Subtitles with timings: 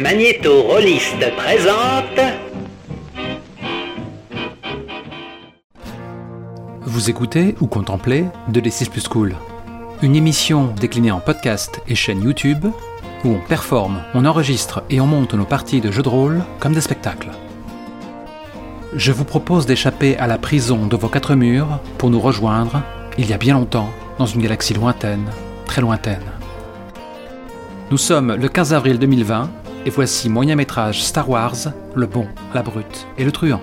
[0.00, 2.20] Magnéto Rolliste présente.
[6.80, 9.36] Vous écoutez ou contemplez De D6 Plus Cool,
[10.00, 12.64] une émission déclinée en podcast et chaîne YouTube
[13.24, 16.72] où on performe, on enregistre et on monte nos parties de jeux de rôle comme
[16.72, 17.28] des spectacles.
[18.94, 22.82] Je vous propose d'échapper à la prison de vos quatre murs pour nous rejoindre,
[23.18, 25.28] il y a bien longtemps, dans une galaxie lointaine,
[25.66, 26.24] très lointaine.
[27.90, 29.50] Nous sommes le 15 avril 2020
[29.84, 31.56] et voici moyen métrage Star Wars,
[31.94, 33.60] le bon, la brute et le truand.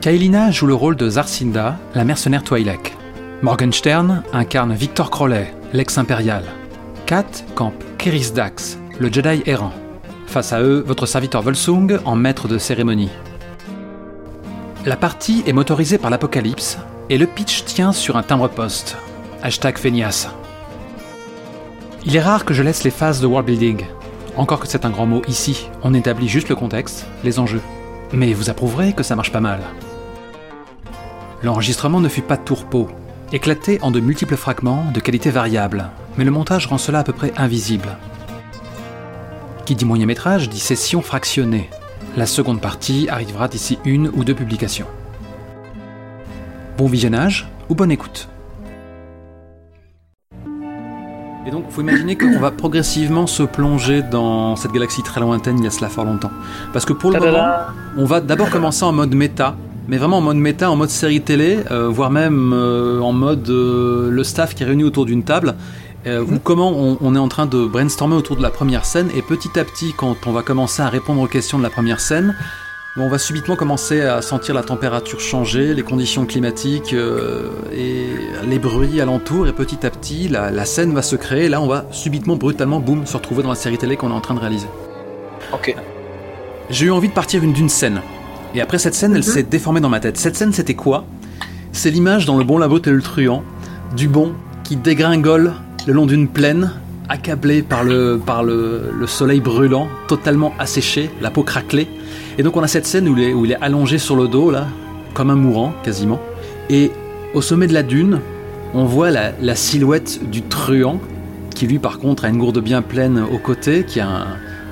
[0.00, 2.96] Kaelina joue le rôle de Zarcinda, la mercenaire Twi'lek.
[3.42, 6.44] Morgenstern incarne Victor Crowley, l'ex-impérial.
[7.06, 9.72] Kat campe Keris Dax, le Jedi errant.
[10.26, 13.10] Face à eux, votre serviteur Volsung en maître de cérémonie.
[14.86, 16.78] La partie est motorisée par l'Apocalypse
[17.10, 18.96] et le pitch tient sur un timbre-poste.
[19.42, 20.28] Hashtag Feignasse.
[22.04, 23.84] Il est rare que je laisse les phases de world building.
[24.38, 27.60] Encore que c'est un grand mot ici, on établit juste le contexte, les enjeux.
[28.12, 29.58] Mais vous approuverez que ça marche pas mal.
[31.42, 32.88] L'enregistrement ne fut pas tourpeau,
[33.32, 37.12] éclaté en de multiples fragments de qualité variable, mais le montage rend cela à peu
[37.12, 37.98] près invisible.
[39.64, 41.68] Qui dit moyen métrage dit session fractionnée.
[42.16, 44.86] La seconde partie arrivera d'ici une ou deux publications.
[46.76, 48.28] Bon visionnage ou bonne écoute.
[51.48, 55.56] Et donc, il faut imaginer qu'on va progressivement se plonger dans cette galaxie très lointaine
[55.56, 56.30] il y a cela fort longtemps.
[56.74, 57.46] Parce que pour le moment,
[57.96, 61.22] on va d'abord commencer en mode méta, mais vraiment en mode méta, en mode série
[61.22, 65.22] télé, euh, voire même euh, en mode euh, le staff qui est réuni autour d'une
[65.22, 65.54] table,
[66.06, 69.20] ou comment on, on, est en train de brainstormer autour de la première scène, et
[69.20, 72.34] petit à petit, quand on va commencer à répondre aux questions de la première scène,
[73.04, 78.06] on va subitement commencer à sentir la température changer, les conditions climatiques euh, et
[78.46, 81.60] les bruits alentours, et petit à petit, la, la, scène va se créer, et là,
[81.60, 84.34] on va subitement, brutalement, boum, se retrouver dans la série télé qu'on est en train
[84.34, 84.66] de réaliser.
[85.52, 85.74] Ok.
[86.70, 88.00] J'ai eu envie de partir d'une scène.
[88.54, 90.16] Et après cette scène, elle s'est déformée dans ma tête.
[90.16, 91.04] Cette scène, c'était quoi?
[91.72, 93.42] C'est l'image dans Le Bon Labo et le Truand,
[93.96, 94.32] du bon
[94.64, 95.54] qui dégringole
[95.86, 96.72] le long d'une plaine,
[97.08, 101.88] accablé par le, par le, le, soleil brûlant, totalement asséché, la peau craquelée.
[102.38, 104.68] Et donc on a cette scène où il, est, allongé sur le dos, là,
[105.12, 106.20] comme un mourant, quasiment.
[106.70, 106.92] Et
[107.34, 108.20] au sommet de la dune,
[108.74, 111.00] on voit la, silhouette du truand,
[111.54, 114.26] qui lui par contre a une gourde bien pleine au côté, qui a un,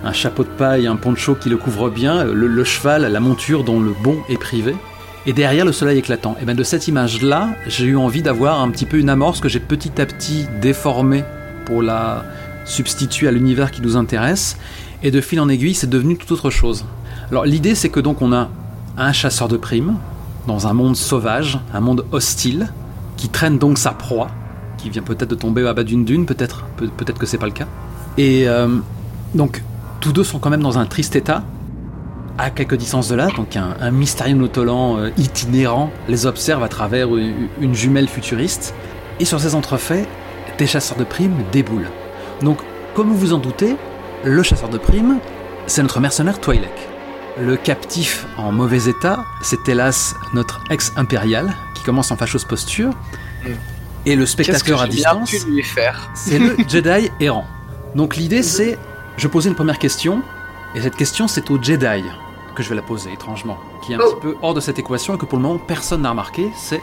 [0.05, 3.65] un chapeau de paille, un poncho qui le couvre bien, le, le, cheval, la monture
[3.65, 4.77] dont le bon est privé.
[5.27, 6.37] Et derrière le soleil éclatant.
[6.41, 9.49] Et bien de cette image-là, j'ai eu envie d'avoir un petit peu une amorce que
[9.49, 11.25] j'ai petit à petit déformée
[11.65, 12.25] pour la
[12.65, 14.57] substituer à l'univers qui nous intéresse.
[15.03, 16.85] Et de fil en aiguille, c'est devenu tout autre chose.
[17.31, 18.49] Alors l'idée, c'est que donc on a
[18.97, 19.97] un chasseur de primes
[20.47, 22.73] dans un monde sauvage, un monde hostile,
[23.17, 24.29] qui traîne donc sa proie,
[24.79, 27.47] qui vient peut-être de tomber à bas d'une dune, peut-être, Pe peut-être que c'est pas
[27.47, 27.67] le cas.
[28.17, 28.69] Et euh,
[29.35, 29.63] donc
[30.01, 31.43] tous deux sont quand même dans un triste état,
[32.39, 37.17] à quelques distances de là, donc un, mystérieux nautolan euh, itinérant les observe à travers
[37.17, 38.75] une, une jumelle futuriste.
[39.19, 40.07] Et sur ces entrefaits,
[40.59, 41.91] des chasseurs de primes déboulent.
[42.43, 42.59] Donc,
[42.95, 43.77] comme vous vous en doutez,
[44.25, 45.19] le chasseur de primes,
[45.67, 46.96] c'est notre mercenaire Twi'lek.
[47.39, 52.93] Le captif en mauvais état, c'est hélas notre ex-impérial qui commence en fâcheuse posture.
[54.07, 55.35] Et le spectateur à distance,
[56.15, 57.45] c'est le Jedi errant.
[57.95, 58.79] Donc l'idée c'est,
[59.19, 60.23] je posais une première question,
[60.75, 62.05] et cette question c'est au Jedi
[62.55, 64.15] que je vais la poser étrangement, qui est un oh.
[64.15, 66.81] petit peu hors de cette équation et que pour le moment personne n'a remarqué, c'est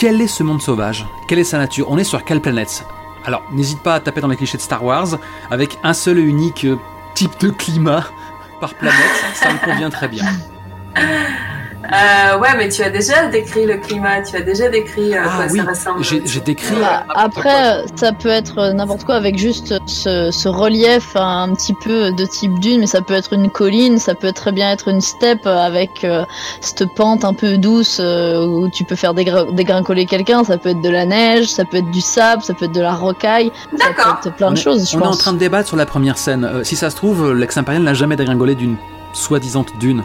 [0.00, 1.06] quel est ce monde sauvage?
[1.28, 1.86] Quelle est sa nature?
[1.88, 2.84] On est sur quelle planète?
[3.24, 5.16] Alors, n'hésite pas à taper dans les clichés de Star Wars,
[5.48, 6.66] avec un seul et unique
[7.14, 8.04] type de climat
[8.62, 8.94] par planète,
[9.34, 10.24] ça me convient très bien.
[11.92, 15.36] Euh, ouais, mais tu as déjà décrit le climat, tu as déjà décrit euh, ah,
[15.36, 16.04] quoi oui, ça ressemble.
[16.04, 16.74] J'ai décrit.
[16.80, 22.12] Bah, après, ça peut être n'importe quoi avec juste ce, ce, relief un petit peu
[22.12, 25.00] de type dune, mais ça peut être une colline, ça peut très bien être une
[25.00, 26.24] steppe avec euh,
[26.60, 30.44] cette pente un peu douce euh, où tu peux faire dégringoler quelqu'un.
[30.44, 32.80] Ça peut être de la neige, ça peut être du sable, ça peut être de
[32.80, 33.52] la rocaille.
[33.78, 34.20] D'accord.
[34.36, 34.92] Plein de on choses.
[34.92, 35.08] Est, on pense.
[35.08, 36.44] est en train de débattre sur la première scène.
[36.44, 38.76] Euh, si ça se trouve, l'ex-impérial n'a jamais dégringolé d'une
[39.12, 40.04] soi-disant dune.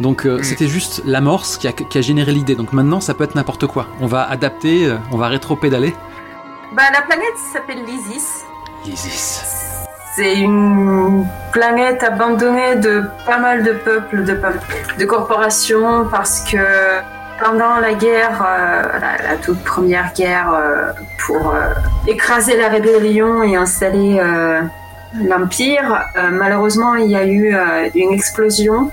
[0.00, 2.54] Donc euh, c'était juste l'amorce qui a, qui a, généré l'idée.
[2.54, 3.86] Donc maintenant ça peut être n'importe quoi.
[4.00, 5.94] On va adapter, euh, on va rétro-pédaler.
[6.74, 8.44] Bah la planète s'appelle l'Isis.
[8.84, 9.42] L'Isis.
[10.14, 14.38] C'est une planète abandonnée de pas mal de peuples, de,
[14.98, 16.56] de corporations, parce que
[17.38, 20.92] pendant la guerre, euh, la, la, toute première guerre euh,
[21.26, 21.54] pour
[22.06, 24.20] écraser la rébellion et installer
[25.14, 27.54] l'Empire, malheureusement il y a eu
[27.94, 28.90] une explosion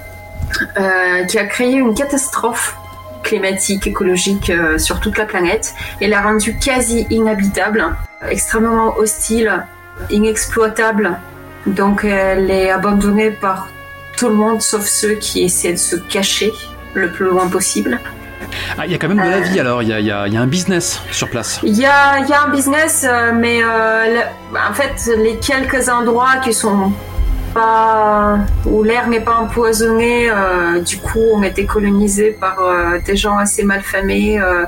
[0.80, 2.76] euh, qui a créé une catastrophe
[3.24, 7.96] climatique, écologique euh, sur toute la planète et l'a rendue quasi inhabitable,
[8.30, 9.66] extrêmement hostile,
[10.10, 11.18] inexploitable
[11.66, 13.68] Donc elle est abandonnée par
[14.18, 16.52] tout le monde sauf ceux qui essaient de se cacher
[16.94, 18.00] le plus loin possible.
[18.78, 20.12] Ah, il y a quand même de la vie alors, il y a, il y
[20.12, 21.60] a- il y a un business sur place.
[21.64, 24.16] Il y a, il y a un business, euh, mais euh,
[24.52, 26.92] le- en fait, les quelques endroits qui sont
[27.54, 33.16] pas où l'air n'est pas empoisonné, euh, du coup, ont été colonisés par euh, des
[33.16, 34.66] gens assez malfamés euh,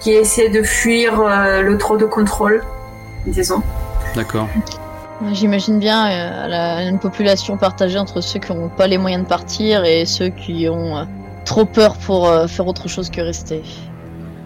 [0.00, 2.62] qui essaient de fuir euh, le trop de contrôle,
[3.26, 3.62] disons.
[4.14, 4.48] D'accord.
[5.32, 9.28] J'imagine bien euh, la- une population partagée entre ceux qui n'ont pas les moyens de
[9.28, 11.02] partir et ceux qui ont euh,
[11.44, 13.62] trop peur pour euh, faire autre chose que rester.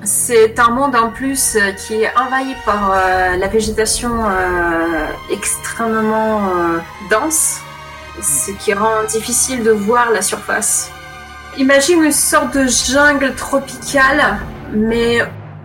[0.04, 6.78] C'est un monde en plus qui est envahi par euh, la végétation euh, extrêmement euh,
[7.10, 7.60] dense,
[8.20, 10.90] ce qui rend difficile de voir la surface.
[11.58, 14.38] Imagine une sorte de jungle tropicale,
[14.72, 15.18] mais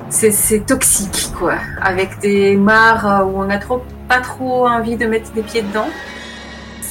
[0.10, 5.32] c'est- toxique, quoi, avec des mares où on a trop, pas trop envie de mettre
[5.32, 5.90] des pieds dedans.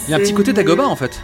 [0.07, 1.21] Il y a un petit côté d'Agoba en fait.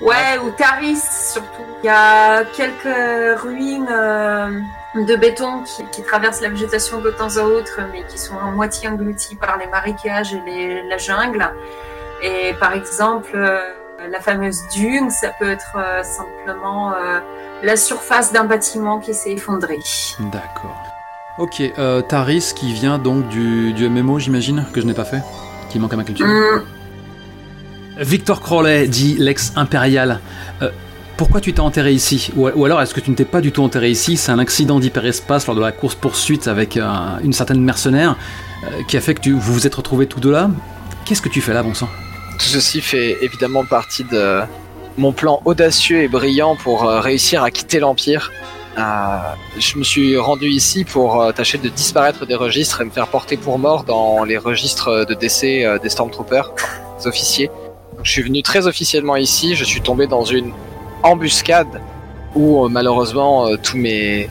[0.00, 0.98] Ouais, ou Taris
[1.32, 1.62] surtout.
[1.82, 4.48] Il y a quelques ruines euh,
[4.94, 8.50] de béton qui, qui traversent la végétation de temps à autre, mais qui sont à
[8.50, 11.50] moitié englouties par les marécages et les- la jungle.
[12.22, 13.58] Et par exemple, euh,
[14.10, 17.20] la fameuse dune, ça peut être euh, simplement euh,
[17.62, 19.78] la surface d'un bâtiment qui s'est effondré.
[20.32, 20.76] D'accord.
[21.38, 25.22] Ok, euh, Taris qui vient donc du, du MMO, j'imagine, que je n'ai pas fait,
[25.70, 26.26] qui manque à ma culture.
[26.26, 26.62] Hum,
[27.98, 30.20] Victor Crowley dit l'ex-impérial.
[30.62, 30.70] Euh,
[31.16, 32.30] pourquoi tu t'es enterré ici?
[32.36, 34.16] Ou, ou alors est-ce que tu ne t'es pas du tout enterré ici?
[34.16, 38.16] C'est un accident d'hyperespace lors de la course-poursuite avec une certaine mercenaire
[38.64, 40.50] euh, qui a fait que tu, vous vous êtes retrouvés tous deux là
[41.04, 41.88] Qu'est-ce que tu fais là, bon sang
[42.40, 44.40] Tout ceci fait évidemment partie de
[44.96, 48.32] mon plan audacieux et brillant pour euh, réussir à quitter l'Empire.
[48.78, 49.18] Euh,
[49.58, 53.08] je me suis rendu ici pour euh, tâcher de disparaître des registres et me faire
[53.08, 56.54] porter pour mort dans les registres de décès des Stormtroopers,
[56.98, 57.50] des officiers.
[58.02, 60.52] Je suis venu très officiellement ici, je suis tombé dans une
[61.02, 61.82] embuscade
[62.34, 64.30] où malheureusement tous mes,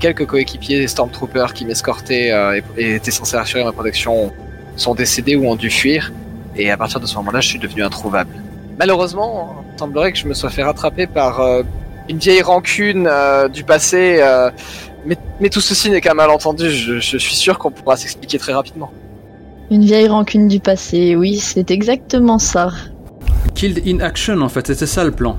[0.00, 4.32] quelques coéquipiers Stormtroopers qui m'escortaient et, et étaient censés assurer ma protection
[4.76, 6.12] sont décédés ou ont dû fuir.
[6.56, 8.30] Et à partir de ce moment-là, je suis devenu introuvable.
[8.78, 11.62] Malheureusement, il semblerait que je me sois fait rattraper par euh,
[12.08, 14.18] une vieille rancune euh, du passé.
[14.20, 14.50] euh,
[15.06, 16.70] mais, mais tout ceci n'est qu'un malentendu.
[16.70, 18.90] Je, je suis sûr qu'on pourra s'expliquer très rapidement.
[19.70, 22.70] Une vieille rancune du passé, oui, c'est exactement ça.
[23.54, 25.36] Killed in action, en fait, c'était ça le plan.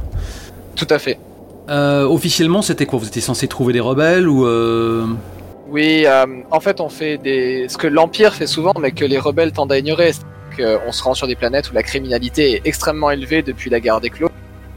[0.75, 1.19] Tout à fait.
[1.69, 2.99] Euh, officiellement, c'était quoi?
[2.99, 5.05] Vous étiez censé trouver des rebelles ou euh...
[5.69, 9.17] Oui, euh, en fait, on fait des ce que l'Empire fait souvent, mais que les
[9.17, 10.11] rebelles tendent à ignorer.
[10.57, 13.79] C'est qu'on se rend sur des planètes où la criminalité est extrêmement élevée depuis la
[13.79, 14.29] guerre des clos,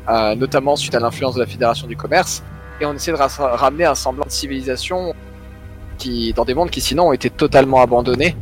[0.08, 2.42] euh, notamment suite à l'influence de la Fédération du commerce,
[2.80, 5.14] et on essaie de ra- ramener un semblant de civilisation
[5.98, 8.36] qui, dans des mondes qui sinon ont été totalement abandonnés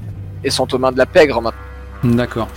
[0.45, 1.61] et sont aux mains de la pègre maintenant.
[2.05, 2.49] D'accord.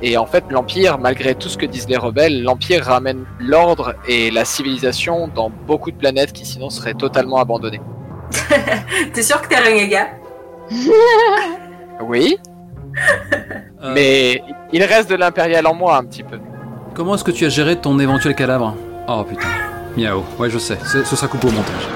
[0.00, 4.30] Et en fait, l'Empire, malgré tout ce que disent les rebelles, l'Empire ramène l'ordre et
[4.30, 7.80] la civilisation dans beaucoup de planètes qui sinon seraient totalement abandonnées.
[9.12, 10.08] T'es sûr que t'es renégat
[12.00, 12.38] Oui,
[13.82, 14.42] Euh, mais
[14.72, 16.38] il reste de l'impérial en moi un petit peu.
[16.94, 18.74] Comment est-ce que tu as géré ton éventuel cadavre
[19.06, 19.48] Oh putain.
[19.96, 20.24] Miao.
[20.38, 20.78] Ouais, je sais.
[20.84, 21.88] Ce ce sera coupé au montage.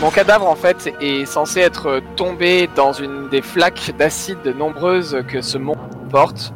[0.00, 5.40] Mon cadavre, en fait, est censé être tombé dans une des flaques d'acide nombreuses que
[5.40, 5.76] ce monde
[6.10, 6.52] porte.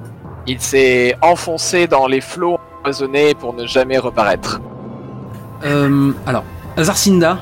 [0.49, 4.61] Il s'est enfoncé dans les flots empoisonnés pour ne jamais reparaître.
[5.65, 6.43] Euh, alors,
[6.79, 7.39] Zarcinda,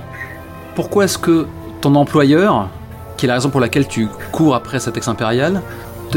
[0.74, 1.46] pourquoi est-ce que
[1.80, 2.68] ton employeur,
[3.16, 5.62] qui est la raison pour laquelle tu cours après cet ex-impérial,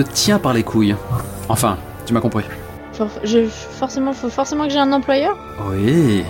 [0.04, 0.96] te tient par les couilles
[1.50, 2.44] Enfin, tu m'as compris.
[2.94, 5.38] For- je, forcément, faut forcément que j'ai un employeur
[5.70, 6.24] Oui,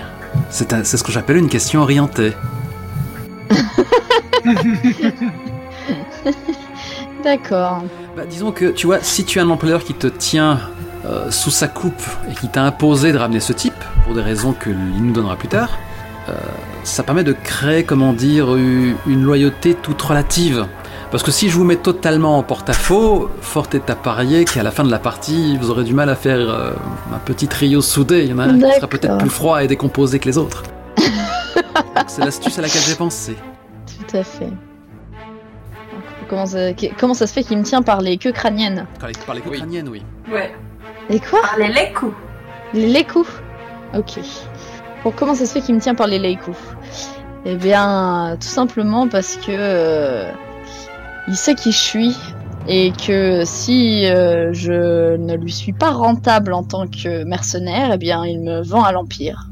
[0.50, 2.34] c'est ce que j'appelle une question orientée.
[7.24, 7.84] D'accord.
[8.16, 10.60] Bah, disons que, tu vois, si tu as un employeur qui te tient
[11.06, 13.74] euh, sous sa coupe et qui t'a imposé de ramener ce type,
[14.06, 15.78] pour des raisons qu'il nous donnera plus tard,
[16.30, 16.34] euh,
[16.84, 20.66] ça permet de créer, comment dire, une loyauté toute relative.
[21.12, 24.72] Parce que si je vous mets totalement en porte-à-faux, fort est à parier qu'à la
[24.72, 26.72] fin de la partie, vous aurez du mal à faire euh,
[27.14, 28.24] un petit trio soudé.
[28.26, 30.64] Il y en a un qui sera peut-être plus froid et décomposé que les autres.
[32.08, 33.36] C'est l'astuce à laquelle j'ai pensé.
[34.10, 34.50] Tout à fait.
[36.30, 38.86] Comment ça, que- comment ça se fait qu'il me tient par les queues crâniennes?
[39.00, 39.58] Par les, par les Oui.
[39.58, 40.04] crâniennes, oui.
[40.30, 40.54] Ouais.
[41.10, 41.40] Les quoi?
[41.42, 42.14] Parlez les coups.
[42.74, 43.28] Les lécous
[43.98, 44.20] Ok.
[45.06, 46.58] Bon, comment ça se fait qu'il me tient par les lécous
[47.46, 50.30] Eh bien, tout simplement parce que euh,
[51.28, 52.16] il sait qui je suis
[52.68, 57.98] et que si euh, je ne lui suis pas rentable en tant que mercenaire, eh
[57.98, 59.50] bien, il me vend à l'empire.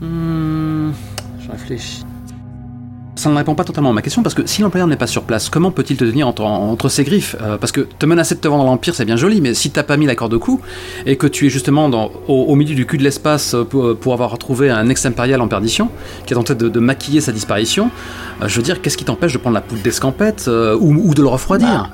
[0.00, 0.90] Hmm,
[1.40, 2.04] je réfléchis.
[3.22, 5.22] Ça ne répond pas totalement à ma question parce que si l'employeur n'est pas sur
[5.22, 8.40] place, comment peut-il te tenir entre, entre ses griffes Euh, Parce que te menacer de
[8.40, 10.60] te vendre l'Empire, c'est bien joli, mais si t'as pas mis l'accord de coup
[11.06, 13.96] et que tu es justement dans, au, au milieu du cul de l'espace euh, pour,
[13.96, 15.88] pour avoir retrouvé un ex-impérial en perdition
[16.26, 17.90] qui est tenté de, de maquiller sa disparition,
[18.42, 21.14] euh, je veux dire, qu'est-ce qui t'empêche de prendre la poudre d'escampette euh, ou, ou
[21.14, 21.90] de le refroidir?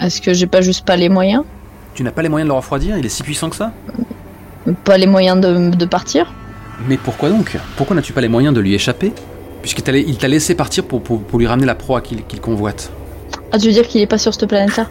[0.00, 1.44] Est-ce que j'ai pas juste pas les moyens?
[1.94, 2.96] Tu n'as pas les moyens de le refroidir?
[2.96, 3.72] Il est si puissant que ça?
[4.84, 6.32] Pas les moyens de, de partir?
[6.88, 7.58] Mais pourquoi donc?
[7.76, 9.12] Pourquoi n'as-tu pas les moyens de lui échapper?
[9.62, 12.90] Puisqu'il t'a laissé partir pour, pour, pour lui ramener la proie qu'il convoite.
[13.52, 14.88] Ah, tu veux dire qu'il est pas sur cette planète-là?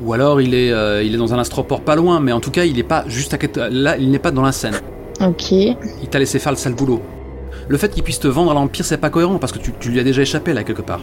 [0.00, 2.50] Ou alors il est, euh, il est dans un astroport pas loin, mais en tout
[2.50, 4.74] cas il n'est pas juste à là, il n'est pas dans la scène.
[5.20, 5.52] Ok.
[5.52, 7.00] Il t'a laissé faire le sale boulot.
[7.68, 9.90] Le fait qu'il puisse te vendre à l'Empire, c'est pas cohérent parce que tu, tu
[9.90, 11.00] lui as déjà échappé là quelque part.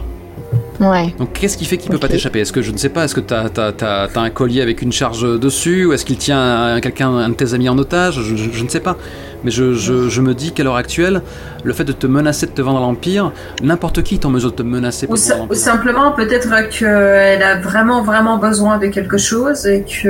[0.80, 1.14] Ouais.
[1.18, 2.02] Donc qu'est-ce qui fait qu'il peut Ok.
[2.02, 2.40] pas t'échapper?
[2.40, 3.46] Est-ce que je ne sais pas Est-ce que t'as
[3.82, 6.40] as, un collier avec une charge dessus Ou est-ce qu'il tient
[6.74, 8.20] un- quelqu'un, un de tes amis en otage?
[8.22, 8.96] Je, je- je ne sais pas.
[9.44, 11.20] Mais je, je- je me dis qu'à l'heure actuelle,
[11.64, 13.30] le fait de te menacer de te vendre à l'Empire,
[13.62, 16.68] n'importe qui est en mesure de te menacer pour Ou, te si- ou simplement, peut-être
[16.70, 20.08] qu'elle a vraiment, vraiment besoin de quelque chose et qu'il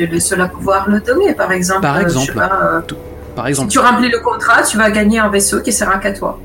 [0.00, 1.82] est le seul à pouvoir le donner, par exemple.
[1.82, 2.32] Par Euh, exemple.
[2.34, 2.80] pas, euh,
[3.36, 3.70] Par si exemple.
[3.70, 6.38] tu remplis le contrat, tu vas gagner un vaisseau qui sera qu'à toi.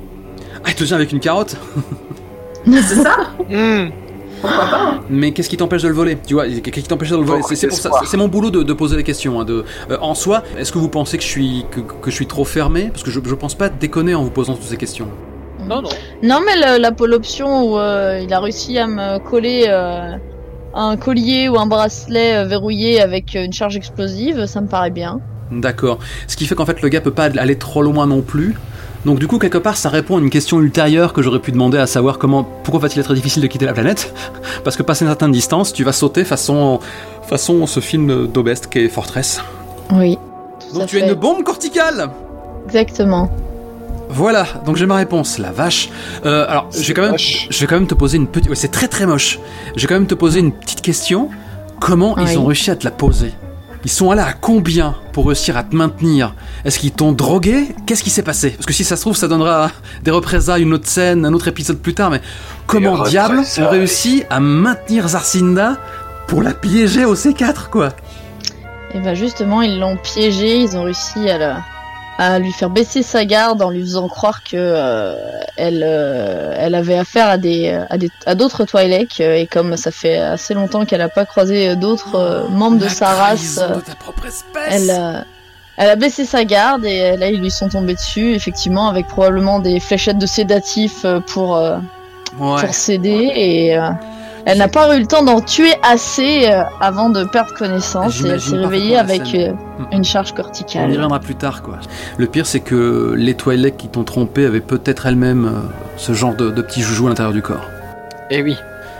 [0.65, 1.55] Ah, il te vient avec une carotte?
[2.65, 3.15] C'est ça
[3.49, 3.89] Hmm.
[4.41, 4.99] Pourquoi pas hein.
[5.09, 6.17] Mais qu'est-ce qui t'empêche de le voler?
[6.27, 7.41] Tu vois, qu'est-ce qui t'empêche de le voler?
[7.47, 8.07] C'est c'est pour ça, d'espoir.
[8.09, 9.39] c'est mon boulot de, de poser les questions.
[9.39, 12.15] hein, de, euh, en soi, est-ce que vous pensez que je suis que, que je
[12.15, 12.89] suis trop fermé?
[12.91, 15.07] Parce que je, je pense pas déconner en vous posant toutes ces questions.
[15.65, 15.89] Non, non.
[16.23, 20.11] Non, mais le- la l'option où euh, il a réussi à me coller euh,
[20.73, 25.21] un collier ou un bracelet euh, verrouillé avec une charge explosive, ça me paraît bien.
[25.51, 25.99] D'accord.
[26.27, 28.55] Ce qui fait qu'en fait le gars peut pas aller trop loin non plus.
[29.05, 31.77] Donc du coup quelque part ça répond à une question ultérieure que j'aurais pu demander
[31.77, 34.13] à savoir comment pourquoi va-t-il être difficile de quitter la planète?
[34.63, 36.79] Parce que passé une certaine distance, tu vas sauter façon
[37.27, 39.41] façon ce film d'Aubest qui est Fortress.
[39.91, 40.17] Oui.
[40.73, 42.09] Donc tu as une bombe corticale.
[42.65, 43.29] Exactement.
[44.09, 45.89] Voilà, donc j'ai ma réponse, la vache.
[46.25, 47.47] Euh, alors, je vais quand même, moche.
[47.49, 49.39] je vais quand même te poser une petite, ouais, c'est très très moche.
[49.75, 51.29] Je vais quand même te poser une petite question.
[51.79, 52.23] Comment Oui.
[52.31, 53.33] ils ont réussi à te la poser?
[53.85, 56.33] Ils sont allés à combien pour réussir à te maintenir?
[56.63, 57.75] Est-ce qu'ils t'ont drogué?
[57.85, 58.51] Qu'est-ce qui s'est passé?
[58.51, 59.71] Parce que si ça se trouve, ça donnera
[60.03, 62.09] des représailles, une autre scène, un autre épisode plus tard.
[62.09, 62.21] Mais
[62.65, 63.65] comment diable représailles.
[63.65, 65.77] ont réussi à maintenir Zarcinda
[66.27, 67.89] pour la piéger au C4 quoi?
[68.93, 71.57] Et bah justement, ils l'ont piégé, ils ont réussi à, la-
[72.17, 75.15] à lui faire baisser sa garde en lui faisant croire que euh,
[75.57, 79.75] elle, euh, elle avait affaire à des à des à d'autres Twi'lek euh, et comme
[79.77, 83.75] ça fait assez longtemps qu'elle a pas croisé d'autres euh, membres de sa race, euh,
[83.77, 83.81] de
[84.69, 85.25] elle a,
[85.77, 89.59] elle a baissé sa garde et là ils lui sont tombés dessus effectivement avec probablement
[89.59, 91.77] des fléchettes de sédatifs pour euh,
[92.39, 92.61] Ouais.
[92.65, 93.89] pour s'aider et euh,
[94.45, 98.27] elle n'a pas eu le temps d'en tuer assez euh, avant de perdre connaissance et
[98.27, 99.53] elle s'est réveillée avec euh,
[99.91, 100.89] une charge On y corticale.
[100.91, 101.77] reviendra plus tard, quoi.
[102.17, 105.59] Le pire, c'est que les Twi'lek qui t'ont trompé avaient peut-être elles-mêmes euh,
[105.97, 107.69] ce genre de, de petits joujoux à l'intérieur du corps.
[108.29, 108.57] Et Eh oui,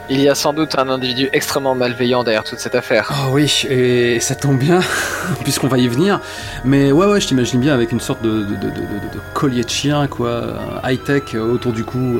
[0.09, 3.09] il y a sans doute un individu extrêmement malveillant derrière toute cette affaire.
[3.11, 4.79] Oh oui, et ça tombe bien,
[5.43, 6.19] puisqu'on va y venir.
[6.65, 9.19] Mais ouais, ouais, je t'imagine bien avec une sorte de, de, de, de- de- de
[9.33, 10.41] collier de chien, quoi,
[10.85, 12.19] high-tech autour du cou.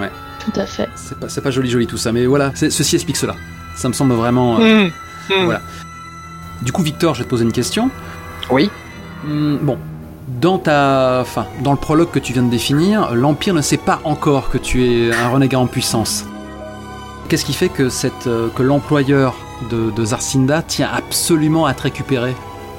[0.00, 0.10] Ouais,
[0.44, 0.88] Tout à fait.
[1.28, 3.34] c'est pas, joli, joli tout ça, mais voilà, c'est- ceci explique cela.
[3.76, 4.58] Ça me semble vraiment.
[4.60, 4.90] euh, Hmm.
[5.30, 5.44] Hmm.
[5.44, 5.60] Voilà.
[6.62, 7.90] Du coup, Victor, je vais te poser une question.
[8.50, 8.70] Oui.
[9.26, 9.78] Hmm, bon,
[10.40, 14.00] dans ta, enfin, dans le prologue que tu viens de définir, l'Empire ne sait pas
[14.04, 16.24] encore que tu es un renégat en puissance.
[17.28, 19.34] Qu'est-ce qui fait que cette, euh, que l'employeur
[19.70, 22.34] de, de Zarcinda tient absolument à te récupérer,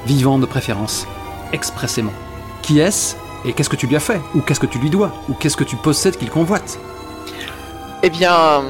[0.06, 1.08] vivant de préférence,
[1.52, 2.14] expressément?
[2.62, 4.22] Qui est-ce et qu'est-ce que tu lui as fait?
[4.36, 5.12] Ou qu'est-ce que tu lui dois?
[5.30, 6.80] Ou qu'est-ce que tu possèdes qu'il convoite?
[8.08, 8.62] Eh bien,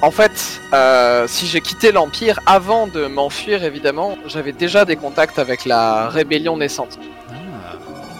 [0.00, 5.40] en fait, euh, si j'ai quitté l'Empire avant de m'enfuir, évidemment, j'avais déjà des contacts
[5.40, 6.96] avec la rébellion naissante.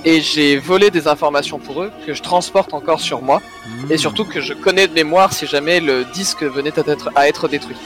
[0.05, 3.41] Et j'ai volé des informations pour eux que je transporte encore sur moi.
[3.65, 3.93] Hmm.
[3.93, 7.29] Et surtout que je connais de mémoire si jamais le disque venait à être, à
[7.29, 7.77] être détruit.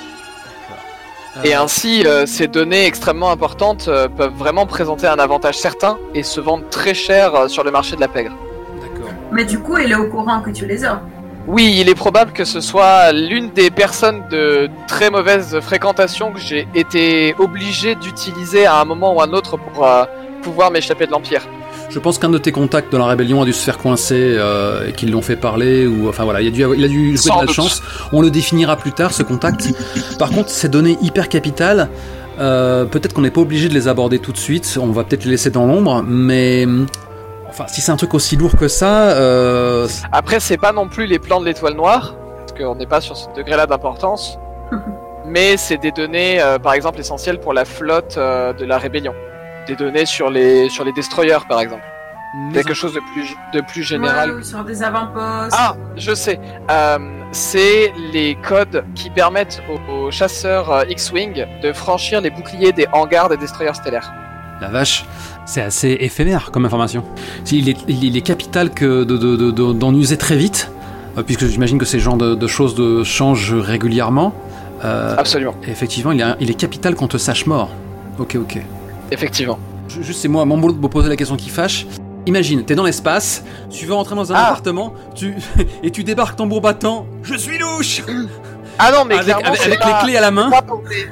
[1.45, 5.99] Et Euh, ainsi, euh, ces données extrêmement importantes euh, peuvent vraiment présenter un avantage certain
[6.15, 8.35] et se vendre très cher euh, sur le marché de la pègre.
[8.81, 9.13] D'accord.
[9.33, 11.03] Mais du coup, il est au courant que tu les as.
[11.47, 16.39] Oui, il est probable que ce soit l'une des personnes de très mauvaise fréquentation que
[16.39, 20.05] j'ai été obligé d'utiliser à un moment ou à un autre pour euh,
[20.43, 21.43] pouvoir m'échapper de l'Empire.
[21.89, 24.89] Je pense qu'un de tes contacts de la rébellion a dû se faire coincer euh,
[24.89, 27.17] et qu'ils l'ont fait parler ou enfin voilà, il a dû, il a dû jouer
[27.17, 27.83] Sans de la chance.
[28.13, 29.69] On le définira plus tard ce contact.
[30.19, 31.89] Par contre, ces données hyper capitales,
[32.39, 34.79] euh, peut-être qu'on n'est pas obligé de les aborder tout de suite.
[34.81, 36.67] On va peut-être les laisser dans l'ombre, mais
[37.51, 41.07] enfin, si c'est un truc aussi lourd que ça, euh, Après, c'est pas non plus
[41.07, 44.39] les plans de l'étoile noire, parce qu'on n'est pas sur ce degré-là d'importance,
[45.27, 49.15] mais c'est des données, euh, par exemple, essentielles pour la flotte euh, de la rébellion.
[49.67, 51.85] Des données sur les, sur les destroyers, par exemple.
[52.53, 54.37] Quelque chose de plus, de plus général.
[54.37, 55.57] Ouais, sur des avant-postes.
[55.59, 56.39] Ah, je sais.
[56.71, 56.99] Euh,
[57.33, 62.87] c'est les codes qui permettent aux, aux chasseurs euh, X-Wing de franchir les boucliers des
[62.93, 64.13] hangars des destroyers stellaires.
[64.61, 65.05] La vache,
[65.47, 67.03] c'est assez éphémère comme information.
[67.51, 70.71] Il est, il est capital que de- de- de- de- d'en user très vite,
[71.19, 74.33] euh, puisque j'imagine que ces genres de, choses changent régulièrement.
[74.85, 75.55] Euh, Absolument.
[75.67, 77.69] effectivement, il est, il est capital qu'on te sache mort.
[78.19, 78.61] Ok, ok.
[79.11, 79.59] Effectivement.
[79.89, 81.87] Ju- Juste, c'est moi, mon boulot de me poser la question qui fâche.
[82.27, 84.47] Imagine, t'es dans l'espace, tu veux rentrer dans un Ah.
[84.49, 85.35] appartement, tu
[85.83, 87.07] et tu débarques tambour battant.
[87.23, 88.03] Je suis louche.
[88.79, 90.49] Ah non, mais avec clairement, avec- c'est avec pas- les clés à la main.
[90.51, 90.57] des-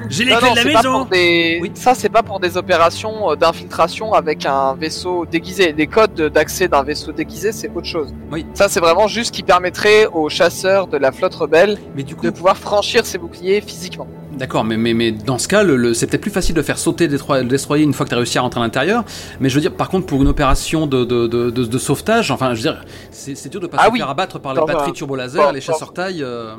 [0.09, 1.05] J'ai les Non, clés non, de la maison.
[1.05, 1.59] des...
[1.61, 1.71] Oui.
[1.75, 5.73] Ça, c'est pas pour des opérations euh, d'infiltration avec un vaisseau déguisé.
[5.77, 8.13] Les codes de- d'accès d'un vaisseau déguisé, c'est autre chose.
[8.31, 8.45] Oui.
[8.53, 12.25] Ça, c'est vraiment juste qui permettrait aux chasseurs de la flotte rebelle Mais du coup,
[12.25, 14.07] de pouvoir franchir ces boucliers physiquement.
[14.31, 16.77] D'accord, mais, mais, mais dans ce cas, le, le- c'est peut-être plus facile de faire
[16.79, 19.03] sauter le destroyer une fois que tu as réussi à rentrer à l'intérieur.
[19.41, 22.31] Mais je veux dire, par contre, pour une opération de, de, de, de, de sauvetage,
[22.31, 23.99] enfin, je veux dire, c'est, dur de pas Ah se oui.
[23.99, 26.23] faire abattre par les batteries un- turbo laser, dans- les chasseurs taille.
[26.23, 26.53] euh,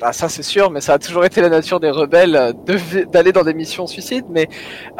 [0.00, 3.04] Bah, ça, c'est sûr, mais ça a toujours été la nature des rebelles euh, de-
[3.04, 4.24] d'aller dans des missions suicides.
[4.30, 4.48] Mais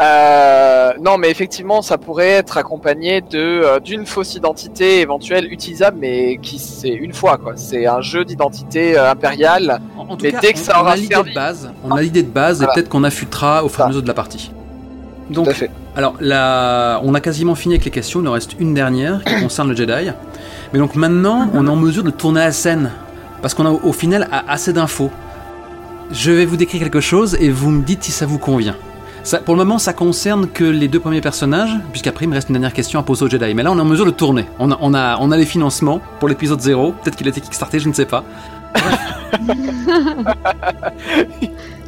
[0.00, 5.96] euh, non, mais effectivement, ça pourrait être accompagné de euh, d'une fausse identité éventuelle utilisable,
[6.00, 7.52] mais qui c'est une fois quoi.
[7.56, 9.80] C'est un jeu d'identité impériale.
[9.96, 11.70] En, en tout Mais cas, dès que on, ça on aura a l'idée de base,
[11.84, 12.72] on a l'idée de base, Voilà.
[12.72, 14.50] et peut-être qu'on affûtera au fur et à mesure de la partie.
[15.30, 15.70] Donc, Tout à fait.
[15.96, 18.20] Alors, là, on a quasiment fini avec les questions.
[18.20, 20.10] Il nous reste une dernière qui concerne le Jedi.
[20.72, 22.90] Mais donc maintenant, on est en mesure de tourner la scène.
[23.42, 25.10] Parce qu'on a au, final assez d'infos.
[26.10, 28.76] Je vais vous décrire quelque chose et vous me dites si ça vous convient.
[29.22, 32.48] Ça, pour le moment, ça concerne que les deux premiers personnages, puisqu'après, il me reste
[32.48, 33.52] une dernière question à poser au Jedi.
[33.54, 34.46] Mais là, on est en mesure de tourner.
[34.58, 36.92] On a, on a, on a les financements pour l'épisode 0.
[36.92, 38.24] Peut-être qu'il a été kickstarté, je ne sais pas.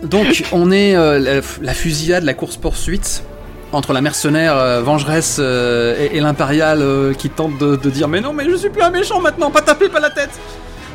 [0.03, 3.25] Donc, on est euh, la, la fusillade, la course-poursuite
[3.73, 6.85] entre la mercenaire euh, vengeresse euh, et, et l'impériale
[7.17, 9.63] qui tente de, de dire Mais non, mais je suis plus un méchant maintenant, pas
[9.63, 10.39] taper, pas la tête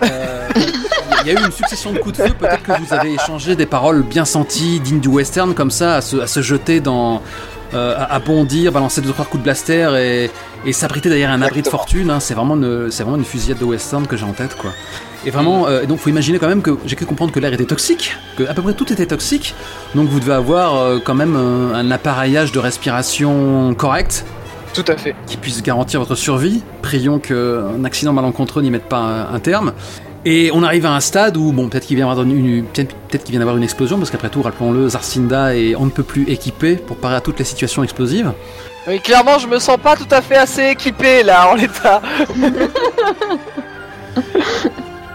[0.03, 0.47] Euh,
[1.25, 3.55] Il y a eu une succession de coups de feu, peut-être que vous avez échangé
[3.55, 7.21] des paroles bien senties, dignes du western, comme ça, à se, à se jeter dans.
[7.73, 10.31] euh, à, à bondir, balancer deux ou trois coups de blaster et,
[10.65, 12.09] et s'abriter derrière un abri de fortune.
[12.09, 12.21] hein.
[12.21, 14.71] C'est vraiment, une- vraiment une fusillade de western que j'ai en tête, quoi.
[15.25, 17.65] Et vraiment, euh, donc faut imaginer quand même que j'ai cru comprendre que l'air était
[17.65, 19.53] toxique, que à peu près tout était toxique.
[19.95, 24.23] Donc vous devez avoir euh, quand même un appareillage de respiration correct
[24.73, 25.15] Tout à fait.
[25.25, 26.61] qui puisse garantir votre survie.
[26.81, 29.73] Prions qu'un accident malencontreux n'y mette pas un, un terme.
[30.25, 32.93] Et on arrive à un stade où, bon, peut-être qu'il vient d'avoir une, une- peut-être
[33.07, 36.03] peut-être qu'il vient d'avoir une explosion, parce qu'après tout, rappelons-le, Zarcinda est on ne peut
[36.03, 38.33] plus équipé pour parer à toutes les situations explosives.
[38.87, 42.01] Oui, clairement, je me sens pas tout à fait assez équipé là en l'état.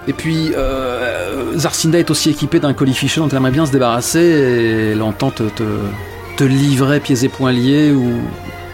[0.08, 4.18] Et puis, euh, Zarcinda est aussi équipé d'un colifichet dont elle aimerait bien se débarrasser,
[4.20, 5.62] et elle entend te, te,
[6.36, 8.20] te livrer pieds et poings liés, ou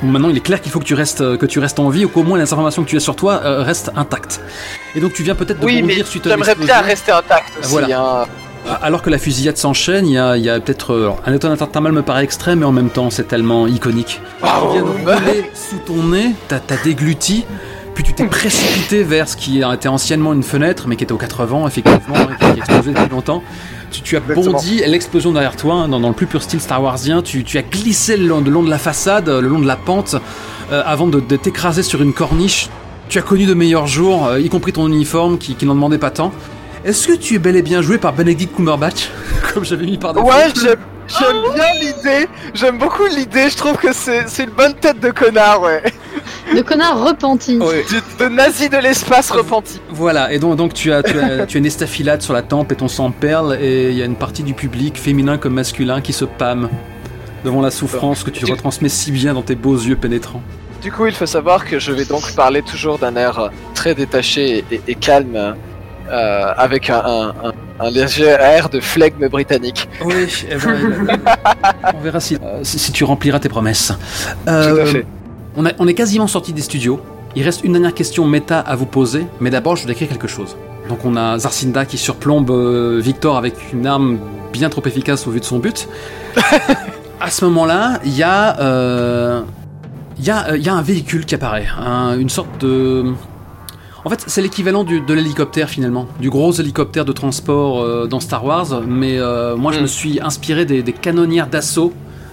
[0.02, 2.08] maintenant il est clair qu'il faut que tu restes, que tu restes en vie, ou
[2.08, 4.40] qu'au moins les informations que tu as sur toi euh, restent intactes.
[4.94, 7.70] Et donc tu viens peut-être de Oui, mais suite à j'aimerais bien rester intact aussi.
[7.70, 8.00] Voilà.
[8.22, 8.26] hein.
[8.82, 10.92] Alors que la fusillade s'enchaîne, il y a, il y a peut-être.
[10.92, 14.20] euh, alors, un état mal me paraît extrême, mais en même temps, c'est tellement iconique.
[14.42, 15.16] Ah, Tu viens oh, de bah.
[15.16, 17.46] rouler sous ton nez, t'as t'as dégluti,
[17.98, 21.16] puis tu t'es précipité vers ce qui était anciennement une fenêtre, mais qui était aux
[21.18, 23.42] 80 effectivement, et qui a explosé depuis longtemps.
[23.90, 24.52] Tu, tu as Exactement.
[24.52, 27.58] bondi, l'explosion derrière toi, hein, dans, dans le plus pur style Star Warsien, tu, tu
[27.58, 30.14] as glissé le long, le long de la façade, le long de la pente,
[30.70, 32.68] euh, avant de, de t'écraser sur une corniche.
[33.08, 35.98] Tu as connu de meilleurs jours, euh, y compris ton uniforme qui, qui n'en demandait
[35.98, 36.30] pas tant.
[36.84, 39.10] Est-ce que tu es bel et bien joué par Benedict Cumberbatch,
[39.52, 42.28] comme j'avais mis par défaut Ouais, j'aime bien l'idée.
[42.54, 43.50] J'aime beaucoup l'idée.
[43.50, 45.82] Je trouve que c'est c'est une bonne tête de connard, ouais.
[46.54, 47.58] Le connard repenti.
[47.58, 49.80] De, de nazi de l'espace repenti.
[49.90, 52.72] Voilà, et donc, donc tu, as, tu, as, tu as une estafilade sur la tempe
[52.72, 56.00] et ton sang perle, et il y a une partie du public, féminin comme masculin,
[56.00, 56.68] qui se pâme
[57.44, 60.42] devant la souffrance que tu Tu- retransmets si bien dans tes beaux yeux pénétrants.
[60.82, 64.64] Du coup, il faut savoir que je vais donc parler toujours d'un air très détaché
[64.70, 65.54] et, et calme,
[66.10, 69.88] euh, avec un, un- un- un léger air de flegme britannique.
[70.04, 71.18] Oui, eh ben,
[71.94, 73.92] on verra si, euh, si, si tu rempliras tes promesses.
[74.44, 75.06] Tout à Euh, fait.
[75.58, 77.00] On, a- on est quasiment sorti des studios.
[77.36, 80.28] Il reste une dernière question méta à vous poser, mais d'abord je dois décrire quelque
[80.28, 80.56] chose.
[80.88, 84.18] Donc on a Zarcinda qui surplombe euh, Victor avec une arme
[84.52, 85.88] bien trop efficace au vu de son but.
[87.20, 89.40] à ce moment-là, il y a, euh,
[90.18, 93.04] il y, a, euh, il y a un véhicule qui apparaît, un- une sorte de...
[94.04, 98.44] En fait, c'est l'équivalent de l'hélicoptère finalement, du gros hélicoptère de transport euh, dans Star
[98.44, 99.82] Wars, mais euh, moi je Mm.
[99.82, 101.92] me suis inspiré des, des canonnières d'assaut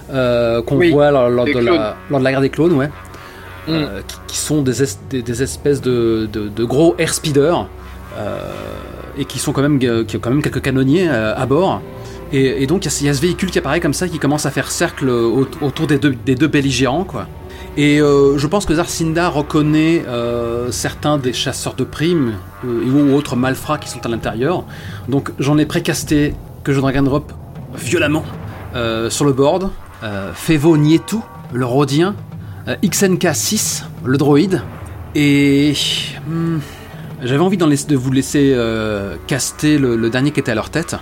[0.10, 2.90] qu'on Oui, voit lors, de la, lors de la guerre des clones, ouais.
[3.68, 3.72] Mm.
[3.72, 7.68] Euh, qui, qui sont des, es- des, des espèces de, de, de gros air speeders
[8.18, 8.40] euh,
[9.18, 11.82] et qui sont quand même euh, qui ont quand même quelques canonniers à bord.
[12.32, 13.94] Et, et donc il y, a ce- il y a ce véhicule qui apparaît comme
[13.94, 17.28] ça, qui commence à faire cercle au- autour des deux, des deux belligérants, quoi.
[17.78, 22.34] Et euh, je pense que Zarcinda reconnaît euh, certains des chasseurs de primes
[22.66, 24.64] euh, ou autres malfrats qui sont à l'intérieur.
[25.10, 27.34] Donc j'en ai précasté que je drag and drop
[27.76, 28.24] violemment
[29.10, 29.70] sur le board.
[30.34, 31.18] Fevo Nietu,
[31.54, 32.16] le Rhodien.
[32.68, 34.62] Euh, XNK6, le droïde.
[35.14, 35.74] Et
[36.28, 36.58] hmm,
[37.22, 40.96] j'avais envie de vous laisser euh, caster le, le dernier qui était à leur tête,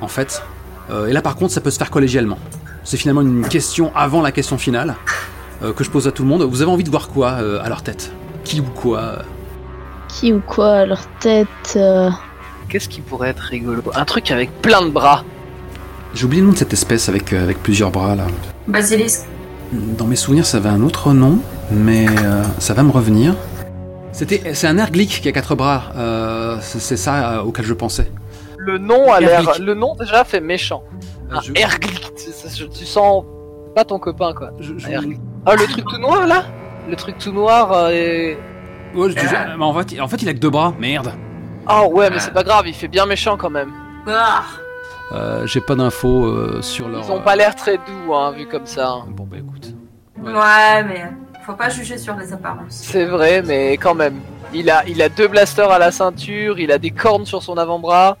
[0.00, 0.42] en fait.
[0.90, 2.38] Euh, et là par contre ça peut se faire collégialement.
[2.84, 4.94] C'est finalement une question avant la question finale
[5.62, 6.42] euh, que je pose à tout le monde.
[6.42, 8.12] Vous avez envie de voir quoi euh, à leur tête?
[8.44, 9.22] Qui ou quoi
[10.08, 12.10] Qui ou quoi à leur tête euh,
[12.68, 13.82] Qu'est-ce qui pourrait être rigolo?
[13.94, 15.24] Un truc avec plein de bras.
[16.14, 18.26] J'ai oublié le nom de cette espèce avec, euh, avec plusieurs bras là.
[18.68, 19.24] Basilisque.
[19.72, 21.38] Dans mes souvenirs, ça avait un autre nom,
[21.70, 23.34] mais euh, ça va me revenir.
[24.12, 25.84] C'était, c'est un erglic qui a quatre bras.
[25.96, 28.10] euh, c'est, c'est ça euh, auquel je pensais.
[28.56, 29.42] Le nom a l'air.
[29.60, 30.82] Le nom déjà fait méchant.
[31.30, 32.12] Euh, Un je- Erglic.
[32.72, 33.24] Tu, sens
[33.74, 34.50] pas ton copain quoi.
[34.60, 34.72] je-.
[35.44, 36.44] Ah le truc tout noir là?
[36.88, 38.38] Le truc tout noir euh, et...
[38.94, 40.72] Ouais, je- mais en, fait, il- en fait, il a que deux bras.
[40.78, 41.12] Merde.
[41.66, 43.70] Ah ouais mais c'est pas grave, il fait bien méchant quand même.
[44.08, 44.42] Ah.
[45.12, 47.04] Euh, j'ai pas d'infos euh, sur leur.
[47.04, 48.88] Ils ont pas l'air très doux hein, vu comme ça.
[48.88, 49.04] hein.
[49.08, 49.72] Bon bah écoute.
[50.20, 50.32] Ouais.
[50.32, 51.04] Ouais, mais
[51.44, 52.64] faut pas juger sur les apparences.
[52.70, 54.20] C'est vrai mais quand même.
[54.52, 57.56] Il a, il a deux blasters à la ceinture, il a des cornes sur son
[57.58, 58.16] avant-bras.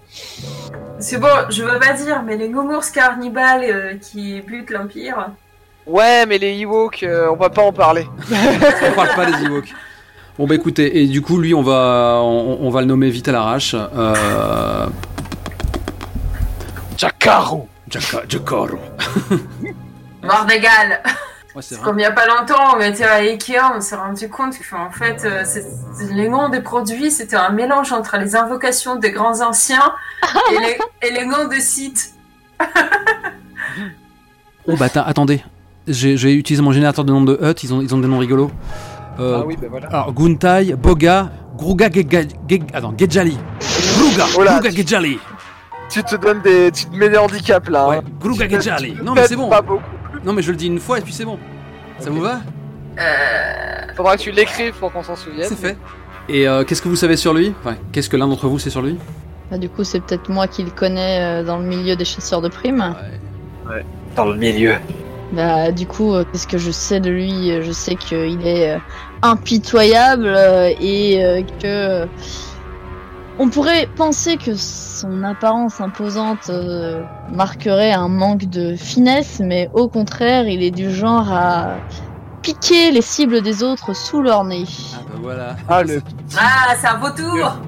[0.98, 5.28] C'est bon, je veux pas dire, mais les Gomours cannibales euh, qui butent l'Empire.
[5.86, 8.06] Ouais mais les Ewoks, euh, on va pas en parler.
[8.30, 9.72] on parle pas des Ewoks.
[10.38, 13.28] Bon bah écoutez, et du coup lui on va on, on va le nommer vite
[13.28, 13.74] à l'arrache.
[13.74, 14.86] Euh,
[18.28, 18.78] Jakaro.
[20.22, 21.02] Mort d'égal
[21.54, 21.80] Ouais c'est.
[21.80, 24.90] Comme il y a pas longtemps, on était à Ikea, on s'est rendu compte qu'en
[24.90, 25.64] fait, euh, c'est-
[26.12, 29.94] les noms des produits, c'était un mélange entre les invocations des grands anciens
[30.52, 32.12] et, les, et les noms de sites.
[34.68, 35.44] Oh bah attends, attendez,
[35.86, 38.18] j'ai j'ai utilisé mon générateur de noms de Hut, ils ont, ils ont des noms
[38.18, 38.50] rigolos.
[39.20, 39.86] Euh, Ah oui bah voilà.
[39.88, 43.38] Alors Guntai, Boga, Gruga Geg- attends, Gejali.
[43.96, 45.18] Gruga, Oh là, Gruga tu- Gejali.
[45.88, 47.88] Tu te donnes des, tu te mets des handicaps là.
[47.88, 48.02] Ouais, hein.
[49.02, 49.48] Non mais c'est bon.
[49.48, 49.82] Pas beaucoup.
[50.24, 51.38] Non mais je le dis une fois et puis c'est bon.
[51.98, 52.40] Ça vous va
[52.98, 55.46] Euh, Faudra que tu l'écrives pour qu'on s'en souvienne.
[55.48, 55.76] C'est fait.
[56.28, 57.54] Et euh, qu'est-ce que vous savez sur lui?
[57.60, 58.98] Enfin, qu'est-ce que l'un d'entre vous sait sur lui?
[59.50, 62.40] Bah, Du coup, c'est peut-être moi qui le connais euh, dans le milieu des chasseurs
[62.42, 62.94] de primes.
[64.16, 64.74] Dans le milieu.
[65.32, 68.74] Bah, du coup, euh, qu'est-ce que je sais de lui Euh, Je sais qu'il est
[68.74, 68.78] euh,
[69.22, 72.06] impitoyable euh, et euh, que.
[73.38, 79.88] On pourrait penser que son apparence imposante euh, marquerait un manque de finesse, mais au
[79.88, 81.74] contraire, il est du genre à
[82.40, 84.64] piquer les cibles des autres sous leur nez.
[84.94, 85.56] Ah bah voilà.
[85.68, 86.00] Ah le.
[86.38, 87.58] Ah, c'est un vautour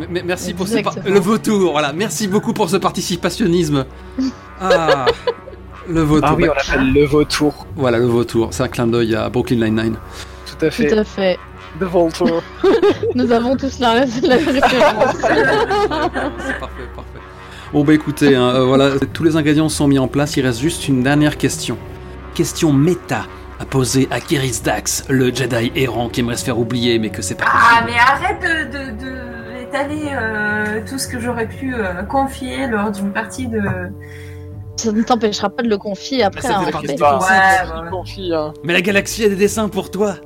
[0.00, 1.72] M- m- merci pour ce par- le vautour.
[1.72, 3.84] Voilà, merci beaucoup pour ce participationnisme.
[4.62, 5.04] Ah,
[5.90, 6.28] le vautour.
[6.30, 7.66] Ah oui, Bah, on l'appelle le vautour.
[7.76, 8.48] Voilà le vautour.
[8.52, 9.96] C'est un clin d'œil à Brooklyn Nine Nine.
[10.46, 10.88] Tout à fait.
[10.88, 11.38] Tout à fait.
[11.80, 12.42] Le vautour.
[13.14, 14.00] Nous avons tous la, la
[14.36, 15.16] référence.
[15.16, 17.18] C'est parfait, parfait.
[17.72, 20.36] Bon bah écoutez, hein, euh, voilà, tous les ingrédients sont mis en place.
[20.36, 21.78] Il reste juste une dernière question.
[22.34, 23.22] Question méta
[23.58, 27.22] à poser à Kiris Dax, le Jedi errant qui aimerait se faire oublier, mais que
[27.22, 27.90] c'est pas Ah, possible.
[27.90, 32.90] mais arrête de, de, de étaler euh, tout ce que j'aurais pu euh, confier lors
[32.90, 33.60] d'une partie de...
[34.76, 36.48] Ça ne t'empêchera pas de le confier après.
[36.48, 37.90] hein, Ouais, ouais.
[37.90, 38.52] confie, hein.
[38.64, 40.16] Mais la galaxie a des dessins pour toi.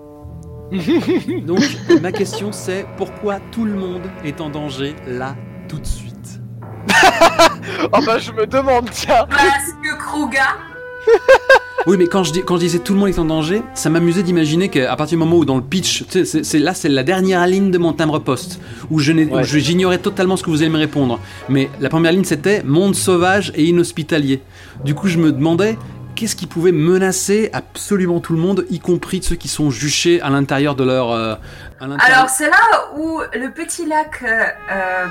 [1.46, 1.61] Donc
[2.02, 5.35] ma question c'est pourquoi tout le monde est en danger là
[5.68, 6.40] tout de suite?
[7.92, 9.26] Oh bah je me demande, tiens.
[9.29, 10.57] Parce que Kruga...
[11.87, 13.90] Oui, mais quand je, dis, quand je disais tout le monde est en danger, ça
[13.90, 17.46] m'amusait d'imaginer qu'à partir du moment où dans le pitch, c'est, là c'est la dernière
[17.46, 19.44] ligne de mon timbre-poste, où, je n'ai- où Ouais.
[19.44, 21.20] j'ignorais totalement ce que vous allez me répondre.
[21.48, 24.40] Mais la première ligne c'était monde sauvage et inhospitalier.
[24.85, 25.79] Du coup, je me demandais
[26.16, 30.31] qu'est-ce qui pouvait menacer absolument tout le monde, y compris ceux qui sont juchés à
[30.31, 31.12] l'intérieur de leur.
[31.12, 31.35] euh,
[31.79, 35.07] à Alors, c'est là où le petit lac, euh, euh,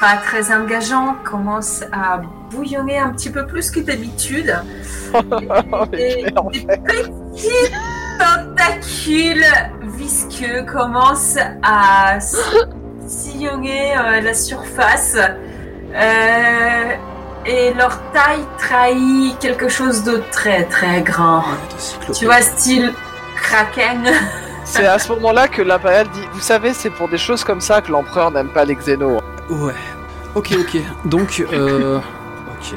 [0.00, 4.54] pas très engageant, commence à bouillonner un petit peu plus que d'habitude.
[5.92, 7.72] Et des petits
[8.18, 9.44] tentacules
[9.96, 12.18] visqueux commencent à
[13.06, 15.16] sillonner euh, la surface.
[15.16, 16.96] Euh,
[17.46, 21.40] et leur taille trahit quelque chose de très très grand.
[21.40, 22.12] Ouais, cyclopée.
[22.12, 22.92] Tu vois, style
[23.36, 24.12] kraken.
[24.64, 27.80] C'est à ce moment-là que l'impérial dit Vous savez, c'est pour des choses comme ça
[27.80, 29.20] que l'empereur n'aime pas les xénos.
[29.48, 29.74] Ouais.
[30.34, 30.80] Ok, ok.
[31.06, 31.98] Donc, euh...
[31.98, 32.74] ok.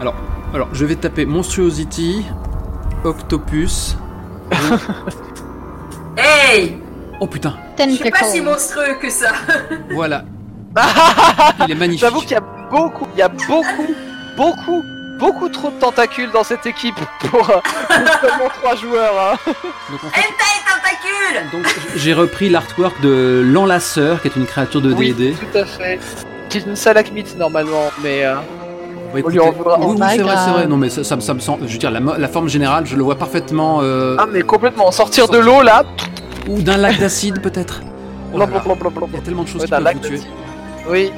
[0.00, 0.14] Alors,
[0.54, 2.24] alors, je vais taper Monstruosity,
[3.04, 3.96] Octopus.
[6.18, 6.78] Hey
[7.20, 9.32] Oh putain, Je suis pas si monstrueux que ça.
[9.90, 10.24] voilà.
[11.60, 12.00] Il est magnifique.
[12.00, 13.94] J'avoue qu'il y a beaucoup, il y a beaucoup,
[14.36, 14.84] beaucoup
[15.18, 19.14] beaucoup trop de tentacules dans cette équipe pour, euh, pour seulement trois joueurs.
[19.18, 19.38] hein.
[19.90, 20.22] Donc, en fait,
[20.66, 21.64] Tentacule donc,
[21.96, 25.34] j'ai repris l'artwork de l'enlaceur, qui est une créature de Oui, D&D.
[25.52, 25.98] tout à fait.
[26.50, 28.40] Qui est une salacmite normalement, mais euh, Bah,
[29.14, 29.78] On écoutez, lui en voudra.
[29.80, 30.66] oui, oui, c'est vrai, c'est vrai.
[30.66, 31.66] Non, mais ça, ça, me- ça me semble.
[31.66, 33.78] Je veux dire, la, forme générale, je le vois parfaitement.
[33.82, 35.82] euh, ah mais complètement sortir de l'eau là.
[36.48, 37.80] Ou d'un lac d'acide, peut-être.
[38.34, 38.36] Oh.
[38.36, 38.42] Il y
[39.16, 40.20] a tellement de choses Ouais, qui peuvent vous tuer.
[40.90, 41.10] Oui,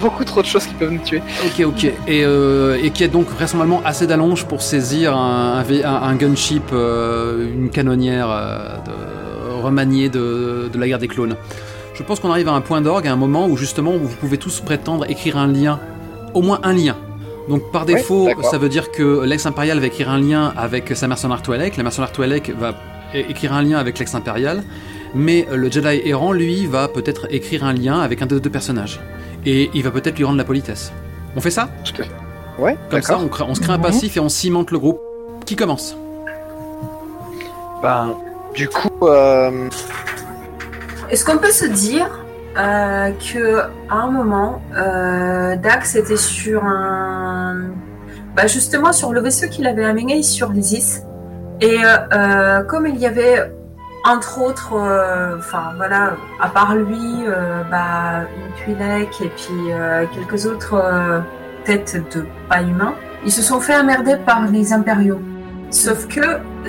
[0.00, 1.22] beaucoup trop de choses qui peuvent nous tuer.
[1.44, 1.84] Ok, ok.
[1.84, 5.62] Et, euh, et qui a donc vraisemblablement assez d'allonge pour saisir un,
[6.16, 11.36] gunship, euh, une canonnière euh, de- remaniée de, de la guerre des clones.
[11.94, 14.36] Je pense qu'on arrive à un point d'orgue, à un moment où justement vous pouvez
[14.36, 15.78] tous prétendre écrire un lien,
[16.34, 16.96] au moins un lien.
[17.48, 21.40] Donc par défaut, ça veut dire que l'ex-impérial va écrire un lien avec sa mercenaire
[21.42, 22.74] Twi'lek, la mercenaire Twi'lek va
[23.14, 24.64] écrire un lien avec l'ex-impérial,
[25.14, 28.98] mais le Jedi errant, lui, va peut-être écrire un lien avec un des deux personnages.
[29.46, 30.92] Et il va peut-être lui rendre la politesse.
[31.36, 32.10] On fait ça Tout à fait.
[32.58, 33.82] Ouais, Comme ça, on, crée- on se crée un Ouais.
[33.82, 35.00] passif et on cimente le groupe.
[35.44, 35.96] Qui commence
[37.82, 38.14] Ben,
[38.54, 39.68] du coup, euh,
[41.10, 42.06] Est-ce qu'on peut se dire
[42.56, 43.58] euh, que
[43.90, 47.64] à un moment, euh, Dax était sur un,
[48.36, 51.02] bah justement sur le vaisseau qu'il avait amené sur l'Isis,
[51.60, 53.52] et euh, comme il y avait
[54.04, 60.04] entre autres, euh, enfin voilà, à part lui, euh, bah une Twi'lek et puis euh,
[60.12, 61.20] quelques autres euh,
[61.64, 65.20] têtes de pas humains, ils se sont fait emmerder par les impériaux.
[65.70, 66.20] Sauf que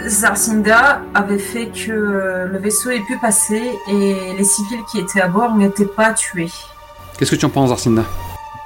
[0.08, 5.22] Zarcinda avait fait que euh, le vaisseau ait pu passer et les civils qui étaient
[5.22, 6.52] à bord n'étaient pas tués.
[7.18, 8.04] Qu'est-ce que tu en penses, Arcinda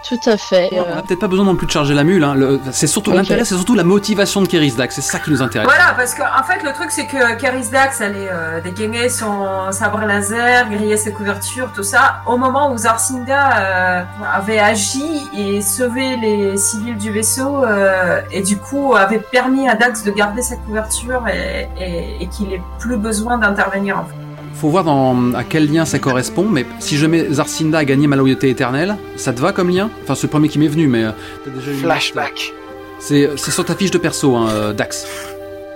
[0.08, 0.70] Tout à fait.
[0.74, 2.24] On n'a peut-être pas besoin non plus de charger la mule.
[2.24, 2.34] Hein.
[2.34, 4.96] Le- c'est surtout l'intérêt, c'est surtout la motivation de Keris Dax.
[4.96, 5.68] C'est ça qui nous intéresse.
[5.68, 9.72] Voilà, parce que en fait le truc c'est que Caris Dax allait euh, dégainer son
[9.72, 15.62] sabre laser, griller ses couvertures, tout ça, au moment où Zarcinda euh, avait agi et
[15.62, 20.42] sauvé les civils du vaisseau euh, et du coup avait permis à Dax de garder
[20.42, 24.00] sa couverture et, et- et qu'il ait plus besoin d'intervenir.
[24.00, 24.16] En fait.
[24.60, 26.46] Faut voir dans, à quel lien ça correspond.
[26.50, 29.90] Mais si jamais Zarcinda a gagné ma loyauté éternelle, ça te va comme lien?
[30.04, 31.12] Enfin, c'est le premier qui m'est venu, mais euh,
[31.48, 32.54] déjà flashback.
[33.00, 35.08] C'est c'est sur ta fiche de perso, hein, euh, Dax.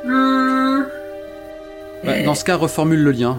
[0.06, 0.82] Hmm.
[2.04, 3.38] Bah, Et- dans ce cas, reformule le lien.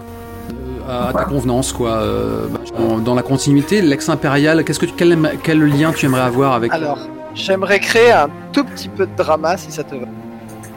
[0.89, 1.91] euh, à ta convenance, quoi.
[1.93, 6.23] euh, bah, dans, dans la continuité, l'ex-impérial, qu'est-ce que tu- quel, quel lien tu aimerais
[6.23, 6.99] avoir avec Alors,
[7.35, 10.07] j'aimerais créer un tout petit peu de drama si ça te va.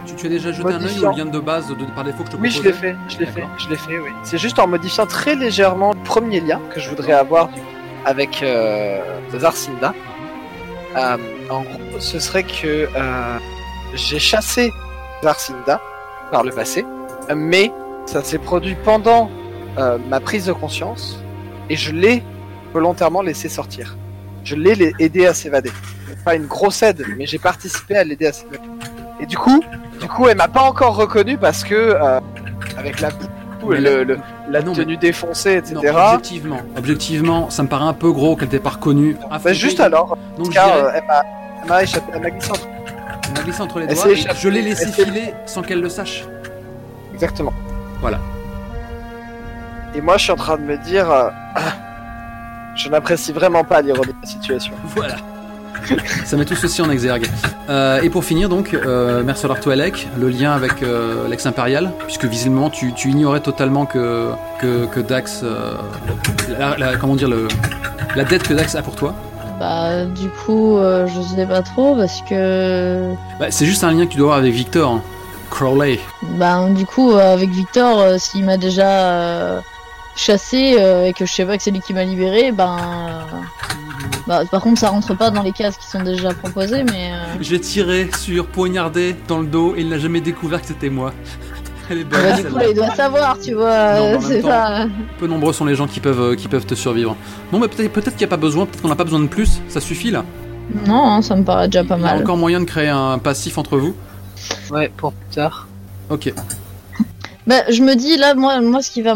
[0.08, 2.32] Tu, tu as déjà jeté un œil au lien de base de, par défaut que
[2.32, 4.10] je te Oui, je l'ai fait, je l'ai fait, je l'ai fait, oui.
[4.24, 7.50] C'est juste en modifiant très légèrement le premier lien que je voudrais avoir
[8.06, 9.02] avec euh,
[9.38, 9.94] Zarcinda.
[10.96, 11.18] Euh,
[11.50, 13.38] en gros, ce serait que euh,
[13.94, 14.72] j'ai chassé
[15.24, 15.82] Zarcinda
[16.32, 16.86] par le passé,
[17.36, 17.72] mais
[18.06, 19.30] ça s'est produit pendant
[19.78, 21.20] euh, ma prise de conscience
[21.70, 22.24] et je l'ai
[22.74, 23.96] volontairement laissé sortir.
[24.44, 25.72] Je l'ai la- aidé à s'évader.
[26.24, 28.60] Pas une grosse aide, mais j'ai participé à l'aider à s'évader.
[29.20, 29.64] Et du coup,
[30.00, 32.20] du coup, elle m'a pas encore reconnu parce que euh,
[32.78, 35.74] avec la boue, Mais le, le- la non, mais- tenue défoncée, etc.
[35.76, 35.82] Non,
[36.14, 39.18] objectivement, objectivement, ça me paraît un peu gros qu'elle t'ait pas reconnu.
[39.44, 40.92] Bah, juste alors, Donc car dirais, euh,
[41.64, 42.68] elle m'a- échappé, elle m'a glissé entre-
[43.44, 46.24] glissé les elle doigts et je l'ai laissé filer sans qu'elle le sache.
[47.14, 47.54] Exactement.
[48.00, 48.20] Voilà.
[49.96, 51.30] Et moi, je suis en train de me dire, euh,
[52.76, 54.74] je n'apprécie vraiment pas l'ironie de la situation.
[54.96, 55.16] Voilà.
[56.26, 57.28] Ça met tout ceci en exergue.
[57.70, 62.70] Euh, et pour finir donc, euh, Mercenaire Twi'lek, le lien avec euh, l'ex-impérial, puisque visiblement
[62.70, 65.44] tu, tu ignorais totalement que, que, que Dax,
[66.60, 67.48] la, la- comment dire, le,
[68.16, 69.14] la dette que Dax a pour toi.
[69.60, 73.14] Bah, du coup, je sais pas trop parce que.
[73.40, 75.02] Bah, c'est juste un lien que tu dois avoir avec Victor, hein.
[75.50, 76.00] Crowley.
[76.38, 79.62] Bah, du coup, avec Victor, s'il m'a déjà
[80.16, 82.76] chassé et que je sais pas que c'est lui qui m'a libéré, ben.
[82.80, 83.22] euh,
[84.28, 87.12] Bah, par contre, ça rentre pas dans les cases qui sont déjà proposées, mais.
[87.14, 90.90] euh, J'ai tiré sur, poignardé dans le dos et il n'a jamais découvert que c'était
[90.90, 91.14] moi.
[91.90, 92.22] Elle est belle.
[92.22, 92.60] bah, du coup, celle-là.
[92.64, 93.66] là, il doit savoir, tu vois.
[93.70, 94.86] Euh, c'est temps- ça.
[95.20, 97.16] Peu nombreux sont les gens qui peuvent, euh, qui peuvent te survivre.
[97.54, 99.28] Non, mais peut-être peut-être qu'il n'y a pas besoin, peut-être qu'on n'a pas besoin de
[99.28, 100.26] plus, ça suffit là.
[100.86, 102.22] Non, hein, ça me paraît déjà pas Il y a mal.
[102.24, 103.96] encore moyen de créer un passif entre vous
[104.70, 105.68] Ouais, pour plus tard.
[106.10, 106.34] Ok.
[107.48, 109.16] Bah, je me dis là, moi, moi, ce qui va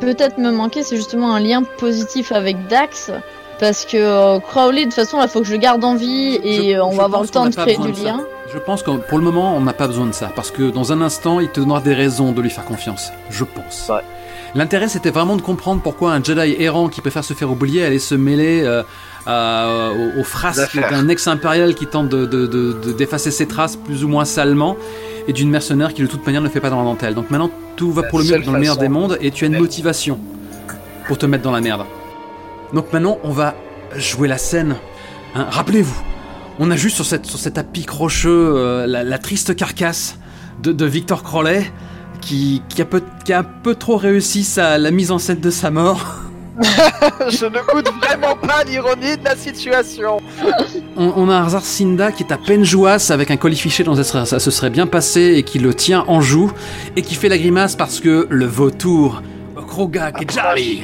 [0.00, 3.10] peut-être me manquer, c'est justement un lien positif avec Dax.
[3.60, 6.38] Parce que euh, Crowley, de toute façon, il faut que je le garde en vie
[6.42, 8.20] et Je- euh, on je va avoir le temps de créer du de lien.
[8.52, 10.92] Je pense que pour le moment, on n'a pas besoin de ça, parce que dans
[10.92, 13.10] un instant, il te donnera des raisons de lui faire confiance.
[13.30, 13.86] Je pense.
[13.88, 14.02] Ouais.
[14.54, 17.98] L'intérêt, c'était vraiment de comprendre pourquoi un Jedi errant qui préfère se faire oublier allait
[17.98, 18.82] se mêler euh,
[19.26, 23.74] à- aux, aux frasques d'un ex-impérial qui tente de, de- de- de- d'effacer ses traces
[23.76, 24.76] plus ou moins salement,
[25.26, 27.14] et d'une mercenaire qui de toute manière ne fait pas dans la dentelle.
[27.14, 29.48] Donc maintenant, tout va pour le mieux dans le meilleur des mondes, et tu as
[29.48, 30.18] une motivation
[31.08, 31.82] pour te mettre dans la merde.
[32.74, 33.54] Donc maintenant, on va
[33.96, 34.76] jouer la scène.
[35.34, 35.96] Hein, Rappelez-vous,
[36.58, 40.18] On a juste sur, cette, sur cet tapis crocheux euh, la, la triste carcasse
[40.62, 41.64] de, de Victor Crowley
[42.20, 45.40] qui, qui, a peu, qui a un peu trop réussi sa, la mise en scène
[45.40, 46.20] de sa mort.
[47.28, 50.18] Je ne goûte vraiment pas l'ironie de la situation.
[50.96, 54.38] On, on a un Zarcinda qui est à peine jouasse avec un colifiché dont ça
[54.38, 56.52] se serait bien passé et qui le tient en joue
[56.96, 59.22] et qui fait la grimace parce que le vautour,
[59.66, 60.82] Kroga Kejari,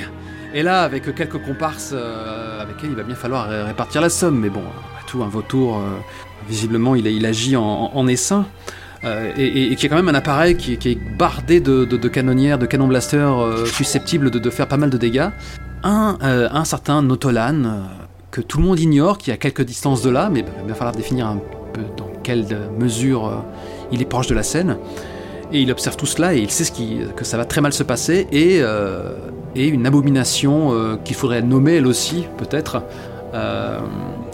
[0.54, 4.08] est là avec quelques comparses euh, avec qui il va bien falloir ré- répartir la
[4.10, 4.38] somme.
[4.40, 5.80] Mais bon, après tout, un vautour, euh,
[6.48, 8.46] visiblement, il, agit en, en, essaim.
[9.04, 11.96] Euh, et, et- et qui est quand même un appareil qui, est bardé de, de,
[11.96, 15.28] de canonnières, de canon blasters susceptibles de, faire pas mal de dégâts.
[15.82, 17.84] Un, certain Notolan,
[18.30, 20.62] que tout le monde ignore, qui est à quelques distances de là, mais il va
[20.66, 21.40] bien falloir définir un
[21.72, 22.46] peu dans quelle
[22.78, 23.42] mesure
[23.90, 24.76] il est proche de la scène.
[25.52, 26.70] Et il observe tout cela et il sait
[27.16, 28.60] que ça va très mal se passer et,
[29.56, 32.82] et une abomination euh, qu'il faudrait nommer elle aussi, peut-être,
[33.34, 33.80] euh,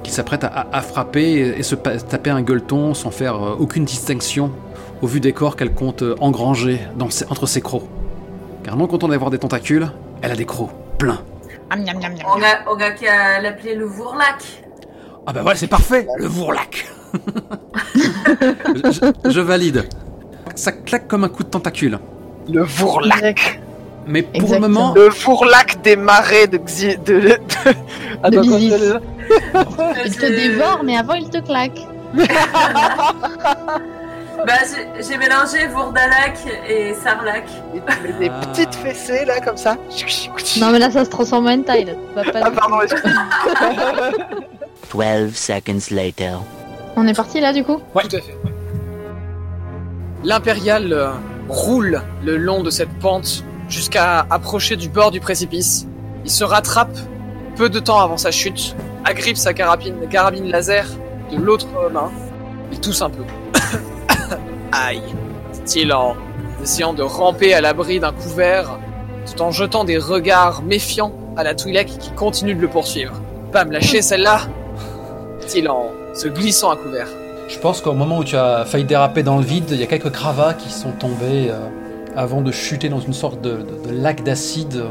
[0.03, 3.57] qui s'apprête à, à- à frapper et, et se taper un gueuleton sans faire euh,
[3.59, 4.51] aucune distinction
[5.03, 7.85] au vu des corps qu'elle compte euh, engranger dans ses- entre ses crocs.
[8.65, 9.91] Car non content d'avoir des tentacules,
[10.23, 11.21] elle a des crocs pleins.
[12.27, 14.43] On a, on a qu'à l'appeler le Vourlac.
[15.27, 16.87] Ah bah voilà, c'est parfait, le Vourlac.
[17.95, 19.85] je, je valide.
[20.55, 21.99] Ça claque comme un coup de tentacule.
[22.49, 23.61] Le Vourlac.
[24.07, 24.67] Mais pour Exactement.
[24.69, 26.97] le moment, Le Vourlac des marais de Xi...
[26.99, 27.21] de...
[27.21, 27.39] de...
[28.23, 28.39] Ah, De
[30.07, 31.79] Il te dévore, mais avant il te claque.
[34.47, 34.53] Bah,
[35.01, 36.39] j'ai- mélangé Vourdalac
[36.69, 37.47] et Sarlac.
[38.21, 38.41] Des Ah.
[38.47, 39.77] petites fessées là comme ça.
[40.61, 41.85] Non, mais là ça se transforme en.
[41.85, 41.95] Là.
[42.15, 43.25] Pas Ah pardon, excuse-moi.
[44.93, 46.39] 12 seconds later.
[46.97, 48.37] On est parti là du coup Tout à fait.
[50.23, 51.11] L'impérial euh,
[51.49, 55.87] roule le long de cette pente jusqu'à approcher du bord du précipice.
[56.25, 56.97] Il se rattrape
[57.57, 60.87] peu de temps avant sa chute, agrippe sa carabine, carabine laser
[61.31, 62.11] de l'autre main.
[62.73, 63.23] Il tousse un peu.
[64.73, 65.03] Aïe,
[65.53, 66.17] dit-il en
[66.63, 68.79] essayant de ramper à l'abri d'un couvert,
[69.27, 73.21] tout en jetant des regards méfiants à la Twi'lek qui continue de le poursuivre.
[73.53, 74.43] Pas me lâcher celle-là,
[75.41, 77.09] dit-il en se glissant à couvert.
[77.49, 79.87] je pense qu'au moment où tu as failli déraper dans le vide, il y a
[79.87, 81.69] quelques cravats qui sont tombés euh,
[82.17, 84.85] avant de chuter dans une sorte de, lac d'acide.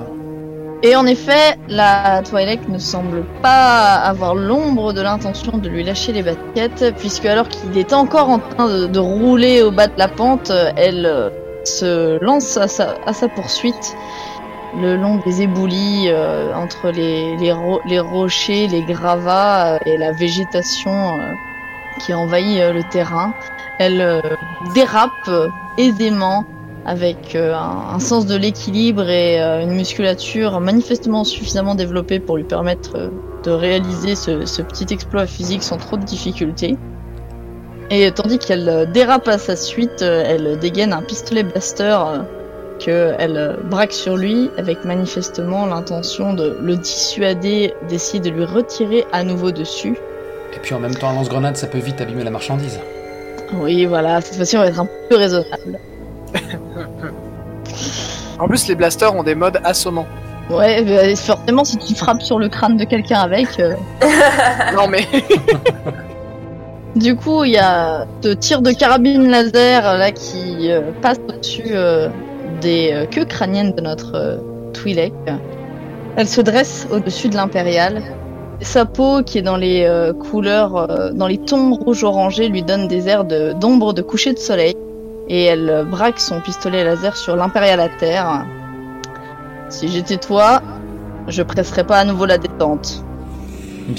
[0.83, 6.11] Et en effet, la Twilight ne semble pas avoir l'ombre de l'intention de lui lâcher
[6.13, 10.07] les baskets, puisque alors qu'il est encore en train de, rouler au bas de la
[10.07, 11.29] pente, elle euh,
[11.63, 13.95] se lance à sa, poursuite
[14.79, 19.97] le long des éboulis euh, entre les, les, ro- les rochers, les gravats euh, et
[19.97, 21.17] la végétation
[21.99, 23.33] qui envahit le terrain.
[23.79, 24.21] Elle
[24.73, 25.29] dérape
[25.77, 26.45] aisément
[26.85, 32.37] avec euh, un, un sens de l'équilibre et euh, une musculature manifestement suffisamment développée pour
[32.37, 33.09] lui permettre euh,
[33.43, 36.77] de réaliser ce, ce petit exploit physique sans trop de difficultés.
[37.91, 41.95] Et tandis qu'elle dérape à sa suite, elle dégaine un pistolet blaster
[42.79, 48.45] que elle euh, braque sur lui avec manifestement l'intention de le dissuader d'essayer de lui
[48.45, 49.97] retirer à nouveau dessus.
[50.53, 52.79] Et puis en même temps, un lance-grenade, ça peut vite abîmer la marchandise.
[53.53, 55.79] Oui, voilà, cette fois-ci on va être un peu plus raisonnable.
[58.39, 60.05] En plus, les blasters ont des modes assommants.
[60.49, 63.73] Ouais, bah, forcément si tu frappes sur le crâne de quelqu'un avec, euh,
[64.75, 65.07] non mais
[66.95, 71.17] Du coup, il y a ce tir de carabine laser euh, là qui euh, passe
[71.27, 72.09] au-dessus euh,
[72.61, 74.37] des euh, queues crâniennes de notre euh,
[74.73, 75.13] Twi'lek.
[76.15, 78.01] Elle se dresse au-dessus de l'impérial.
[78.61, 82.87] Sa peau, qui est dans les euh, couleurs, euh, dans les tons rouge-orangé, lui donne
[82.87, 84.75] des airs de- d'ombre de, coucher de soleil.
[85.27, 88.45] Et elle euh, braque son pistolet laser sur l'impérial à terre.
[89.69, 90.61] Si j'étais toi,
[91.27, 93.03] je presserais pas à nouveau la détente.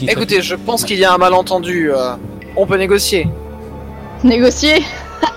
[0.09, 1.91] Écoutez, je pense qu'il y a un malentendu.
[1.93, 2.15] euh,
[2.57, 3.29] on peut négocier.
[4.25, 4.83] Négocier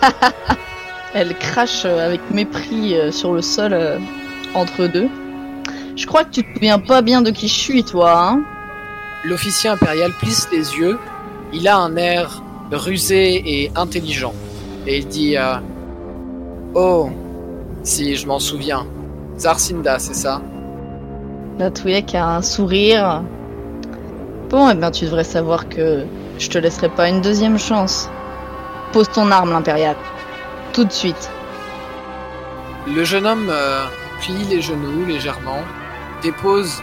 [1.14, 3.98] Elle crache euh, avec mépris sur le sol euh,
[4.54, 5.10] entre eux deux.
[5.96, 8.42] Je crois que tu te souviens pas bien de qui je suis, toi, hein
[9.26, 10.98] L'officier impérial plisse les yeux.
[11.52, 14.34] Il a un air rusé et intelligent.
[14.88, 15.56] Et il dit euh,
[16.76, 17.10] Oh,
[17.84, 18.86] si je m'en souviens.
[19.38, 20.42] Zarcinda, c'est ça?
[21.58, 23.24] La Twi'lek a un sourire.
[24.50, 26.06] Bon, eh bien, tu devrais savoir que
[26.38, 28.10] je te laisserai pas une deuxième chance.
[28.94, 29.96] Pose ton arme, l'impérial.
[30.74, 31.32] Tout de suite.
[32.88, 33.86] Le jeune homme euh,
[34.22, 35.64] plie les genoux légèrement,
[36.22, 36.82] dépose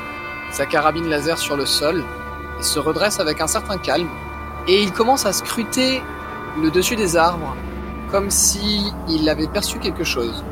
[0.50, 2.02] sa carabine laser sur le sol
[2.58, 4.08] et se redresse avec un certain calme.
[4.66, 6.02] Et il commence à scruter
[6.60, 7.54] le dessus des arbres,
[8.10, 10.44] comme si il avait perçu quelque chose.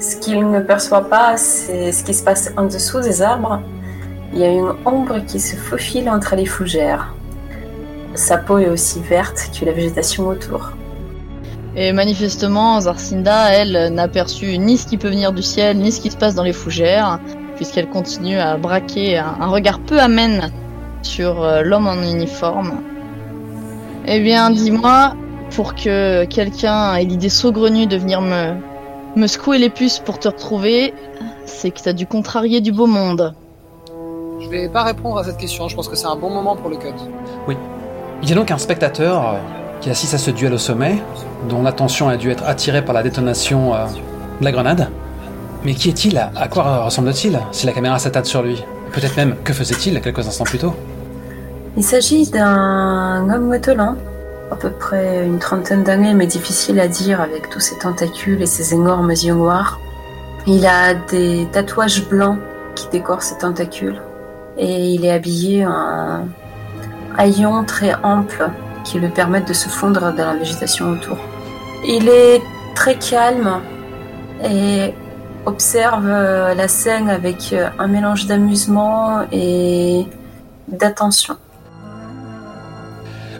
[0.00, 3.60] Ce qu'il ne perçoit pas, c'est ce qui se passe en dessous des arbres.
[4.32, 7.14] Il y a une ombre qui se faufile entre les fougères.
[8.14, 10.72] sa peau est aussi verte que la végétation autour.
[11.76, 16.00] Et manifestement, Zarcinda, elle, n'a perçu ni ce qui peut venir du ciel, ni ce
[16.00, 17.18] qui se passe dans les fougères,
[17.56, 20.52] puisqu'elle continue à braquer un, regard peu amène
[21.02, 22.74] sur euh, l'homme en uniforme.
[24.06, 25.14] Eh bien, dis-moi,
[25.54, 28.54] pour que quelqu'un ait l'idée saugrenue de venir me,
[29.16, 30.94] me secouer les puces pour te retrouver,
[31.46, 33.34] c'est que t'as dû contrarier du beau monde.
[34.40, 36.70] Je vais pas répondre à cette question, je pense que c'est un bon moment pour
[36.70, 36.88] le cut.
[38.22, 39.32] Il y a donc un spectateur euh,
[39.80, 40.96] qui assiste à ce duel au sommet,
[41.48, 43.84] dont l'attention a dû être attirée par la détonation euh,
[44.40, 44.88] de la grenade.
[45.64, 46.18] Mais qui est-il?
[46.18, 47.38] À quoi ressemble-t-il?
[47.52, 50.74] Si la caméra s'attarde sur lui Peut-être même que faisait-il quelques instants plus tôt?
[51.76, 53.96] Il s'agit d'un homme motelant,
[54.50, 58.46] à peu près une trentaine d'années, mais difficile à dire avec tous ses tentacules et
[58.46, 59.80] ses énormes yeux noirs.
[60.46, 62.38] Il a des tatouages blancs
[62.74, 64.00] qui décorent ses tentacules,
[64.58, 66.26] et il est habillé en
[67.16, 68.50] haillons très amples
[68.84, 71.16] qui lui permettent de se fondre dans la végétation autour.
[71.86, 72.42] Il est
[72.74, 73.60] très calme
[74.44, 74.92] et
[75.46, 80.06] observe euh, la scène avec euh, un mélange d'amusement et
[80.68, 81.36] d'attention.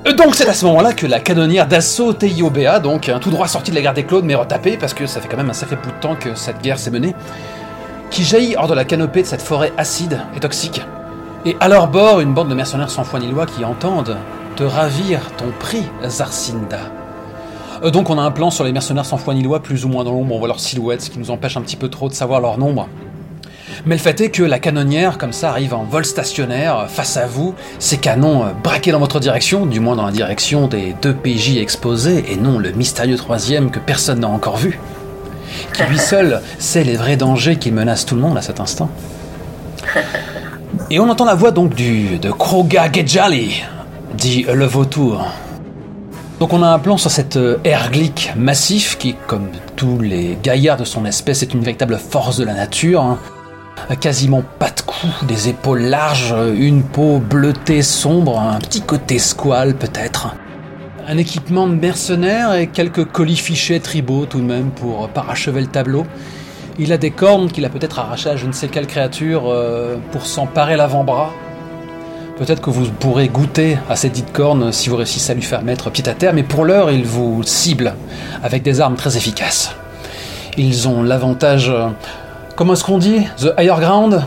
[0.07, 3.49] Euh, Donc c'est à ce moment-là que la canonnière d'assaut Teiobea, donc un tout droit
[3.49, 5.55] sorti de la guerre des Claudes, mais retapé, parce que ça fait quand même un
[5.55, 7.15] sacré bout de temps que cette guerre s'est menée,
[8.11, 10.83] qui jaillit hors de la canopée de cette forêt acide et toxique.
[11.47, 14.17] Et à leur bord, une bande de mercenaires sans foi ni loi qui entendent
[14.57, 16.79] te ravir ton prix, Zarcinda.
[17.83, 19.89] Euh, Donc on a un plan sur les mercenaires sans foi ni loi, plus ou
[19.89, 22.09] moins dans l'ombre, on voit leur silhouette, ce qui nous empêche un petit peu trop
[22.09, 22.89] de savoir leur nombre.
[23.87, 27.27] Mais le fait est que la canonnière, comme ça, arrive en vol stationnaire, face à
[27.27, 31.15] vous, ses canons euh, braqués dans votre direction, du moins dans la direction des deux
[31.15, 34.79] PJ exposés, et non le mystérieux troisième que personne n'a encore vu.
[35.75, 38.91] Qui lui seul sait les vrais dangers qui menacent tout le monde à cet instant.
[40.91, 43.63] Et on entend la voix donc du de Kroga Gejali,
[44.17, 45.25] dit le vautour.
[46.41, 50.77] Donc on a un plan sur cet euh, erglic massif qui, comme tous les gaillards
[50.77, 53.19] de son espèce, est une véritable force de la nature.
[54.01, 59.75] Quasiment pas de cou, des épaules larges, une peau bleutée sombre, un petit côté squale
[59.75, 60.35] peut-être.
[61.07, 66.07] Un équipement de mercenaires et quelques colifichets tribaux tout de même pour parachever le tableau.
[66.79, 69.97] Il a des cornes qu'il a peut-être arrachées à je ne sais quelle créature euh,
[70.13, 71.31] pour s'emparer l'avant-bras.
[72.37, 75.63] Peut-être que vous pourrez goûter à ces dites cornes si vous réussissez à lui faire
[75.63, 77.95] mettre pied à terre, mais pour l'heure, il vous cible
[78.43, 79.73] avec des armes très efficaces.
[80.57, 81.73] Ils ont l'avantage.
[82.57, 84.25] Comment est-ce qu'on dit The higher ground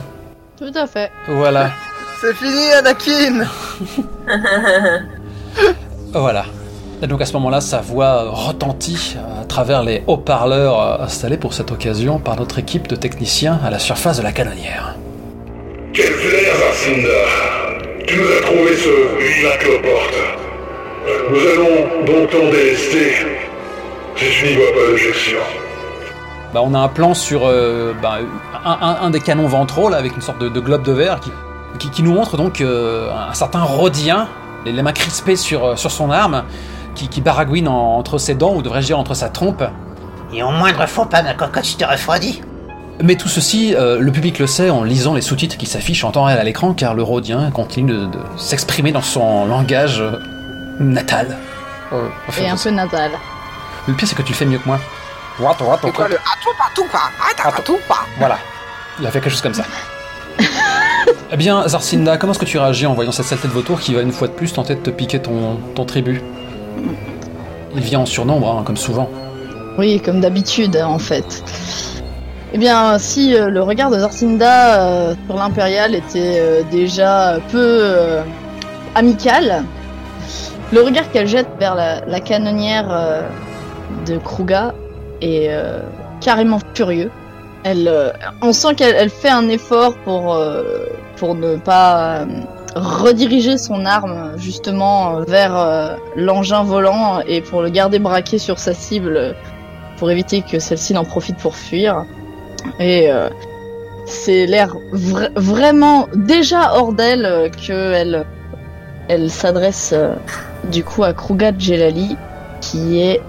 [0.57, 1.11] Tout à fait.
[1.27, 1.71] Voilà.
[2.21, 3.45] C'est fini, Anakin
[6.13, 6.45] Voilà.
[7.01, 11.71] Et donc à ce moment-là, sa voix retentit à travers les haut-parleurs installés pour cette
[11.71, 14.95] occasion par notre équipe de techniciens à la surface de la canonnière.
[15.93, 17.09] Quel flair, Zarcinda
[18.07, 20.15] Tu nous as trouvé ce vilain cloporte.
[21.29, 23.13] Nous allons donc t'en délester.
[24.15, 25.37] Si tu n'y vois pas d'objection.
[26.53, 28.17] Bah, on a un plan sur euh, bah,
[28.65, 31.19] un, un- un des canons ventraux là, avec une sorte de, de globe de verre
[31.19, 31.31] qui,
[31.79, 34.27] qui, qui nous montre donc euh, un certain Rhodien,
[34.65, 36.43] les, les mains crispées sur, euh, sur son arme,
[36.95, 39.63] qui, qui baragouine en- entre ses dents, ou devrais-je dire entre sa trompe.
[40.33, 42.41] Et au moindre faux pas, ma cocotte, je te refroidis.
[43.03, 46.11] Mais tout ceci, euh, le public le sait en lisant les sous-titres qui s'affichent en
[46.11, 50.13] temps réel à l'écran, car le Rhodien continue de, de s'exprimer dans son langage euh,
[50.79, 51.37] natal.
[51.93, 53.11] Euh, en fait, Et un peu natal.
[53.87, 54.79] Le pire, c'est que tu le fais mieux que moi.
[55.37, 58.37] C'est quoi le Atoupa Toupa Voilà.
[58.99, 59.63] Il a fait quelque chose comme ça.
[61.31, 63.93] eh bien, Zarcinda, comment est-ce que tu réagis en voyant cette saleté de vautour qui
[63.93, 66.23] va une fois de plus tenter de te piquer ton, ton tribut
[67.75, 69.09] Il vient en surnombre, hein, comme souvent.
[69.77, 71.43] Oui, comme d'habitude, en fait.
[72.53, 77.59] Eh bien, si euh, le regard de Zarcinda euh, sur l'impérial était euh, déjà peu
[77.61, 78.23] euh,
[78.95, 79.65] amical,
[80.71, 83.21] le regard qu'elle jette vers la, la canonnière euh,
[84.07, 84.73] de Kruga
[85.21, 85.79] est euh,
[86.21, 87.11] carrément furieux.
[87.63, 88.11] Elle, euh,
[88.41, 90.85] on sent qu'elle elle fait un effort pour euh,
[91.17, 92.25] pour ne pas euh,
[92.75, 98.73] rediriger son arme justement euh, vers l'engin volant et pour le garder braqué sur sa
[98.73, 99.35] cible
[99.97, 102.05] pour éviter que celle-ci n'en profite pour fuir.
[102.79, 103.09] Et
[104.05, 107.93] c'est l'air vra- vraiment déjà hors d'elle euh, que
[109.09, 110.13] elle s'adresse euh,
[110.71, 112.17] du coup à Kruga Jelali
[112.61, 113.21] qui est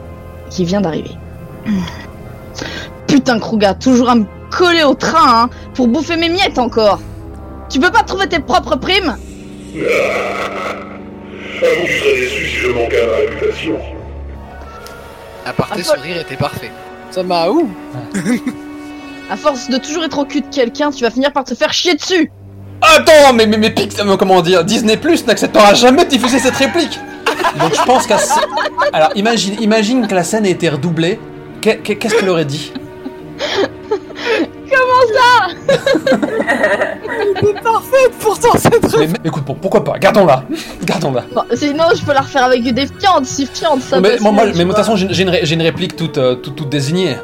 [0.50, 1.12] qui vient d'arriver.
[3.06, 7.00] Putain Kruga, toujours à me coller au train hein, pour bouffer mes miettes encore.
[7.70, 9.16] Tu peux pas trouver tes propres primes
[9.74, 9.80] que
[11.86, 13.78] tu serais déçu si je manquais à ma réputation.
[15.44, 16.70] À part tes Ah, sourires étaient parfaits.
[17.10, 17.68] Ça m'a où
[19.30, 21.72] À force de toujours être au cul de quelqu'un, tu vas finir par te faire
[21.72, 22.30] chier dessus.
[22.80, 26.54] Attends, mais, mais, mais Pix- euh, comment dire, Disney Plus n'acceptera jamais de diffuser cette
[26.56, 26.98] réplique
[27.58, 28.38] Donc je pense qu'à ce-
[28.92, 31.18] Alors imagine, imagine que la scène ait été redoublée.
[31.60, 32.72] Qu'est- qu'est- Qu'est-ce qu'elle aurait dit
[38.20, 38.98] Pourtant, c'est très.
[38.98, 40.44] mais, mais écoute, bon, pourquoi pas Gardons-la.
[40.84, 41.24] Gardons-la.
[41.34, 44.44] Bon, sinon, je peux la refaire avec des fientes, si fientes, ça mais moi, moi,
[44.46, 46.68] mais de toute façon, j'ai j'ai une, ré- j'ai une réplique toute, euh, toute, toute
[46.68, 47.16] désignée.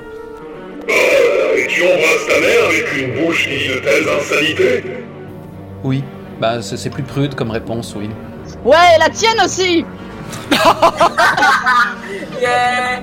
[0.88, 4.84] Et tu embrasses ta mère avec une bouche qui de telles insanités
[5.82, 6.02] Oui.
[6.40, 8.10] Bah, c'est c'est plus prude comme réponse, oui.
[8.64, 9.84] Ouais, la tienne aussi
[12.40, 13.00] Yeah.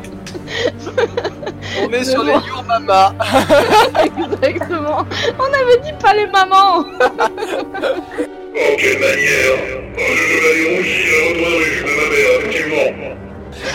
[1.83, 2.31] On est sur les.
[2.31, 3.13] Your Mama.
[4.43, 5.05] Exactement.
[5.39, 6.85] On avait dit pas les mamans
[8.55, 8.87] et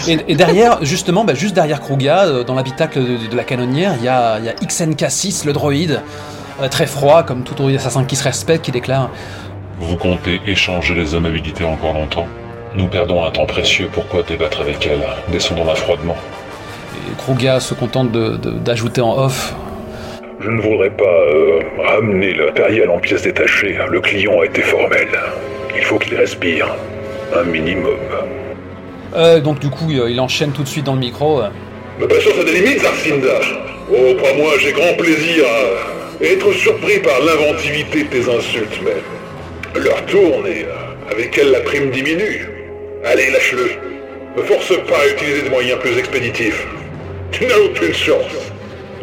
[0.08, 3.94] Et, et derrière, justement, bah, juste derrière Kruga, euh, dans l'habitacle de, de la canonnière,
[3.98, 6.02] il y a, il y a XNK6, le droïde,
[6.60, 9.10] euh, très froid, comme tout droïde assassin qui se respecte, qui déclare
[9.80, 12.26] Vous comptez échanger les amabilités encore longtemps?
[12.74, 15.06] Nous perdons un temps précieux, pourquoi débattre avec elle?
[15.32, 16.16] Descendons-la froidement.
[17.18, 19.54] Kruga se contente d'ajouter en off
[20.40, 23.76] Je ne voudrais pas euh, ramener le matériel en pièces détachées.
[23.90, 25.08] Le client a été formel.
[25.76, 26.74] Il faut qu'il respire.
[27.34, 27.98] Un minimum.
[29.14, 31.40] Euh, donc du coup, il enchaîne tout de suite dans le micro.
[31.98, 33.40] Mais pas sûr, ça des limites, Zarcinda.
[33.90, 40.04] Oh, crois-moi, j'ai grand plaisir à être surpris par l'inventivité de tes insultes, mais leur
[40.06, 42.48] tourne et euh, avec elle la prime diminue.
[43.04, 43.70] Allez, lâche-le.
[44.36, 46.66] Ne force pas à utiliser des moyens plus expéditifs.
[47.30, 48.52] Tu n'as aucune chance.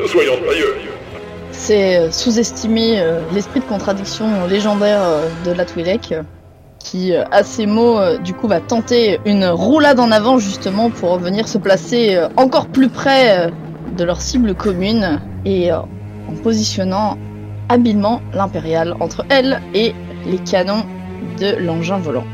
[0.08, 0.76] Soyons sérieux.
[1.52, 6.16] C'est euh, sous-estimer euh, l'esprit de contradiction légendaire euh, de la Twi'lek,
[6.80, 11.20] qui, euh, à ces mots, du coup, va tenter une roulade en avant, justement, pour
[11.20, 13.52] venir se placer encore plus près
[13.98, 15.88] de leur cible commune, et en
[16.42, 17.18] positionnant
[17.70, 19.94] habilement l'impériale entre elle et
[20.26, 20.84] les canons
[21.40, 22.26] de l'engin volant.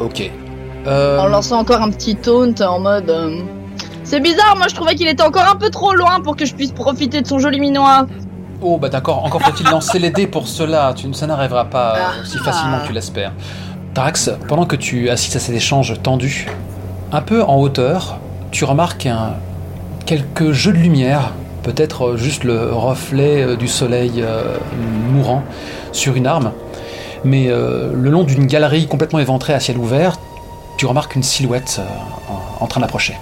[0.00, 0.30] Ok.
[0.86, 3.12] Euh, En lançant encore un petit taunt en mode...
[4.04, 6.54] c'est bizarre, moi je trouvais qu'il était encore un peu trop loin pour que je
[6.54, 8.06] puisse profiter de son joli minois.
[8.62, 10.94] Oh, bah d'accord, encore faut-il lancer les dés pour cela.
[10.96, 12.44] Tu, ça n'arrivera pas euh, aussi Ah.
[12.44, 13.32] facilement que tu l'espères.
[13.94, 16.46] Drax, pendant que tu assistes à cet échange tendu,
[17.12, 18.18] un peu en hauteur,
[18.52, 19.34] tu remarques un,
[20.06, 21.32] quelques jeux de lumière,
[21.62, 24.56] peut-être euh, juste le reflet euh, du soleil euh,
[25.12, 25.42] mourant
[25.92, 26.52] sur une arme,
[27.24, 30.16] mais euh, le long d'une galerie complètement éventrée à ciel ouvert,
[30.78, 33.16] tu remarques une silhouette euh, en, en train d'approcher.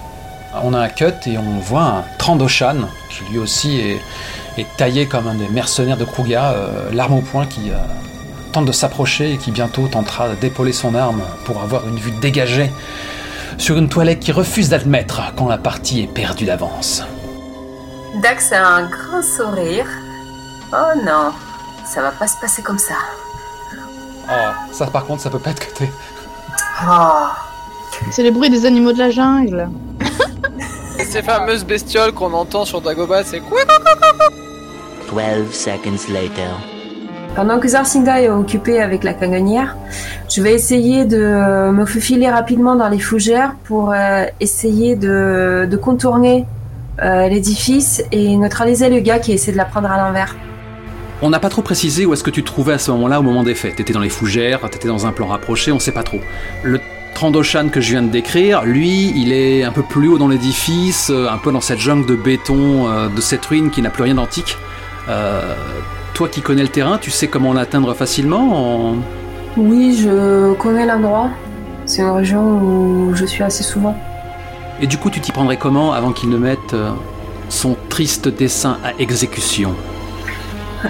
[0.62, 4.00] On a un cut et on voit un Trandoshan, qui lui aussi est,
[4.58, 7.76] est taillé comme un des mercenaires de Kruga, euh, l'arme au poing qui euh,
[8.52, 12.70] tente de s'approcher et qui bientôt tentera d'épauler son arme pour avoir une vue dégagée
[13.56, 17.02] sur une toilette qui refuse d'admettre quand la partie est perdue d'avance.
[18.22, 19.86] Dax a un grand sourire.
[20.72, 21.32] Oh non,
[21.86, 22.94] ça va pas se passer comme ça.
[24.28, 25.92] Oh, ça par contre, ça peut pas être que t'es.
[26.86, 27.51] Oh.
[28.10, 29.68] C'est les bruits des animaux de la jungle.
[30.98, 33.60] Ces fameuses bestioles qu'on entend sur Dagobah, c'est quoi
[35.10, 36.58] 12 seconds later.
[37.34, 39.76] Pendant que Zarcinda est occupée avec la canonnière,
[40.28, 45.76] je vais essayer de me faufiler rapidement dans les fougères pour euh, essayer de, de
[45.76, 46.44] contourner
[47.02, 50.36] euh, l'édifice et neutraliser le gars qui essaie de la prendre à l'envers.
[51.22, 53.22] On n'a pas trop précisé où est-ce que tu te trouvais à ce moment-là au
[53.22, 53.76] moment des faits.
[53.76, 56.18] T'étais dans les fougères, t'étais dans un plan rapproché, on sait pas trop.
[56.64, 56.80] Le
[57.14, 61.10] Trandoshan que je viens de décrire, lui, il est un peu plus haut dans l'édifice,
[61.10, 64.02] euh, un peu dans cette jungle de béton, euh, de cette ruine qui n'a plus
[64.02, 64.56] rien d'antique.
[65.08, 65.54] Euh,
[66.14, 68.96] toi qui connais le terrain, tu sais comment l'atteindre facilement en-
[69.56, 71.28] Oui, je connais l'endroit.
[71.84, 73.96] C'est une région où je suis assez souvent.
[74.80, 76.74] Et du coup, tu t'y prendrais comment avant qu'il ne mette
[77.48, 79.74] son triste dessin à exécution?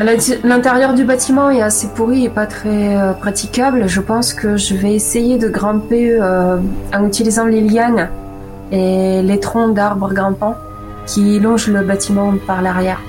[0.00, 3.88] L'intérieur du bâtiment est assez pourri et pas très euh, praticable.
[3.88, 6.56] Je pense que je vais essayer de grimper euh,
[6.94, 8.08] en utilisant les lianes
[8.70, 10.56] et les troncs d'arbres grimpants
[11.06, 13.00] qui longent le bâtiment par l'arrière.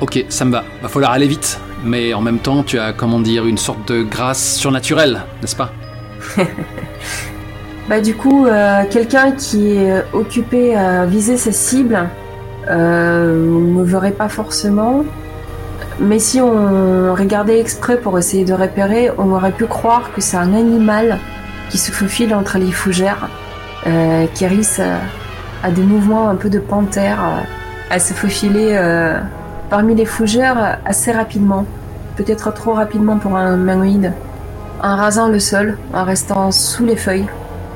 [0.00, 0.64] Ok, ça me va.
[0.80, 1.60] Va falloir aller vite.
[1.84, 5.70] Mais en même temps, tu as, comment dire, une sorte de grâce surnaturelle, n'est-ce pas?
[7.88, 12.08] Bah du coup, euh, quelqu'un qui est occupé à viser sa cible
[12.68, 15.04] ne verrait pas forcément.
[16.00, 20.36] Mais si on regardait exprès pour essayer de repérer, on aurait pu croire que c'est
[20.36, 21.18] un animal
[21.68, 23.28] qui se faufile entre les fougères,
[23.86, 28.70] euh, qui risque à, à des mouvements un peu de panthère, euh, à se faufiler
[28.72, 29.18] euh,
[29.68, 31.66] parmi les fougères assez rapidement.
[32.16, 34.12] Peut-être trop rapidement pour un humanoïde.
[34.82, 37.28] En rasant le sol, en restant sous les feuilles.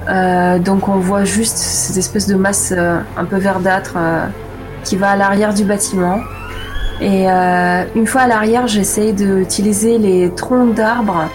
[0.08, 4.26] Euh, donc on voit juste cette espèce de masse euh, un peu verdâtre euh,
[4.82, 6.20] qui va à l'arrière du bâtiment.
[7.00, 11.28] Et euh, une fois à l'arrière, j'essaie d'utiliser les troncs d'arbres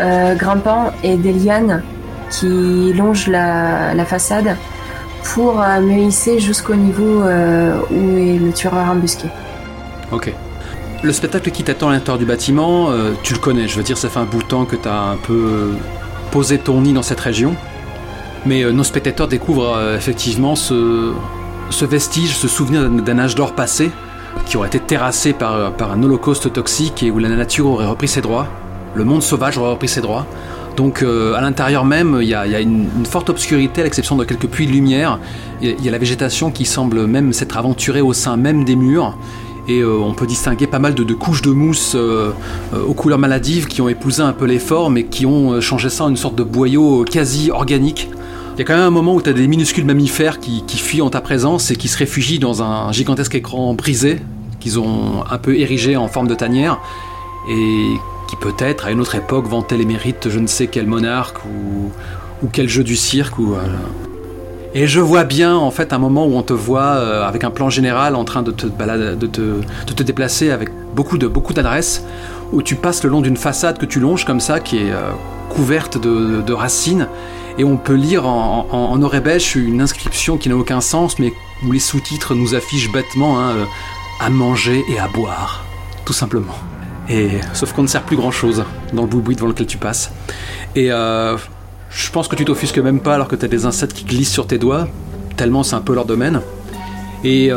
[0.00, 1.82] euh, grimpants et des lianes
[2.30, 4.56] qui longe la, façade
[5.24, 9.28] pour euh, me hisser jusqu'au niveau où est le tueur embusqué.
[10.12, 10.32] Ok.
[11.02, 12.90] Le spectacle qui t'attend à l'intérieur du bâtiment,
[13.22, 13.68] tu le connais.
[13.68, 15.70] Je veux dire, ça fait un bout de temps que tu as un peu
[16.32, 17.54] posé ton nid dans cette région.
[18.46, 21.14] Mais nos spectateurs découvrent effectivement ce,
[21.82, 23.92] vestige, ce souvenir d'un âge d'or passé,
[24.46, 28.08] qui aurait été terrassé par, par un holocauste toxique et où la nature aurait repris
[28.08, 28.46] ses droits.
[28.94, 30.26] Le monde sauvage aurait repris ses droits.
[30.76, 34.46] Donc euh, à l'intérieur même, il y a, une, forte obscurité à l'exception de quelques
[34.46, 35.18] puits de lumière.
[35.60, 39.16] Il y a- la végétation qui semble même s'être aventurée au sein même des murs.
[39.66, 42.30] Et euh, on peut distinguer pas mal de, couches de mousse euh,
[42.72, 45.60] euh, aux couleurs maladives qui ont épousé un peu les formes et qui ont euh,
[45.60, 48.08] changé ça en une sorte de boyau euh, quasi organique.
[48.58, 51.00] Il y a quand même un moment où tu as des minuscules mammifères qui, fuient
[51.00, 54.18] en ta présence et qui se réfugient dans un gigantesque écran brisé
[54.58, 56.80] qu'ils ont un peu érigé en forme de tanière
[57.48, 57.92] et
[58.28, 62.48] qui peut-être à une autre époque vantait les mérites je ne sais quel monarque ou,
[62.52, 63.58] quel jeu du cirque ou euh,
[64.74, 67.50] et je vois bien en fait un moment où on te voit euh, avec un
[67.50, 71.28] plan général en train de te, balade- de te, de te déplacer avec beaucoup de
[71.28, 72.02] beaucoup d'adresses
[72.52, 75.10] où tu passes le long d'une façade que tu longes comme ça qui est euh,
[75.50, 77.08] couverte de, racines
[77.58, 81.32] et on peut lire en, en, orébèche une inscription qui n'a aucun sens mais
[81.66, 83.64] où les sous-titres nous affichent bêtement hein, euh,
[84.20, 85.64] à manger et à boire
[86.04, 86.54] tout simplement.
[87.10, 90.10] Et sauf qu'on ne sert plus grand chose dans le boui-boui devant lequel tu passes.
[90.74, 91.36] Et euh,
[91.90, 94.32] je pense que tu t'offusques même pas alors que tu as des insectes qui glissent
[94.32, 94.88] sur tes doigts,
[95.36, 96.40] tellement c'est un peu leur domaine.
[97.24, 97.50] Et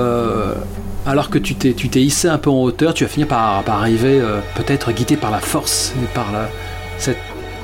[1.06, 3.80] alors que tu t'es, tu hissé un peu en hauteur, tu vas finir par, par
[3.80, 6.48] arriver, euh, peut-être guidé par la force et par la,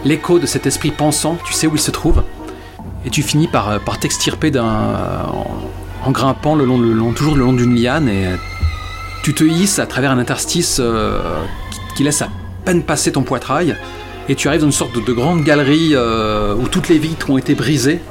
[0.06, 2.24] l'écho de cet esprit pensant, tu sais où il se trouve.
[3.06, 4.66] Et tu finis par, euh, par t'extirper d'un,
[6.04, 8.28] en, grimpant le long, le long- toujours le long d'une liane et
[9.24, 11.20] tu te hisses à travers un interstice euh,
[11.96, 12.30] qui, laisse à
[12.66, 13.76] peine passer ton poitrail
[14.30, 17.30] et tu arrives dans une sorte de, de grande galerie euh, où toutes les vitres
[17.30, 18.02] ont été brisées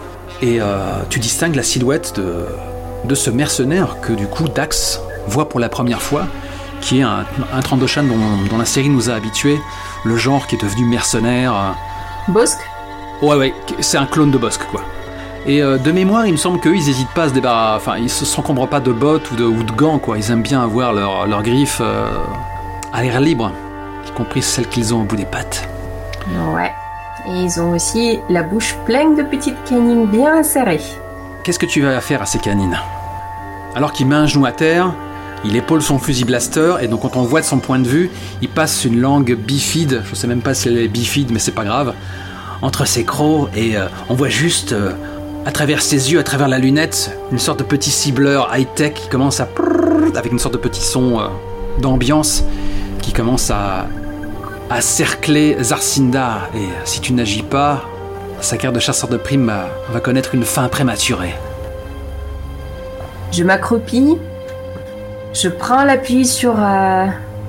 [0.42, 0.66] et euh,
[1.08, 2.44] tu distingues la silhouette de,
[3.08, 6.26] de ce mercenaire que du coup Dax voit pour la première fois,
[6.80, 7.24] qui est un,
[7.54, 8.14] un Trandoshan dont,
[8.50, 9.58] dont la série nous a habitués,
[10.04, 11.52] le genre qui est devenu mercenaire.
[11.54, 12.60] euh, Bosque
[13.22, 14.82] Ouais, ouais, c'est un clone de Bosque, quoi.
[15.46, 17.82] Et euh, de mémoire, il me semble qu'eux, ils n'hésitent pas à se débarrasser.
[17.88, 20.18] Enfin, ils se s'encombrent pas de bottes ou de, ou de gants, quoi.
[20.18, 22.08] Ils aiment bien avoir leurs griffes euh,
[22.92, 23.52] à l'air libre,
[24.06, 25.68] y compris celles qu'ils ont au bout des pattes.
[26.52, 26.72] Ouais.
[27.28, 30.80] Et ils ont aussi la bouche pleine de petites canines bien serrées.
[31.42, 32.78] Qu'est-ce que tu vas faire à ces canines?
[33.74, 34.92] Alors qu'il met un genou à terre,
[35.44, 38.10] il épaule son fusil blaster, et donc quand on voit de son point de vue,
[38.42, 41.52] il passe une langue bifide, je sais même pas si elle est bifide, mais c'est
[41.52, 41.94] pas grave,
[42.62, 44.92] entre ses crocs, et euh, on voit juste, euh,
[45.44, 49.08] à travers ses yeux, à travers la lunette, une sorte de petit cibleur high-tech qui
[49.08, 49.48] commence à...
[50.16, 51.26] avec une sorte de petit son euh,
[51.80, 52.42] d'ambiance,
[53.02, 53.86] qui commence à,
[54.70, 57.84] à cercler Zarcinda, et si tu n'agis pas,
[58.40, 59.52] sa carte de chasseur de primes
[59.92, 61.34] va connaître une fin prématurée.
[63.32, 64.16] Je m'accroupis.
[65.38, 67.06] Je prends l'appui sur, euh,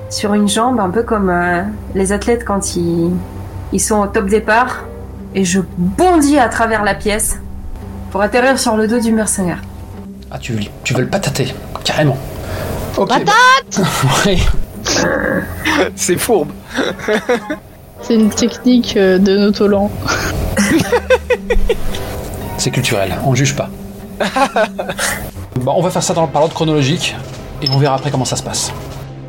[0.10, 1.62] sur une jambe, un peu comme euh,
[1.96, 3.14] les athlètes quand ils,
[3.72, 4.84] ils sont au top départ.
[5.34, 7.40] Et je bondis à travers la pièce
[8.12, 9.62] pour atterrir sur le dos du mercenaire.
[10.30, 12.18] Ah, tu veux, tu veux le patater, carrément.
[12.98, 13.08] Ok.
[13.08, 13.88] Patate
[14.26, 14.44] Oui.
[15.96, 16.52] C'est fourbe.
[18.02, 19.90] C'est une technique euh, de Notolan.
[22.58, 23.70] C'est culturel, on juge pas.
[25.56, 27.16] bon, on va faire ça dans, par l'ordre chronologique
[27.62, 28.72] et on verra après comment ça se passe.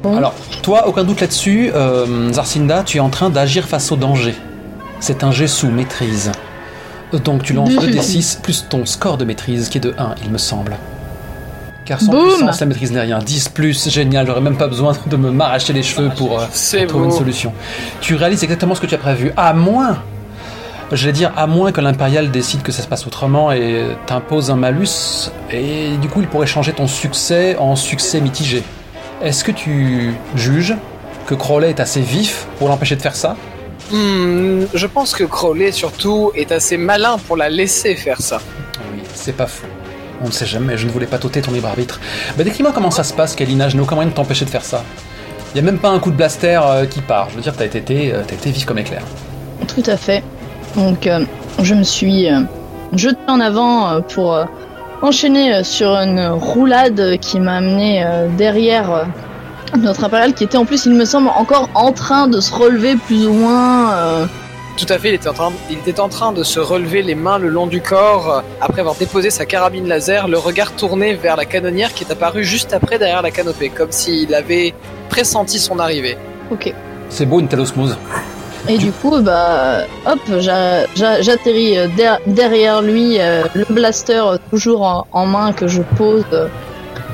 [0.05, 4.35] Alors, toi, aucun doute là-dessus, euh, Zarcinda, tu es en train d'agir face au danger.
[5.01, 6.33] C'est un jet sous maîtrise.
[7.25, 10.39] Donc tu lances 2d6 plus ton score de maîtrise qui est de 1, il me
[10.39, 10.77] semble.
[11.87, 13.19] Car sans Boum puissance, la maîtrise n'est rien.
[13.19, 16.87] 10 plus, génial, j'aurais même pas besoin de me m'arracher les cheveux pour, euh, C'est
[16.87, 17.53] trouver une solution.
[18.03, 20.03] Tu réalises exactement ce que tu as prévu, à moins,
[20.97, 24.57] j'allais dire, à moins que l'Impérial décide que ça se passe autrement et t'impose un
[24.57, 28.63] malus, et du coup il pourrait changer ton succès en succès mitigé.
[29.23, 30.77] Est-ce que tu juges
[31.27, 33.37] que Crowley est assez vif pour l'empêcher de faire ça?
[33.91, 38.41] Hmm, je pense que Crowley, surtout, est assez malin pour la laisser faire ça.
[38.93, 39.67] Oui, c'est pas faux.
[40.23, 42.01] On ne sait jamais, je ne voulais pas t'ôter ton libre arbitre.
[42.37, 44.65] Bah décris-moi comment ça se passe, Kalina, je n'ai aucun moyen de t'empêcher de faire
[44.65, 44.85] ça.
[45.55, 47.65] Y a même pas un coup de blaster euh, qui part, je veux dire, t'as
[47.65, 49.03] été, euh, t'as été vif comme éclair.
[49.67, 50.23] Tout à fait.
[50.77, 51.25] Donc, euh,
[51.63, 52.41] je me suis euh,
[52.95, 54.45] jeté en avant euh, pour euh,
[55.03, 59.05] enchaîner euh, sur une roulade qui m'a amené euh, derrière euh,
[59.79, 62.97] notre impérial qui était en plus, il me semble, encore en train de se relever
[62.97, 63.93] plus ou moins.
[63.93, 64.27] euh,
[64.77, 67.15] Tout à fait, il était en train, il était en train de se relever les
[67.15, 71.15] mains le long du corps euh, après avoir déposé sa carabine laser, le regard tourné
[71.15, 74.75] vers la canonnière qui est apparue juste après derrière la canopée, comme s'il avait
[75.09, 76.17] pressenti son arrivée.
[76.51, 76.73] Ok.
[77.11, 77.97] C'est beau une telle osmose.
[78.69, 84.13] Et du coup, bah, hop, j'a- j'a- j'atterris euh, der- derrière lui, euh, le blaster
[84.19, 86.49] euh, toujours en, en main que je pose euh,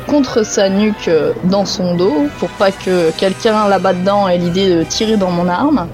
[0.08, 4.68] contre sa nuque euh, dans son dos, pour pas que quelqu'un là-bas dedans ait l'idée
[4.74, 5.86] de tirer dans mon arme.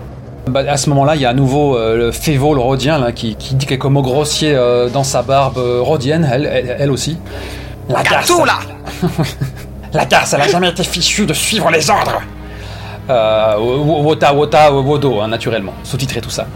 [0.48, 3.12] Bah, à ce moment-là, il y a à nouveau euh, le Févo, le Rhodien, là,
[3.12, 6.90] qui, qui dit quelques mots grossiers euh, dans sa barbe euh, rhodienne, elle, elle, elle
[6.90, 7.18] aussi.
[7.90, 8.54] La garce, Tout là
[9.92, 12.22] la garce, elle a jamais été fichue de suivre les ordres.
[13.10, 16.46] Euh, wo- Wota, Wota, Wodo, hein, naturellement, sous-titré tout ça.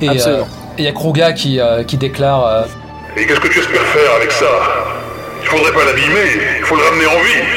[0.00, 0.42] Et euh,
[0.78, 2.62] il y a Kruga qui, euh, qui déclare euh,
[3.16, 4.46] Et qu'est-ce que tu espères faire avec ça?
[5.42, 6.26] Il faudrait pas l'abîmer,
[6.58, 7.48] il faut le ramener en vie.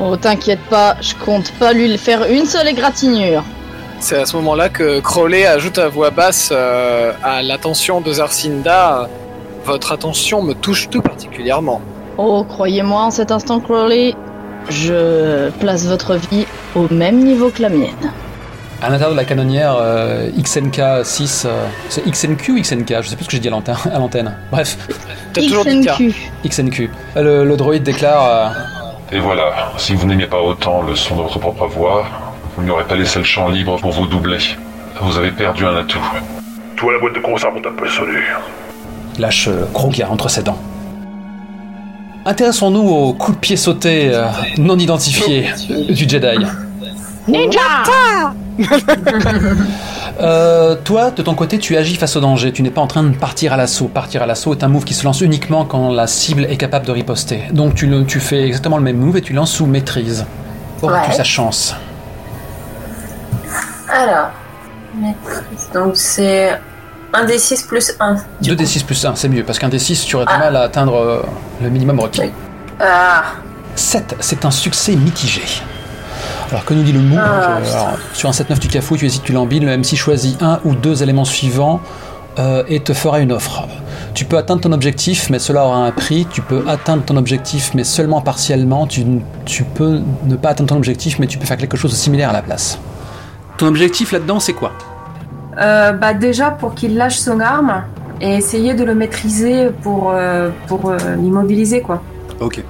[0.00, 3.42] Oh, t'inquiète pas, je compte pas lui faire une seule égratignure.
[4.00, 9.08] C'est à ce moment-là que Crowley ajoute à voix basse euh, à l'attention de Zarcinda
[9.64, 11.80] Votre attention me touche tout particulièrement.
[12.16, 14.14] Oh, croyez-moi, en cet instant, Crowley,
[14.70, 18.12] je place votre vie au même niveau que la mienne.
[18.82, 23.16] à l'intérieur de la canonnière euh, XNK 6, euh, c'est XNQ ou XNK Je sais
[23.16, 23.76] plus ce que j'ai dit à l'antenne.
[23.92, 24.34] à l'antenne.
[24.50, 24.76] Bref,
[25.32, 25.94] T'as toujours dit cas.
[25.94, 26.14] XNQ.
[26.46, 26.90] XNQ.
[27.16, 28.24] Le, le droïde déclare
[29.12, 32.06] euh, Et voilà, si vous n'aimez pas autant le son de votre propre voix,
[32.56, 34.38] vous n'aurez pas laissé le champ libre pour vous doubler.
[35.00, 36.04] Vous avez perdu un atout.
[36.76, 38.18] Toi, la boîte de conserve, on t'a pas sonné.
[39.18, 40.58] lâche euh, Kruga entre ses dents.
[42.24, 44.26] Intéressons-nous au coup de pied sauté euh,
[44.58, 45.50] non identifié
[45.88, 46.44] du Jedi.
[47.26, 47.60] Ninja
[50.20, 52.50] Euh, toi, de ton côté, tu agis face au danger.
[52.50, 53.86] Tu n'es pas en train de partir à l'assaut.
[53.86, 56.86] Partir à l'assaut est un move qui se lance uniquement quand la cible est capable
[56.86, 57.42] de riposter.
[57.52, 60.26] Donc tu, le- tu fais exactement le même move et tu lances sous maîtrise.
[60.82, 61.16] Auras-tu Ouais.
[61.16, 61.76] sa chance?
[63.88, 64.30] Alors,
[64.96, 65.68] maîtrise.
[65.72, 66.58] Donc c'est
[67.12, 68.16] 1 des 6 plus 1.
[68.42, 70.38] 2d6 plus 1, c'est mieux, parce qu'un d6, tu aurais du Ah.
[70.38, 71.22] mal à atteindre euh,
[71.62, 72.20] le minimum requis.
[72.22, 72.30] Oui.
[72.80, 73.22] Ah,
[73.74, 75.42] 7, c'est un succès mitigé.
[76.50, 79.06] Alors que nous dit le move Ah, je- alors, Sur un 7-9 tu cafouilles, tu
[79.06, 81.80] hésites, tu l'embines, le MC choisit un ou deux éléments suivants
[82.38, 83.66] euh, et te fera une offre.
[84.14, 86.26] Tu peux atteindre ton objectif, mais cela aura un prix.
[86.30, 88.86] Tu peux atteindre ton objectif, mais seulement partiellement.
[88.86, 89.04] Tu,
[89.44, 92.30] tu peux ne pas atteindre ton objectif, mais tu peux faire quelque chose de similaire
[92.30, 92.78] à la place.
[93.58, 94.72] Ton objectif là-dedans, c'est quoi?
[95.60, 97.82] Euh, bah déjà pour qu'il lâche son arme
[98.20, 102.02] et essayer de le maîtriser pour, euh, pour euh, l'immobiliser quoi.
[102.40, 102.62] Ok.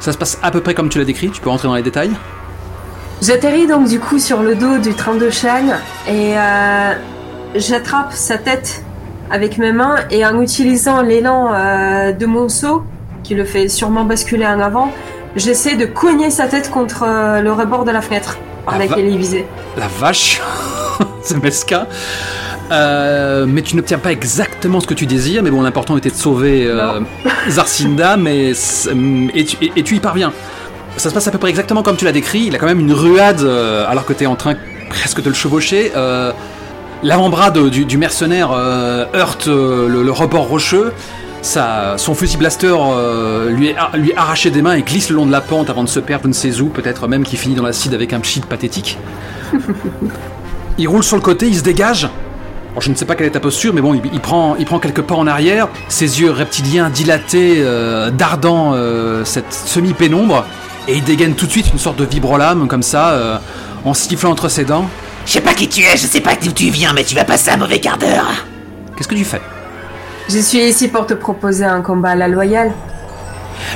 [0.00, 1.82] Ça se passe à peu près comme tu l'as décrit, tu peux rentrer dans les
[1.82, 2.10] détails
[3.22, 5.76] J'atterris donc du coup sur le dos du 32 chêne
[6.06, 6.34] et
[7.54, 8.84] j'attrape sa tête
[9.30, 11.52] avec mes mains et en utilisant l'élan
[12.12, 12.84] de mon saut
[13.22, 14.92] qui le fait sûrement basculer en avant,
[15.34, 17.06] j'essaie de cogner sa tête contre
[17.42, 19.46] le rebord de la fenêtre par laquelle il visé.
[19.78, 20.42] La vache
[21.22, 21.86] C'est mesquin.
[22.72, 26.16] Euh, mais tu n'obtiens pas exactement ce que tu désires, mais bon, l'important était de
[26.16, 27.00] sauver euh,
[27.48, 30.32] Zarcinda, mais et tu, et- et tu y parviens.
[30.96, 32.44] Ça se passe à peu près exactement comme tu l'as décrit.
[32.46, 34.54] Il a quand même une ruade, euh, alors que tu es en train
[34.88, 35.92] presque de le chevaucher.
[35.96, 36.32] Euh,
[37.02, 40.92] L'avant-bras du, du mercenaire euh, heurte le, le rebord rocheux.
[41.42, 42.74] Son fusil blaster
[43.50, 45.88] lui, est, lui arraché des mains et glisse le long de la pente avant de
[45.88, 48.40] se perdre, je ne sais où, peut-être même qu'il finit dans l'acide avec un pchit
[48.40, 48.98] pathétique.
[50.78, 52.04] Il roule sur le côté, il se dégage.
[52.72, 54.66] Alors, je ne sais pas quelle est ta posture, mais bon, il, il prend, il
[54.66, 55.68] prend quelques pas en arrière.
[55.88, 60.44] Ses yeux reptiliens dilatés, euh, dardant euh, cette semi-pénombre.
[60.86, 63.38] Et il dégaine tout de suite une sorte de vibrolame, comme ça, euh,
[63.84, 64.88] en sifflant entre ses dents.
[65.24, 67.24] Je sais pas qui tu es, je sais pas d'où tu viens, mais tu vas
[67.24, 68.44] passer un mauvais quart d'heure.
[68.96, 69.40] Qu'est-ce que tu fais?
[70.28, 72.72] Je suis ici pour te proposer un combat à la loyale.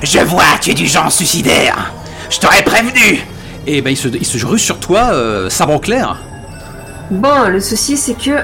[0.03, 1.93] Je vois, tu es du genre suicidaire.
[2.29, 3.25] Je t'aurais prévenu.
[3.67, 6.19] Et ben, il se, il se rue sur toi, euh, sabre clair.
[7.11, 8.39] Bon, le souci c'est que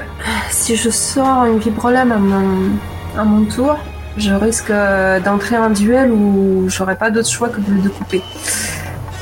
[0.51, 3.77] si je sors une vibrolame à mon, à mon tour,
[4.17, 8.21] je risque euh, d'entrer en duel où j'aurai pas d'autre choix que de le couper.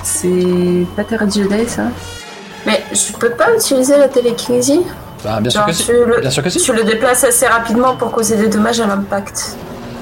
[0.04, 1.84] C'est pas très Jedi ça.
[2.66, 4.82] Mais je peux pas utiliser la télékinésie?
[5.24, 5.86] Bah, bien sûr que si.
[5.86, 6.60] tu le, Bien sûr que si.
[6.60, 9.58] tu le déplaces assez rapidement pour causer des dommages à l'impact.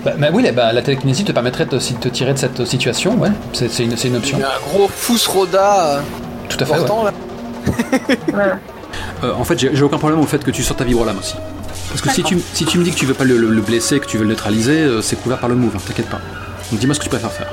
[0.06, 3.32] Bah, bah oui, bah, la télékinésie te permettrait de te tirer de cette situation, ouais.
[3.54, 4.40] C'est une, une Il option.
[4.40, 4.90] y a un gros
[5.28, 6.00] Roda euh,
[6.50, 6.78] Tout à fait, ouais.
[6.80, 7.12] important là.
[8.32, 8.58] Voilà.
[9.24, 11.36] Euh, en fait, j'ai aucun problème au fait que tu sortes ta vibrolame aussi.
[11.90, 13.62] Parce que si tu, si tu me dis que tu veux pas le, le- le
[13.62, 16.20] blesser, que tu veux le neutraliser, euh, c'est couvert par le move, hein, t'inquiète pas.
[16.72, 17.48] Donc dis-moi ce que tu préfères faire.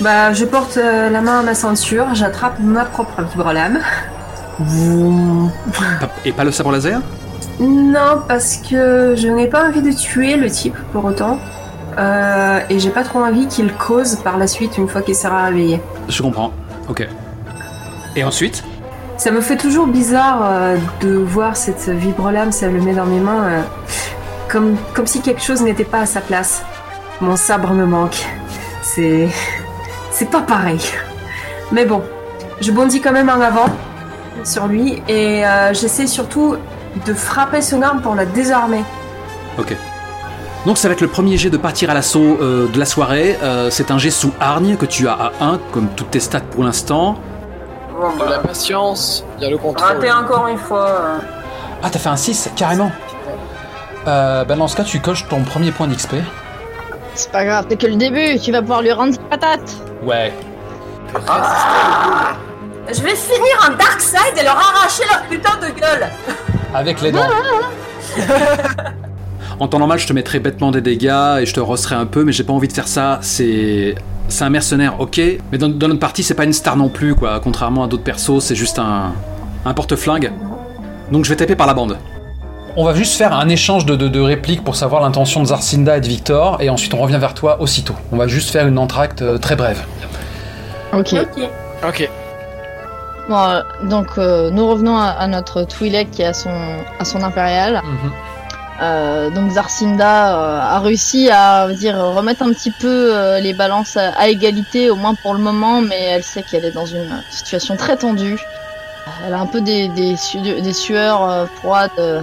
[0.00, 3.78] Bah, je porte euh, la main à ma ceinture, j'attrape ma propre vibrolame.
[6.24, 7.00] Et pas le sabre laser?
[7.60, 11.38] Non, parce que je n'ai pas envie de tuer le type pour autant.
[11.98, 15.44] Euh, et j'ai pas trop envie qu'il cause par la suite une fois qu'il sera
[15.46, 15.80] réveillé.
[16.08, 16.52] Je comprends.
[16.88, 17.06] Ok.
[18.16, 18.62] Et ensuite?
[19.18, 23.18] Ça me fait toujours bizarre euh, de voir cette vibrolame, ça le met dans mes
[23.18, 23.62] mains, euh,
[24.48, 26.62] comme, comme si quelque chose n'était pas à sa place.
[27.22, 28.26] Mon sabre me manque.
[28.82, 29.28] C'est.
[30.10, 30.80] C'est pas pareil.
[31.72, 32.02] Mais bon,
[32.60, 33.66] je bondis quand même en avant
[34.44, 36.56] sur lui et euh, j'essaie surtout
[37.06, 38.84] de frapper son arme pour la désarmer.
[39.58, 39.74] Ok.
[40.66, 43.38] Donc ça va être le premier jet de partir à l'assaut euh, de la soirée.
[43.70, 46.64] C'est un jet sous hargne que tu as à 1, comme toutes tes stats pour
[46.64, 47.18] l'instant.
[47.98, 49.86] Bon, la patience, il y a le contrôle.
[49.86, 50.86] raté encore une fois.
[50.88, 51.18] euh.
[51.82, 52.90] Ah, t'as fait un 6, carrément
[54.06, 56.14] euh, bah dans ce cas, tu coches ton premier point d'XP.
[57.16, 59.76] C'est pas grave, c'est que le début, tu vas pouvoir lui rendre sa patate.
[60.04, 60.32] Ouais.
[62.92, 66.08] Je vais finir en Dark Side et leur arracher leur putain de gueule.
[66.72, 67.26] Avec les dents.
[69.58, 72.22] en temps normal, je te mettrais bêtement des dégâts et je te rosserais un peu,
[72.22, 73.18] mais j'ai pas envie de faire ça.
[73.22, 73.96] C'est.
[74.28, 75.20] C'est un mercenaire, ok,
[75.52, 77.40] mais dans, dans notre partie, c'est pas une star non plus, quoi.
[77.40, 79.12] Contrairement à d'autres persos, c'est juste un,
[79.64, 80.32] un porte-flingue.
[81.12, 81.96] Donc je vais taper par la bande.
[82.76, 85.96] On va juste faire un échange de, de- de répliques pour savoir l'intention de Zarcinda
[85.96, 87.94] et de Victor, et ensuite on revient vers toi aussitôt.
[88.12, 89.82] On va juste faire une entracte euh, très brève.
[90.92, 91.14] Ok.
[91.88, 92.10] Ok.
[93.28, 96.50] Bon, euh, donc euh, nous revenons à, à notre Twi'lek qui à son,
[96.98, 97.80] à son impérial.
[98.82, 103.96] Euh, donc Zarcinda euh, a réussi à dire remettre un petit peu euh, les balances
[103.96, 107.76] à, égalité, au moins pour le moment, mais elle sait qu'elle est dans une situation
[107.76, 108.38] très tendue.
[109.26, 112.20] Elle a un peu des, des, su- des sueurs euh, froides euh,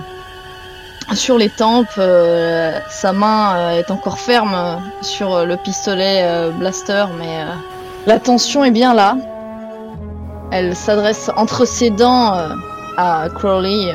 [1.16, 1.88] sur les tempes.
[1.98, 7.46] euh, sa main est encore ferme sur le pistolet blaster, mais
[8.06, 9.18] la tension est bien là.
[10.52, 12.38] Elle s'adresse entre ses dents
[12.98, 13.92] à Crowley,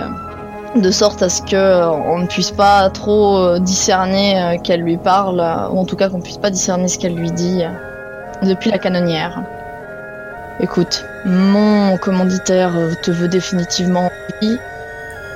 [0.77, 4.83] de sorte à ce que euh, on ne puisse pas trop euh, discerner euh, qu'elle
[4.83, 5.41] lui parle,
[5.73, 7.63] ou en tout cas qu'on puisse pas discerner ce qu'elle lui dit
[8.43, 9.43] depuis la canonnière.
[10.61, 14.11] Écoute, mon commanditaire te veut définitivement.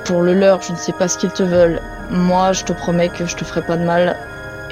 [0.05, 1.79] Pour le leur, je ne sais pas ce qu'ils te veulent.
[2.09, 4.17] Moi, je te promets que je te ferai pas de mal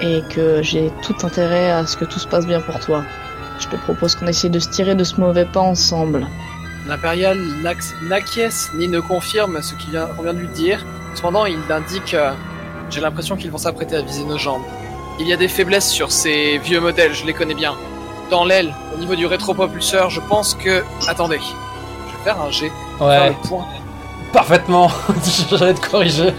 [0.02, 3.04] et que j'ai tout intérêt à ce que tout se passe bien pour toi.
[3.60, 6.28] Je te propose qu'on essaye de se tirer de ce mauvais pas ensemble.
[6.88, 10.86] L'impérial n'ac- n'acquiesce ni ne confirme ce qu'on vient de lui dire.
[11.16, 12.32] Cependant, il indique euh,
[12.90, 14.64] J'ai l'impression qu'ils vont s'apprêter à viser nos jambes.
[15.20, 17.76] Il y a des faiblesses sur ces vieux modèles, je les connais bien.
[18.32, 20.84] Dans l'aile, au niveau du rétropropulseur, je pense que.
[21.08, 21.38] Attendez.
[21.40, 22.72] Je vais faire un G.
[23.00, 23.66] Ouais, le point.
[24.34, 24.90] parfaitement.
[25.52, 26.34] J'allais te corriger.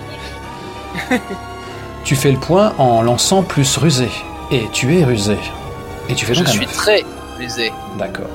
[2.05, 4.09] tu fais le point en lançant plus rusé.
[4.51, 5.39] Et tu es rusé.
[6.09, 6.73] Et tu fais Je donc suis neuf.
[6.77, 7.05] très
[7.39, 7.73] rusé.
[7.99, 8.27] D'accord.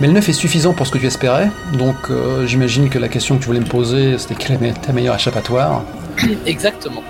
[0.00, 3.08] Mais le 9 est suffisant pour ce que tu espérais, donc euh, j'imagine que la
[3.08, 5.82] question que tu voulais me poser, c'était quelle est ta meilleure échappatoire
[6.46, 7.02] Exactement.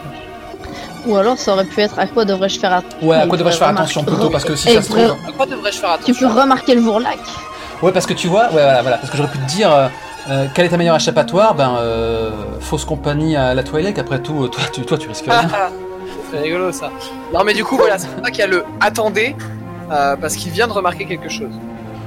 [1.07, 3.59] Ou alors ça aurait pu être à quoi devrais-je faire attention Ouais, à quoi devrais-je
[3.59, 5.03] faire attention plutôt Parce que si Et ça se trouve...
[5.03, 7.19] vra- À quoi devrais-je faire Tu attention peux remarquer le Vourlac.
[7.83, 9.89] Ouais, parce que tu vois, ouais, voilà, voilà, parce que j'aurais pu te dire, euh,
[10.31, 11.55] euh, quelle est ta meilleure échappatoire?
[11.55, 12.31] Ben, euh,
[12.61, 15.49] fausse compagnie à la Twilight, après tout, euh, toi, tu, toi, tu risques rien.
[15.53, 15.69] Ah,
[16.31, 16.91] C'est rigolo ça.
[17.35, 19.37] Non mais du coup voilà, c'est pour ça qu'il y a le attendez,
[19.93, 21.53] euh, parce qu'il vient de remarquer quelque chose.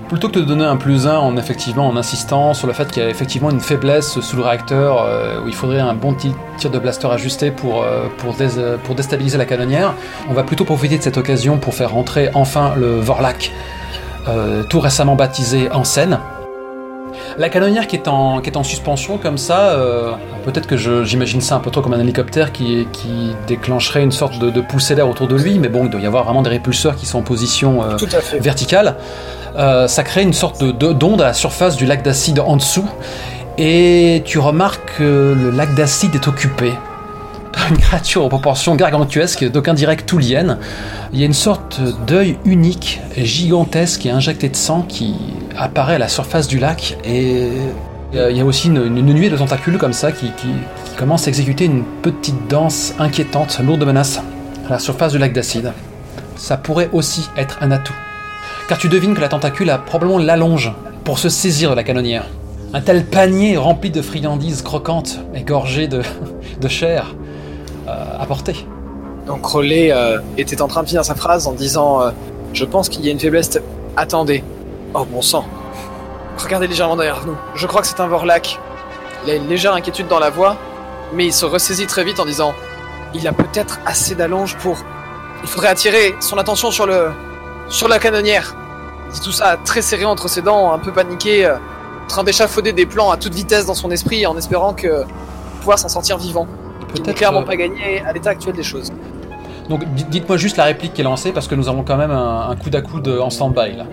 [0.10, 3.03] Plutôt que de donner un plus 1 en effectivement en insistant sur le fait qu'il
[3.03, 6.34] y a effectivement une faiblesse sous le réacteur euh, où il faudrait un bon tir
[6.72, 8.08] de blaster ajusté pour, euh,
[8.39, 9.93] euh, pour déstabiliser la canonnière,
[10.30, 13.51] on va plutôt profiter de cette occasion pour faire rentrer enfin le Vorlak,
[14.28, 16.20] euh, tout récemment baptisé en scène.
[17.38, 20.11] La canonnière qui est en, qui est en suspension comme ça, euh,
[20.45, 24.39] peut-être que j'imagine ça un peu trop comme un hélicoptère qui, qui déclencherait une sorte
[24.39, 26.49] de, de poussée d'air autour de lui, mais bon, il doit y avoir vraiment des
[26.49, 27.97] répulseurs qui sont en position euh,
[28.39, 28.95] verticale.
[29.57, 32.55] Euh, ça crée une sorte de- de- d'onde à la surface du lac d'acide en
[32.57, 32.88] dessous,
[33.57, 36.74] et tu remarques que le lac d'acide est occupé
[37.70, 40.58] une créature aux proportions gargantuesques, d'aucun direct toulienne.
[41.14, 45.16] Il y a une sorte d'œil unique, gigantesque et injecté de sang qui
[45.58, 47.50] apparaît à la surface du lac, et
[48.14, 50.32] il y a- il y a aussi une, nuée de tentacules comme ça qui,
[50.98, 54.20] commence à exécuter une petite danse inquiétante, lourde de menaces,
[54.68, 55.74] à la surface du lac d'acide.
[56.36, 57.93] Ça pourrait aussi être un atout
[58.68, 60.74] car tu devines que la tentacule a probablement l'allonge
[61.04, 62.26] pour se saisir de la canonnière.
[62.74, 66.02] Un tel panier rempli de friandises croquantes et gorgées de,
[66.62, 67.16] de chair
[67.88, 68.68] euh, à portée.
[69.28, 72.12] Donc Rollet euh, était en train de finir sa phrase en disant euh,
[72.54, 73.58] Je pense qu'il y a une faiblesse.
[73.96, 74.44] Attendez.
[74.94, 75.46] Oh bon sang.
[76.38, 77.38] Regardez légèrement derrière nous.
[77.56, 78.60] Je crois que c'est un Vorlac.
[79.24, 80.58] Il a une légère inquiétude dans la voix,
[81.14, 82.54] mais il se ressaisit très vite en disant
[83.14, 84.78] Il a peut-être assez d'allonge pour.
[85.44, 87.12] Il faudrait attirer son attention sur le.
[87.70, 88.56] sur la canonnière.
[89.08, 92.74] Il dit tout ça très serré entre ses dents, un peu paniqué, en train d'échafauder
[92.74, 95.06] des plans à toute vitesse dans son esprit en espérant que
[95.60, 96.48] pouvoir s'en sortir vivant.
[96.94, 97.16] Peut-être.
[97.18, 98.92] clairement euh, pas gagné à l'état actuel des choses.
[99.70, 102.12] Donc di- dites-moi juste la réplique qui est lancée parce que nous avons quand même
[102.12, 103.86] un, un coup d'à coude en stand-by là.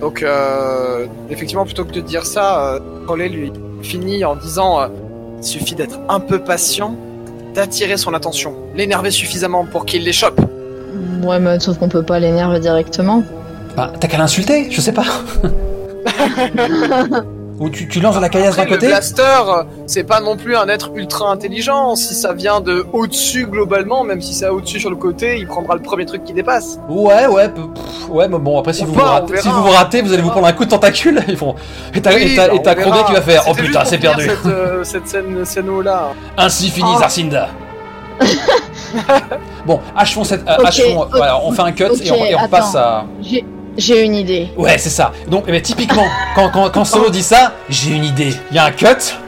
[0.00, 4.88] Donc, euh, effectivement, plutôt que de dire ça, euh, Crowley lui finit en disant euh,
[5.38, 6.96] il suffit d'être un peu patient,
[7.54, 10.38] d'attirer son attention, l'énerver suffisamment pour qu'il les chope.
[11.22, 13.22] Ouais, mais sauf qu'on peut pas l'énerver directement.
[13.76, 15.06] Bah, t'as qu'à l'insulter, je sais pas.
[17.60, 20.36] Ou tu, tu lances la caillasse d'un Après, le côté blaster, euh, c'est pas non
[20.36, 21.94] plus un être ultra intelligent.
[21.94, 25.74] Si ça vient de au-dessus globalement, même si c'est au-dessus sur le côté, il prendra
[25.76, 26.80] le premier truc qui dépasse.
[26.88, 29.70] Ouais, ouais, pff, ouais, mais bon, après, si On vous, vous ratez, si vous vous
[29.70, 31.22] ratez, vous allez vous prendre un coup de tentacule.
[31.28, 31.54] Ils font.
[31.94, 32.48] Et t'as Oui, bah,
[33.06, 34.24] qui va faire Oh putain, c'est perdu.
[34.28, 36.08] Cette, euh, cette scène, scène là.
[36.36, 36.98] Ainsi finit Oh.
[36.98, 37.48] Zarcinda.
[39.66, 40.46] bon, achevons cette.
[40.48, 42.48] euh, achevons, voilà, on fait un cut et on, ok, et on attends.
[42.48, 43.04] passe à.
[43.22, 43.44] J'ai
[43.76, 44.48] j'ai une idée.
[44.56, 45.12] Ouais, c'est ça.
[45.28, 48.34] Donc, eh ben, typiquement, quand, quand, quand Solo dit ça, j'ai une idée.
[48.50, 48.86] Il y a un cut,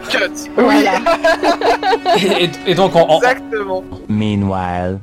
[0.09, 0.19] Cut.
[0.57, 0.93] Voilà.
[2.17, 3.83] et, et- et donc, on- on- Exactement.
[4.09, 4.99] Meanwhile.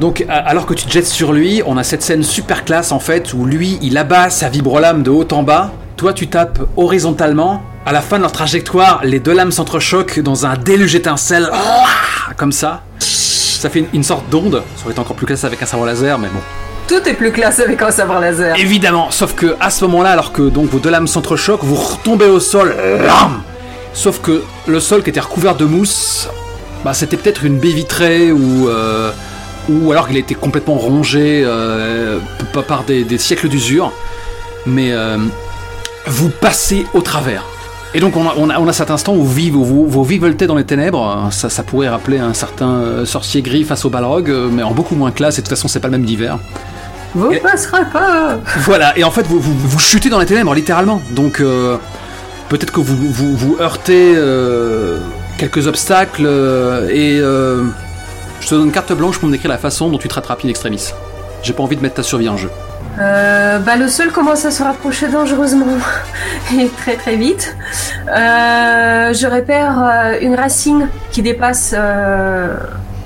[0.00, 2.98] donc, alors que tu te jettes sur lui, on a cette scène super classe en
[3.00, 5.70] fait où lui il abat sa vibrolame de haut en bas.
[5.96, 7.62] Toi, tu tapes horizontalement.
[7.86, 11.48] À la fin de leur trajectoire, les deux lames s'entrechoquent dans un déluge d'étincelles.
[11.52, 11.84] Ah,
[12.36, 12.82] Comme ça.
[12.98, 14.62] Ça fait une, une sorte d'onde.
[14.76, 16.40] Ça aurait été encore plus classe avec un sabre laser, mais bon.
[16.88, 18.56] Tout est plus classe avec un sabre laser.
[18.58, 22.26] Évidemment, sauf que à ce moment-là, alors que donc vos deux lames s'entrechoquent, vous retombez
[22.26, 22.76] au sol.
[22.78, 23.42] Lam
[23.92, 26.28] Sauf que le sol qui était recouvert de mousse,
[26.84, 29.10] bah, c'était peut-être une baie vitrée ou euh,
[29.90, 32.18] alors qu'il a été complètement rongé euh,
[32.68, 33.92] par des, siècles d'usure.
[34.66, 35.16] Mais euh,
[36.06, 37.44] vous passez au travers.
[37.94, 41.28] Et donc on a, on cet instant où vous, vous, dans les ténèbres.
[41.32, 45.10] Ça, ça pourrait rappeler un certain sorcier gris face au balrog, mais en beaucoup moins
[45.10, 45.38] classe.
[45.38, 46.38] Et de toute façon, c'est pas le même d'hiver.
[47.16, 48.38] Vous Et- passerez pas.
[48.58, 51.00] Voilà, et en fait, vous, vous, vous chutez dans les ténèbres, littéralement.
[51.12, 51.78] Donc, euh,
[52.50, 54.98] peut-être que vous, vous, vous heurtez euh,
[55.38, 57.18] quelques obstacles, euh, et
[58.40, 60.48] je te donne carte blanche pour me décrire la façon dont tu te rattrapes in
[60.48, 60.92] extremis.
[61.42, 62.50] J'ai pas envie de mettre ta survie en jeu.
[62.98, 65.66] Euh, bah, le sol commence à se rapprocher dangereusement
[66.58, 67.54] et très très vite.
[68.08, 71.74] Euh, je repère euh, une racine qui dépasse,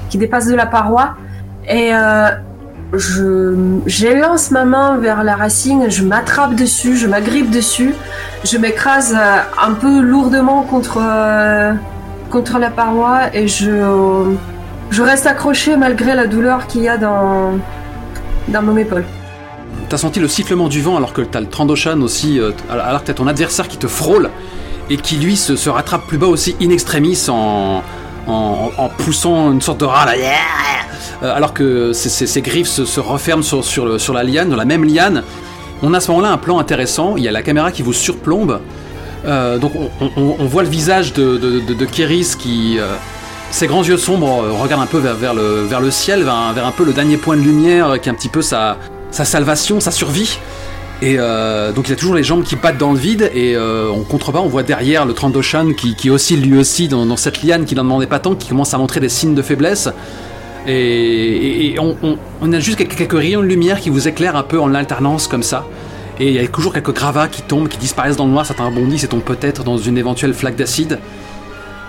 [0.08, 1.14] qui dépasse de la paroi
[1.68, 1.90] et
[2.93, 7.95] je j'élance ma main vers la racine, je m'attrape dessus, je m'agrippe dessus,
[8.45, 11.72] je m'écrase euh, un peu lourdement contre euh,
[12.30, 14.34] contre la paroi et je
[14.91, 17.59] je reste accroché malgré la douleur qu'il y a dans
[18.49, 19.05] dans mon épaule.
[19.88, 23.07] T'as senti le sifflement du vent alors que t'as le Trandoshan aussi, euh, alors que
[23.07, 24.30] t'as ton adversaire qui te frôle
[24.88, 27.82] et qui lui se, se rattrape plus bas aussi in extremis en,
[28.26, 30.14] en, poussant une sorte de là.
[31.22, 35.22] Euh, alors que ses, griffes se, referment sur, la liane, dans la même liane.
[35.82, 37.92] On a à ce moment-là un plan intéressant, il y a la caméra qui vous
[37.92, 38.60] surplombe.
[39.26, 39.72] Euh, donc
[40.16, 42.78] on, voit le visage de, de, Kéris qui...
[42.78, 42.94] euh,
[43.50, 46.92] ses grands yeux sombres euh, regardent un peu vers, le, ciel, vers, un- peu le
[46.92, 48.76] dernier point de lumière qui est un petit peu sa
[49.10, 50.38] salvation, sa survie.
[51.03, 53.90] Et euh, donc il a toujours les jambes qui battent dans le vide et euh,
[53.90, 57.64] en contrebas on voit derrière le Trandoshan qui, qui oscille lui aussi dans, cette liane
[57.64, 59.88] qui n'en demandait pas tant, qui commence à montrer des signes de faiblesse.
[60.66, 65.26] Et, on, a juste quelques, rayons de lumière qui vous éclairent un peu en alternance
[65.26, 65.66] comme ça.
[66.20, 68.66] Et il y a toujours quelques gravats qui tombent, qui disparaissent dans le noir, certains
[68.66, 70.98] rebondissent et tombent peut-être dans une éventuelle flaque d'acide.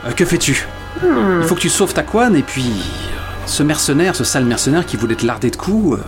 [0.06, 0.66] Euh, que fais-tu?
[1.04, 4.86] Il faut que tu sauves ta couane et puis euh, ce mercenaire, ce sale mercenaire
[4.86, 6.00] qui voulait te larder de coups,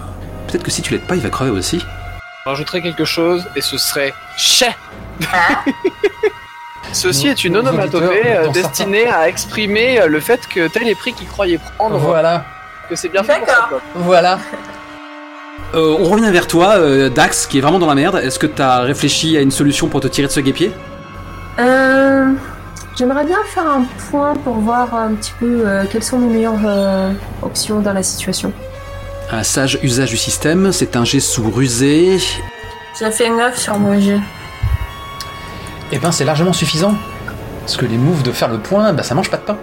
[0.48, 1.80] peut-être que si tu l'aides pas il va crever aussi.
[2.46, 4.76] Je rajouterais quelque chose et ce serait chais.
[6.92, 11.14] Ceci est une onomatopée euh, destinée à exprimer euh, le fait que tel est pris
[11.14, 12.44] qu'il croyait prendre, Voilà.
[12.90, 13.58] que c'est bien fait pour D'accord.
[13.62, 13.68] ça.
[13.70, 13.82] quoi.
[13.96, 14.40] Voilà.
[15.76, 18.18] Euh, on revient vers toi, euh, Dax, qui est vraiment dans la merde.
[18.24, 20.72] Est-ce que t'as réfléchi à une solution pour te tirer de ce guépier?
[21.58, 22.32] Euh,
[22.96, 26.54] J'aimerais bien faire un point pour voir un petit peu euh, quelles sont mes meilleures
[26.66, 28.54] euh, options dans la situation.
[29.34, 32.20] Un sage usage du système, c'est un jet sous rusé.
[33.00, 34.20] J'ai fait 9 sur mon jet.
[35.92, 36.94] Eh ben, c'est largement suffisant.
[37.62, 39.58] Parce que les moves de faire le point, bah ça mange pas de pain.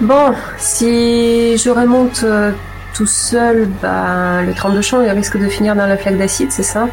[0.00, 2.52] Bon, si je remonte euh,
[2.94, 6.62] tout seul, bah, le 32 champ, il risque de finir dans la flaque d'acide, c'est
[6.62, 6.88] ça?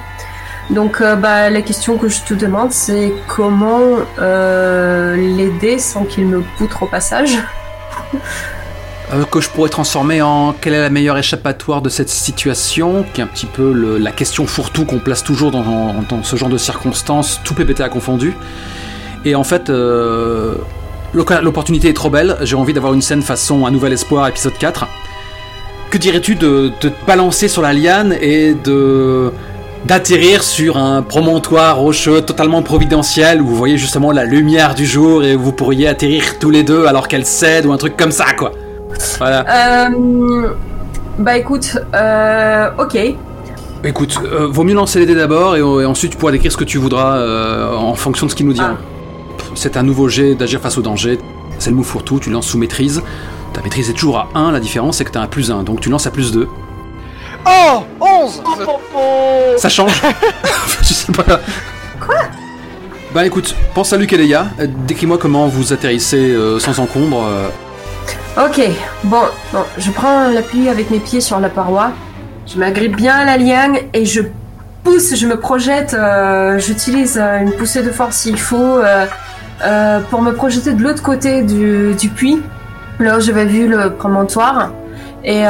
[0.70, 6.26] Donc, euh, bah, la question que je te demande, c'est comment euh, l'aider sans qu'il
[6.26, 7.38] me poutre au passage?
[9.14, 13.22] Euh, que je pourrais transformer en quelle est la meilleure échappatoire de cette situation, qui
[13.22, 17.40] est un petit peu la question fourre-tout qu'on place toujours dans, ce genre de circonstances,
[17.46, 18.36] tout PPTA confondu.
[19.24, 20.56] Et en fait, euh,
[21.14, 24.88] l'opportunité est trop belle, j'ai envie d'avoir une scène façon Un Nouvel Espoir, épisode 4.
[25.90, 29.32] Que dirais-tu de, de te balancer sur la liane et de
[29.86, 35.24] d'atterrir sur un promontoire rocheux totalement providentiel où vous voyez justement la lumière du jour
[35.24, 38.34] et vous pourriez atterrir tous les deux alors qu'elle cède ou un truc comme ça
[38.34, 38.52] quoi.
[39.20, 39.88] Voilà.
[39.90, 40.50] Euh,
[41.20, 42.98] Bah écoute, euh, ok.
[43.84, 46.58] Écoute, euh, vaut mieux lancer les dés d'abord et, et ensuite tu pourras décrire ce
[46.58, 48.72] que tu voudras euh, en fonction de ce qu'il nous dira.
[49.56, 51.18] C'est un nouveau jet d'agir face au danger.
[51.60, 53.02] C'est le move fourre-tout, tu lances sous maîtrise.
[53.54, 55.64] Ta maîtrise est toujours à 1, la différence c'est que tu as un plus 1,
[55.64, 56.48] donc tu lances à plus 2.
[57.46, 58.42] Oh 11
[59.58, 59.94] Ça change
[60.82, 61.40] Je sais pas.
[63.14, 64.48] Bah écoute, pense à Luc et Leia.
[64.60, 67.24] Euh, Décris-moi comment vous atterrissez euh, sans encombre.
[68.40, 68.62] Ok,
[69.06, 69.24] bon,
[69.80, 71.90] je prends l'appui avec mes pieds sur la paroi,
[72.46, 74.22] je m'agrippe bien à la liane et je
[74.84, 80.22] pousse, je me projette, euh, j'utilise euh, une poussée de force s'il faut euh, pour
[80.22, 82.40] me projeter de l'autre côté du, puits,
[83.00, 84.72] là où j'avais vu le promontoire,
[85.24, 85.42] et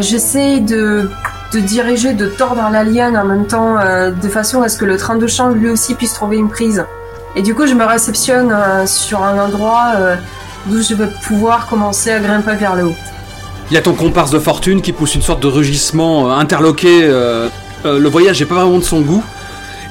[0.00, 1.10] j'essaie de,
[1.52, 4.96] de diriger, de tordre la liane en même temps, de façon à ce que le
[4.96, 6.84] train de champ lui aussi puisse trouver une prise.
[7.34, 8.54] Et du coup, je me réceptionne
[8.86, 9.94] sur un endroit
[10.66, 12.96] d'où je vais pouvoir commencer à grimper vers le haut.
[13.70, 17.02] Il y a ton comparse de fortune qui pousse une sorte de rugissement euh, interloqué.
[17.04, 17.48] euh,
[17.84, 19.22] euh, le voyage n'est pas vraiment de son goût.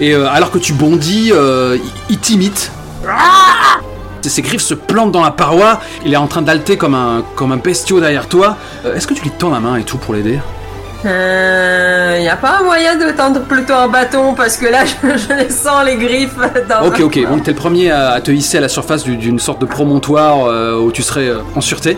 [0.01, 1.31] Et alors que tu bondis,
[2.09, 2.71] il- t'imite.
[4.21, 5.79] Ses- griffes se plantent dans la paroi.
[6.05, 8.55] Il est en train d'halter comme un, comme un bestiau derrière toi.
[8.85, 10.39] Est-ce que tu lui tends la main et tout pour l'aider?
[11.05, 15.17] Euh, y a pas un moyen de tendre plutôt un bâton parce que là, je,
[15.17, 16.35] je les sens les griffes
[16.67, 17.27] dans Ok, ok.
[17.29, 19.65] Donc t'es le premier à, à te hisser à la surface du- d'une sorte de
[19.65, 21.97] promontoire euh, où tu serais euh, en sûreté.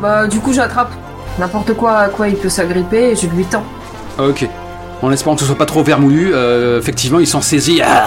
[0.00, 0.90] Bah, du coup, j'attrape
[1.38, 3.64] n'importe quoi à quoi il peut s'agripper et je lui tends.
[4.18, 4.46] Ok.
[5.02, 8.06] En espérant que ce soit pas trop vermoulu, euh, effectivement, il s'en saisit, ah,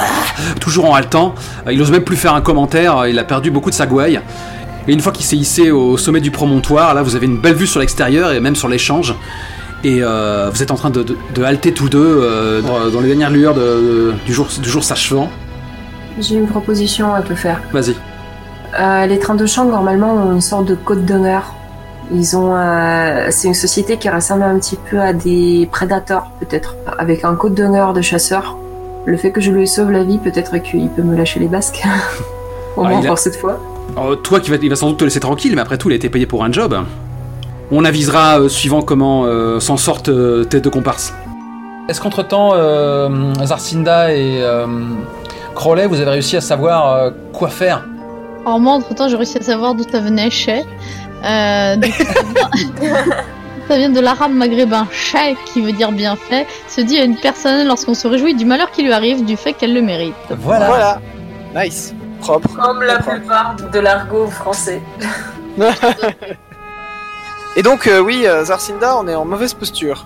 [0.61, 1.33] toujours en haletant.
[1.67, 4.19] Euh, Il ose même plus faire un commentaire, il a perdu beaucoup de sa gouaille.
[4.87, 7.55] Et une fois qu'il s'est hissé au sommet du promontoire, là, vous avez une belle
[7.55, 9.13] vue sur l'extérieur et même sur l'échange.
[9.87, 13.01] Et euh, vous êtes en train de, de, de halter tous deux euh, dans, dans
[13.01, 15.29] les dernières lueurs de- du jour, du jour s'achevant.
[16.19, 17.61] J'ai une proposition à te faire.
[17.71, 17.95] Vas-y.
[18.79, 21.53] Euh, les trains de champ, normalement, ont une sorte de code d'honneur.
[22.11, 22.53] Ils ont,
[23.31, 27.53] c'est une société qui ressemble un petit peu à des prédateurs, peut-être, avec un code
[27.55, 28.57] d'honneur de chasseur.
[29.05, 31.83] Le fait que je lui sauve la vie, peut-être qu'il peut me lâcher les basques.
[32.77, 33.59] Au Ah, moins a- pour cette fois.
[33.97, 35.93] Euh, toi qui va, il va sans doute te laisser tranquille, mais après tout, il
[35.93, 36.75] a été payé pour un job.
[37.71, 41.13] On avisera euh, suivant comment euh, s'en sortent euh, tes deux comparses.
[41.89, 44.65] Est-ce qu'entre-temps, euh, Zarcinda et euh,
[45.55, 47.85] Crowley, vous avez réussi à savoir euh, quoi faire?
[48.45, 50.63] Alors moi, entre-temps, j'ai réussi à savoir d'où ça venait, chez.
[51.23, 51.91] Euh, donc,
[53.67, 53.89] ça, vient...
[53.89, 57.95] de l'arabe maghrébin chay, qui veut dire bien fait, se dit à une personne lorsqu'on
[57.95, 60.13] se réjouit du malheur qui lui arrive, du fait qu'elle le mérite.
[60.29, 60.67] Voilà.
[60.67, 61.01] Voilà.
[61.55, 61.95] Nice.
[62.19, 62.49] Propre.
[62.55, 63.17] Comme la Propre.
[63.17, 64.81] plupart de l'argot français.
[67.55, 70.05] Et donc, euh, oui, euh, Zarcinda, on est en mauvaise posture.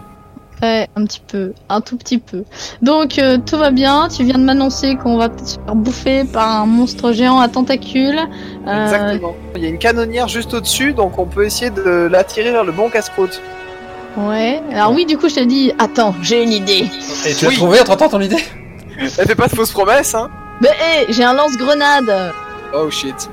[0.61, 2.43] Ouais, un petit peu, un tout petit peu.
[2.81, 6.25] Donc euh, tout va bien, tu viens de m'annoncer qu'on va peut-être se faire bouffer
[6.25, 8.19] par un monstre géant à tentacules.
[8.67, 9.35] Euh, Exactement.
[9.55, 12.73] Il y a une canonnière juste au-dessus, donc on peut essayer de l'attirer vers le
[12.73, 13.41] bon casse-croûte.
[14.17, 14.61] Ouais.
[14.73, 16.89] Alors oui, du coup, je t'ai dit, attends, j'ai une idée.
[17.25, 17.55] Et tu l'as Oui.
[17.55, 18.43] trouvé entre-temps ton idée
[18.99, 20.29] Elle fait pas de fausses promesses, hein
[20.59, 22.33] Mais hé, j'ai un lance-grenade.
[22.75, 23.29] Oh shit.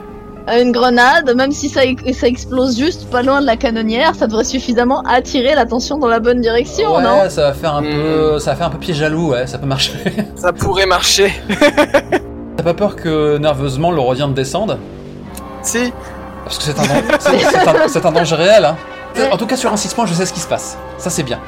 [0.49, 1.81] Une grenade, même si ça,
[2.13, 6.21] ça explose juste pas loin de la canonnière, ça devrait suffisamment attirer l'attention dans la
[6.21, 7.29] bonne direction, non?
[7.29, 9.67] ça va faire un peu, ça va faire un peu pied jaloux, ouais, ça peut
[9.67, 9.93] marcher.
[10.37, 11.33] Ça pourrait marcher.
[12.57, 14.79] T'as pas peur que nerveusement le rodien te descende?
[15.63, 15.93] Si.
[16.45, 18.65] Parce que c'est un, dan- c'est- c'est un, c'est un danger réel.
[18.65, 18.77] Hein.
[19.33, 20.79] En tout cas, sur un 6 points, je sais ce qui se passe.
[20.99, 21.41] Ça, c'est bien.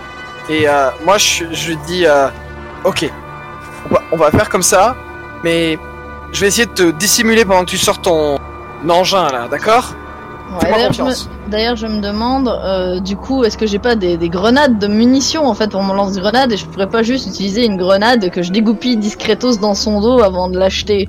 [0.51, 2.27] Et euh, moi, je, je dis, euh,
[2.85, 3.09] ok,
[3.91, 4.97] on va, on va faire comme ça,
[5.45, 5.79] mais
[6.33, 8.39] je vais essayer de te dissimuler pendant que tu sors ton
[8.89, 9.95] engin là, d'accord
[10.51, 11.29] Ouais, D'ailleurs, je, confiance.
[11.47, 11.51] me...
[11.51, 14.87] d'ailleurs, je me demande, euh, du coup, est-ce que j'ai pas des, des grenades de
[14.87, 18.43] munitions en fait pour mon lance-grenade et je pourrais pas juste utiliser une grenade que
[18.43, 21.07] je dégoupille discretos dans son dos avant de l'acheter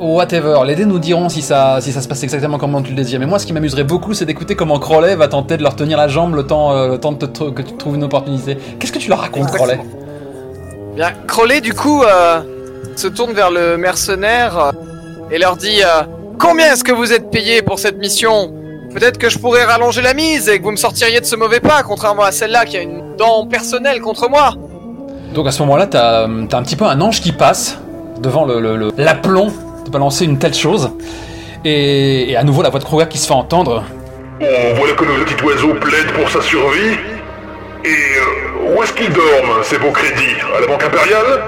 [0.00, 2.96] Whatever, les dés nous diront si ça, si ça se passe exactement comme tu le
[2.96, 3.20] désires.
[3.20, 5.96] Mais moi, ce qui m'amuserait beaucoup, c'est d'écouter comment Crowley va tenter de leur tenir
[5.98, 8.56] la jambe le temps, euh, le temps de te que tu trouves une opportunité.
[8.80, 9.78] Qu'est-ce que tu leur racontes, Crowley?
[10.96, 12.40] Bien, Crowley, du coup, euh,
[12.96, 14.72] se tourne vers le mercenaire euh,
[15.30, 16.02] et leur dit euh,
[16.38, 18.52] Combien est-ce que vous êtes payé pour cette mission?
[18.92, 21.60] Peut-être que je pourrais rallonger la mise et que vous me sortiriez de ce mauvais
[21.60, 24.54] pas, contrairement à celle-là qui a une dent personnelle contre moi.
[25.34, 27.78] Donc à ce moment-là, t'as as un petit peu un ange qui passe
[28.20, 29.52] devant le- le- le- l'aplomb
[29.84, 30.90] de balancer une telle chose.
[31.64, 33.82] Et, et à nouveau, la voix de Kruger qui se fait entendre.
[34.38, 34.46] Bon,
[34.76, 36.96] voilà que nos petits oiseaux plaident pour sa survie.
[37.84, 40.36] Et euh, où est-ce qu'ils dorment, ces beaux crédits?
[40.56, 41.42] À la Banque Impériale?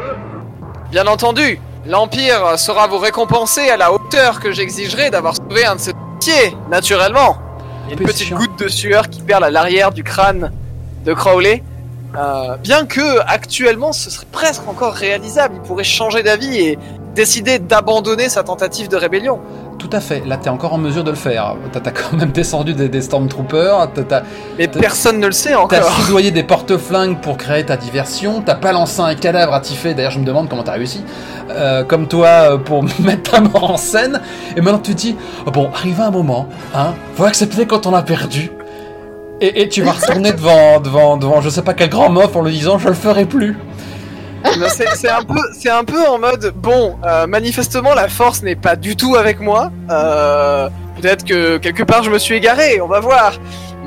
[0.90, 5.80] Bien entendu, l'Empire saura vous récompenser à la hauteur que j'exigerai d'avoir sauvé un de
[5.80, 7.36] ses pieds, naturellement.
[7.84, 8.36] Il y a une petite chiant.
[8.36, 10.52] goutte de sueur qui perle à l'arrière du crâne
[11.04, 11.62] de Crowley.
[12.16, 16.78] Euh, bien que actuellement ce serait presque encore réalisable, il pourrait changer d'avis et
[17.14, 19.40] décider d'abandonner sa tentative de rébellion.
[19.88, 21.54] Tout à fait, là t'es encore en mesure de le faire.
[21.72, 24.22] T'as t'as quand même descendu des, des Stormtroopers, t'as- t'as
[24.58, 25.90] Mais T'as- personne ne le sait t'as encore.
[26.00, 30.18] soudoyé des porte-flingues pour créer ta diversion, t'as balancé un cadavre à Tiffé, d'ailleurs je
[30.18, 31.04] me demande comment t'as réussi,
[31.50, 34.20] euh, comme toi euh, pour mettre ta mort en scène,
[34.56, 37.94] et maintenant tu te dis, oh bon, arrive un moment, hein, faut accepter quand on
[37.94, 38.50] a perdu,
[39.40, 42.42] et, et tu vas retourner devant, devant, devant je sais pas quel grand mof en
[42.42, 43.56] lui disant je le ferai plus.
[44.98, 46.96] C'est un peu, c'est un peu en mode bon.
[47.04, 49.70] euh, manifestement, la force n'est pas du tout avec moi.
[49.90, 50.68] Euh,
[51.00, 52.80] Peut-être que quelque part je me suis égaré.
[52.80, 53.32] On va voir.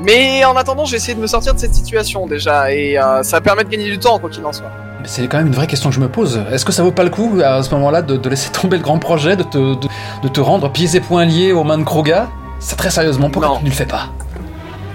[0.02, 3.40] Mais en attendant, j'ai essayé de me sortir de cette situation déjà, et euh, ça
[3.40, 4.70] permet de gagner du temps quoi qu'il en soit.
[5.04, 6.40] C'est quand même une vraie question que je me pose.
[6.52, 8.82] Est-ce que ça vaut pas le coup, à ce moment-là, de, de laisser tomber le
[8.82, 9.88] grand projet, de te, de,
[10.22, 12.28] de te rendre pieds et poings liés aux mains de Kroga?
[12.60, 13.58] C'est très sérieusement, pourquoi Non.
[13.58, 14.08] tu ne le fais pas?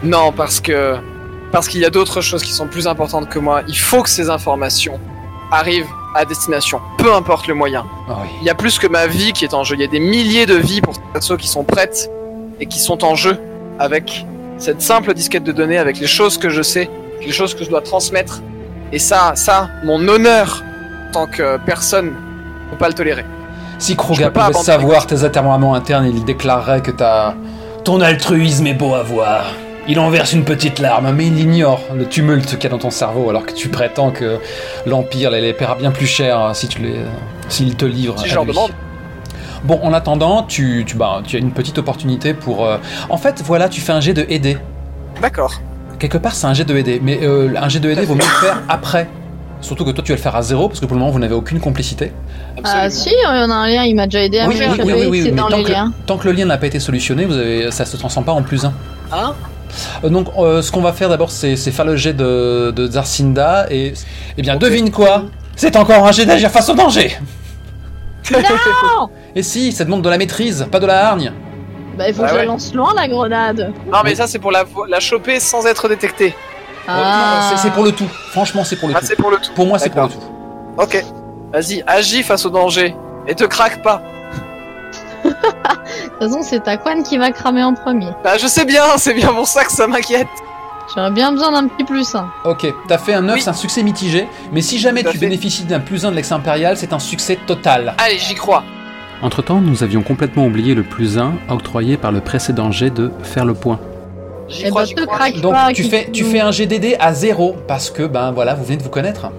[0.03, 0.95] Non, parce que
[1.51, 3.61] parce qu'il y a d'autres choses qui sont plus importantes que moi.
[3.67, 4.99] Il faut que ces informations
[5.51, 7.85] arrivent à destination, peu importe le moyen.
[8.09, 8.29] Ah oui.
[8.41, 9.75] Il y a plus que ma vie qui est en jeu.
[9.75, 12.09] Il y a des milliers de vies pour ceux qui sont prêtes
[12.59, 13.37] et qui sont en jeu
[13.79, 14.25] avec
[14.57, 16.89] cette simple disquette de données, avec les choses que je sais,
[17.25, 18.41] les choses que je dois transmettre.
[18.93, 20.63] Et ça, ça, mon honneur
[21.09, 23.25] en tant que personne, ne peut pas le tolérer.
[23.77, 27.35] Si pas pouvait savoir tes atermoiements internes, il déclarerait que ta...
[27.83, 29.45] ton altruisme est beau à voir.
[29.87, 32.79] Il en verse une petite larme, mais il ignore le tumulte qu'il y a dans
[32.79, 34.39] ton cerveau, alors que tu prétends que
[34.87, 36.95] l'Empire les, les paiera bien plus cher euh, si tu les,
[37.49, 38.17] s'il te livre.
[38.17, 38.51] Si à je leur lui.
[38.51, 38.71] demande.
[39.63, 42.65] Bon, en attendant, tu, tu, bah, tu as une petite opportunité pour.
[42.65, 42.77] euh,
[43.09, 44.57] En fait, voilà, tu fais un jet de aider.
[45.21, 45.53] D'accord.
[45.99, 48.21] Quelque part, c'est un jet de aider, mais euh, un jet de aider vaut mieux
[48.21, 49.07] le faire après.
[49.61, 51.19] Surtout que toi, tu vas le faire à zéro, parce que pour le moment, vous
[51.19, 52.11] n'avez aucune complicité.
[52.57, 52.83] Absolument.
[52.85, 54.71] Ah si, il y en a un lien, il m'a déjà aidé à Oui, faire,
[54.73, 55.93] oui, oui, oui, oui, mais dans tant les que, liens.
[56.05, 58.41] tant que le lien n'a pas été solutionné, vous avez, ça se transforme pas en
[58.43, 58.73] plus 1.
[59.13, 59.33] Hein?
[60.03, 63.67] Donc, euh, ce qu'on va faire d'abord, c'est c'est faire le jet de, de Zarcinda,
[63.69, 63.93] et.
[64.37, 65.23] Eh bien, devine quoi
[65.55, 67.17] C'est encore un jet d'agir face au danger
[68.31, 68.39] Non
[69.35, 71.31] Et si, ça demande de la maîtrise, pas de la hargne
[71.97, 72.45] Bah il faut Ah que je ouais.
[72.45, 73.73] lance loin la grenade.
[73.91, 76.33] Non, mais ça, c'est pour la, la choper sans être détecté.
[76.87, 78.07] Euh, non, c'est- C'est pour le tout.
[78.31, 79.05] Franchement, c'est pour le Ah, tout.
[79.07, 79.51] c'est pour le tout.
[79.55, 80.23] Pour moi, c'est pour le tout.
[80.77, 81.03] Ok.
[81.53, 82.95] Vas-y, agis face au danger.
[83.27, 84.01] Et te craque pas.
[85.45, 88.09] De toute façon, c'est ta Quan qui va cramer en premier.
[88.23, 90.27] Bah, je sais bien, c'est bien pour ça que ça m'inquiète.
[90.95, 92.13] J'aurais bien besoin d'un petit plus.
[92.15, 92.27] hein.
[92.45, 93.41] Ok, t'as fait un 9, Oui.
[93.41, 95.17] c'est un succès mitigé, mais si jamais tu fait.
[95.17, 97.95] bénéficies d'un plus 1 de l'ex-impérial, c'est un succès total.
[97.97, 98.63] Allez, j'y crois.
[99.21, 103.45] Entre-temps, nous avions complètement oublié le plus 1 octroyé par le précédent jet de faire
[103.45, 103.79] le point.
[104.47, 105.31] J'y Eh crois, ben, j'y crois.
[105.41, 105.71] Donc pas.
[105.73, 108.83] tu fais, tu fais un GDD à 0, parce que, ben voilà, vous venez de
[108.83, 109.31] vous connaître.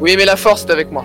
[0.00, 1.04] Oui, mais la force est avec moi.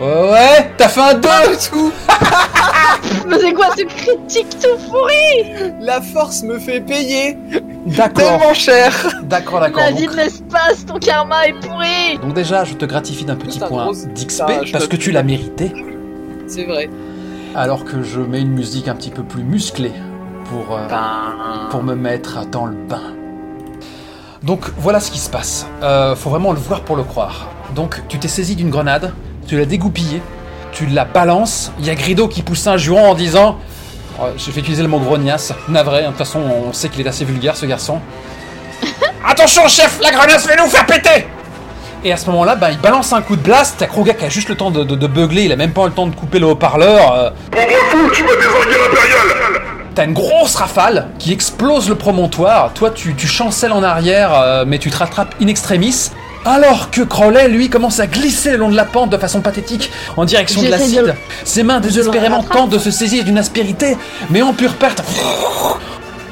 [0.00, 1.92] Ouais, t'as fait un 2 Pas du tout.
[3.28, 5.72] Mais c'est quoi ce critique tout pourri?
[5.80, 7.36] La force me fait payer
[7.86, 8.92] D'accord, tellement cher.
[9.24, 9.82] d'accord, d'accord.
[9.82, 13.58] La vie de l'espace, ton karma est pourri Donc déjà, je te gratifie d'un petit
[13.58, 15.72] C'est un point gros- d'XP, je parce que tu l'as mérité.
[16.48, 16.90] C'est vrai.
[17.54, 19.92] Alors que je mets une musique un petit peu plus musclée
[20.50, 20.88] pour, euh,
[21.70, 23.14] pour me mettre dans le bain.
[24.42, 25.66] Donc voilà ce qui se passe.
[25.82, 27.48] Euh, faut vraiment le voir pour le croire.
[27.74, 29.12] Donc tu t'es saisi d'une grenade,
[29.46, 30.22] tu l'as dégoupillée,
[30.72, 31.72] tu la balances.
[31.78, 33.58] Il y a Grido qui pousse un juron en disant
[34.20, 35.52] Oh, J'ai fait utiliser le mot grognasse.
[35.68, 38.00] Navré, hein, de toute façon on sait qu'il est assez vulgaire ce garçon.
[39.26, 41.26] Attention, chef, la grenade va nous faire péter
[42.04, 43.76] Et à ce moment-là, bah, il balance un coup de blast.
[43.78, 45.86] T'as Kroga qui a juste le temps de, de, de beugler, il a même pas
[45.86, 47.12] le temps de couper le haut-parleur.
[47.14, 49.62] euh, Contre-fou, tu vas désinguer l'impérial
[49.94, 52.72] T'as une grosse rafale qui explose le promontoire.
[52.74, 56.10] Toi, tu, tu chancelles en arrière, euh, mais tu te rattrapes in extremis.
[56.44, 59.90] Alors que Crowley, lui, commence à glisser le long de la pente de façon pathétique
[60.16, 61.14] en direction de l'acide.
[61.44, 63.96] Ses mains désespérément tentent de se saisir d'une aspérité,
[64.30, 65.02] mais en pure perte.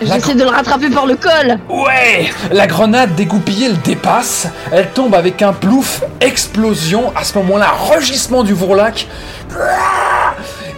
[0.02, 5.14] J'essaie de le rattraper par le col Ouais La grenade dégoupillée le dépasse, elle tombe
[5.14, 9.06] avec un plouf, explosion, à ce moment-là, rugissement du vourlac.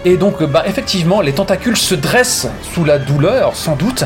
[0.07, 4.03] Et donc, bah, effectivement, les tentacules se dressent sous la douleur, sans doute,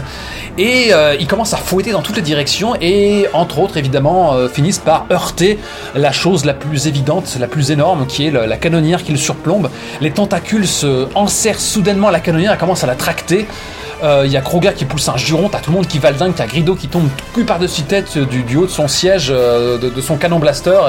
[0.58, 4.48] et euh, ils commencent à fouetter dans toutes les directions, et entre autres, évidemment, euh,
[4.48, 5.60] finissent par heurter
[5.96, 9.70] la chose la plus évidente, la plus énorme, qui est la canonnière qui le surplombe.
[10.00, 13.46] Les tentacules se enserrent soudainement la canonnière et commencent à la tracter.
[14.02, 16.12] Euh, Il y a Kroga qui pousse un juron, t'as tout le monde qui va
[16.12, 20.02] le dingue, t'as Grido qui tombe cul par-dessus tête du, haut de son siège, de,
[20.02, 20.80] son canon blaster,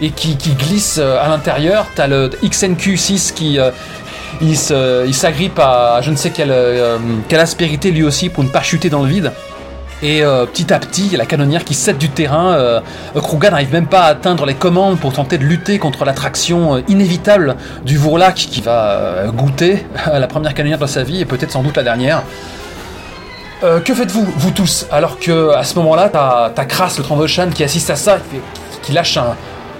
[0.00, 1.88] et, qui, glisse à l'intérieur.
[1.94, 3.58] T'as le XNQ6 qui...
[4.40, 6.98] il s'agrippe à je ne sais quelle, euh,
[7.28, 9.32] quelle aspérité lui aussi pour ne pas chuter dans le vide.
[10.02, 12.52] Et euh, petit à petit, il y a la canonnière qui cède du terrain.
[12.52, 12.80] Euh,
[13.14, 17.56] Kruga n'arrive même pas à atteindre les commandes pour tenter de lutter contre l'attraction inévitable
[17.84, 21.62] du Vourlac qui va goûter à la première canonnière de sa vie et peut-être sans
[21.62, 22.22] doute la dernière.
[23.64, 27.64] Euh, que faites-vous, vous tous Alors que à ce moment-là, t'as Kras, le Trandoshan, qui
[27.64, 28.38] assiste à ça, qui,
[28.82, 29.34] qui lâche un,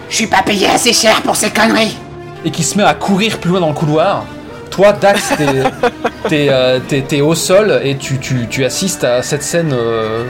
[0.09, 1.97] Je suis pas payé assez cher pour ces conneries.
[2.45, 4.25] et qui se met à courir plus loin dans le couloir.
[4.71, 5.91] Toi, Dax, t'es,
[6.29, 10.25] t'es, euh, t'es- au sol et tu, tu- tu assistes à cette scène euh,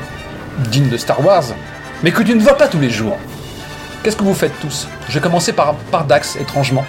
[0.70, 1.42] digne de Star Wars,
[2.02, 3.16] mais que tu ne vois pas tous les jours.
[4.02, 4.86] Qu'est-ce que vous faites tous?
[5.08, 6.84] Je vais commencer par, par Dax, étrangement.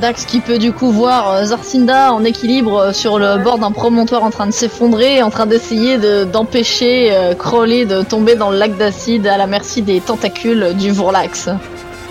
[0.00, 4.24] Dax qui peut du coup voir euh, Zarcinda en équilibre sur le bord d'un promontoire
[4.24, 8.58] en train de s'effondrer, en train d'essayer de- d'empêcher euh, Crowley de tomber dans le
[8.58, 11.48] lac d'acide à la merci des tentacules du Vourlax.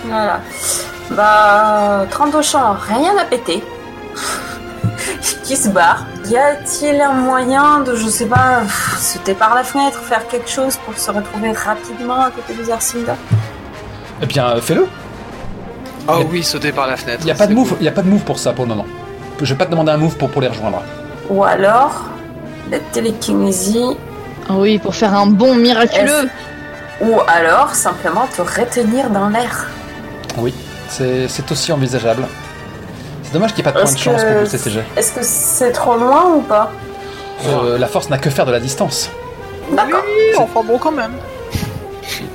[0.06, 0.40] Voilà.
[1.10, 3.62] Bah, 30 au champ, rien à péter.
[5.44, 6.06] qui se barre.
[6.26, 10.48] Y a-t-il un moyen de, je sais pas, pff, sauter par la fenêtre, faire quelque
[10.48, 13.16] chose pour se retrouver rapidement à côté de Zarcinda
[14.22, 14.86] Eh bien, euh, fais-le.
[16.08, 17.20] Oh a- oui, sauter par la fenêtre.
[17.22, 17.76] Il n'y a pas de move, cool.
[17.80, 18.86] il y a pas de move pour ça pour le moment.
[19.40, 20.82] Je vais pas te demander un move pour, pour les rejoindre.
[21.28, 22.04] Ou alors,
[22.70, 23.96] la télékinésie,
[24.48, 26.28] Ah Oui, pour faire un bond miraculeux.
[27.00, 29.66] ou alors simplement te retenir dans l'air.
[30.36, 30.52] Oui,
[30.88, 32.26] c'est c'est aussi envisageable.
[33.34, 34.80] C'est dommage qu'il n'y ait pas de point de Est-ce chance que- pour le CCG.
[34.96, 36.70] Est-ce que c'est trop loin ou pas
[37.48, 39.10] Euh, la force n'a que faire de la distance.
[39.72, 40.04] D'accord.
[40.06, 41.14] Oui, enfin bon quand même.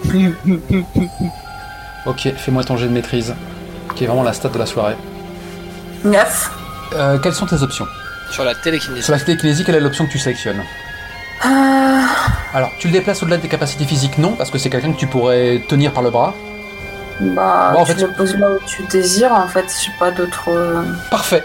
[2.05, 3.33] Ok, fais-moi ton jet de maîtrise,
[3.95, 4.95] qui est vraiment la stat de la soirée.
[6.03, 6.51] 9.
[6.97, 7.85] Euh, quelles sont tes options
[8.31, 9.01] Sur la télékinésie.
[9.03, 10.61] Sur la télékinésie, quelle est l'option que tu sélectionnes
[11.45, 11.49] Euh,
[12.53, 14.97] Alors, tu le déplaces au-delà de tes capacités physiques Non, parce que c'est quelqu'un que
[14.99, 16.33] tu pourrais tenir par le bras.
[17.19, 20.11] Bah, Bon, en tu fait- le poses là où tu désires, en fait, j'ai pas
[20.11, 20.49] d'autre...
[20.49, 21.43] euh, Parfait.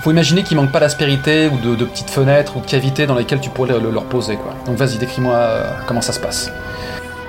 [0.00, 3.16] Faut imaginer qu'il manque pas d'aspérité ou de, de petites fenêtres ou de cavités dans
[3.16, 4.54] lesquelles tu pourrais le, le- le reposer, quoi.
[4.66, 6.50] Donc vas-y, décris-moi euh, comment ça se passe.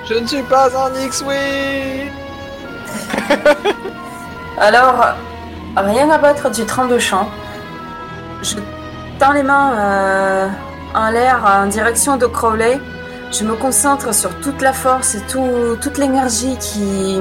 [0.08, 2.10] Je ne suis pas un X-Wing
[4.58, 5.04] Alors,
[5.76, 7.28] rien à battre du train de champ.
[8.42, 8.56] Je
[9.18, 10.48] tends les mains euh,
[10.94, 12.78] en l'air en direction de Crowley.
[13.32, 17.20] Je me concentre sur toute la force et tout- toute l'énergie qui,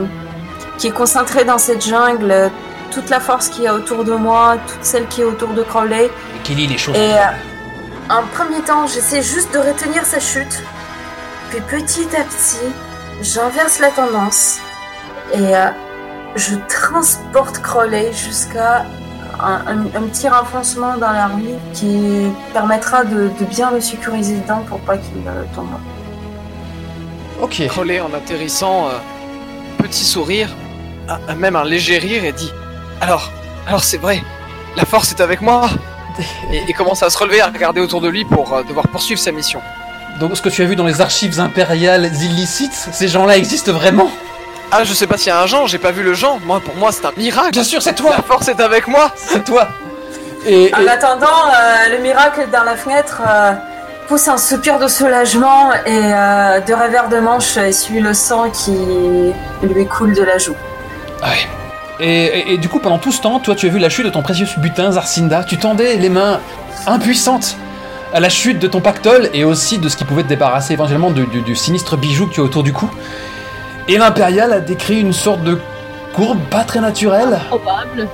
[0.77, 2.49] qui est concentrée dans cette jungle,
[2.91, 6.09] toute la force qui est autour de moi, toute celle qui est autour de Crowley.
[6.43, 6.95] Kelly, les choses.
[6.95, 7.21] Et euh,
[8.09, 10.63] en premier temps, j'essaie juste de retenir sa chute.
[11.51, 12.73] Puis petit à petit,
[13.21, 14.57] j'inverse la tendance.
[15.33, 15.67] Et euh,
[16.35, 18.83] je transporte Crowley jusqu'à
[19.39, 24.37] un, un- un petit renfoncement dans la rue qui permettra de, de bien le sécuriser
[24.37, 25.67] dedans pour pas qu'il euh, tombe.
[27.41, 27.61] Ok.
[27.67, 28.91] Crowley en atterrissant, euh,
[29.81, 30.49] petit sourire,
[31.07, 32.51] un- même un léger rire et dit
[33.01, 33.31] Alors,
[33.67, 34.21] alors c'est vrai,
[34.75, 35.69] la force est avec moi.
[36.51, 39.21] Et, et commence à se relever, à regarder autour de lui pour euh, devoir poursuivre
[39.21, 39.61] sa mission.
[40.19, 44.11] Donc ce que tu as vu dans les archives impériales illicites, ces gens-là existent vraiment?
[44.69, 46.59] Ah, je sais pas s'il y a un Jean, j'ai pas vu le Jean, moi
[46.59, 47.51] pour moi c'est un miracle.
[47.51, 48.11] Bien sûr, c'est toi.
[48.17, 49.11] La force est avec moi.
[49.15, 49.69] C'est toi.
[50.45, 53.53] Et, et- En attendant, euh, le miracle dans la fenêtre euh,
[54.09, 58.75] pousse un soupir de soulagement et euh, de revers de manche essuie le sang qui
[59.63, 60.55] lui coule de la joue.
[61.21, 61.47] Ouais.
[62.01, 64.05] Et, et- et du coup, pendant tout ce temps, toi, tu as vu la chute
[64.05, 65.43] de ton précieux butin, Zarcinda.
[65.43, 66.39] Tu tendais les mains
[66.87, 67.55] impuissantes
[68.13, 71.11] à la chute de ton pactole et aussi de ce qui pouvait te débarrasser éventuellement
[71.11, 72.89] du, du- du sinistre bijou que tu as autour du cou.
[73.87, 75.59] Et l'impérial a décrit une sorte de
[76.15, 77.39] courbe pas très naturelle.
[77.47, 78.07] Probable.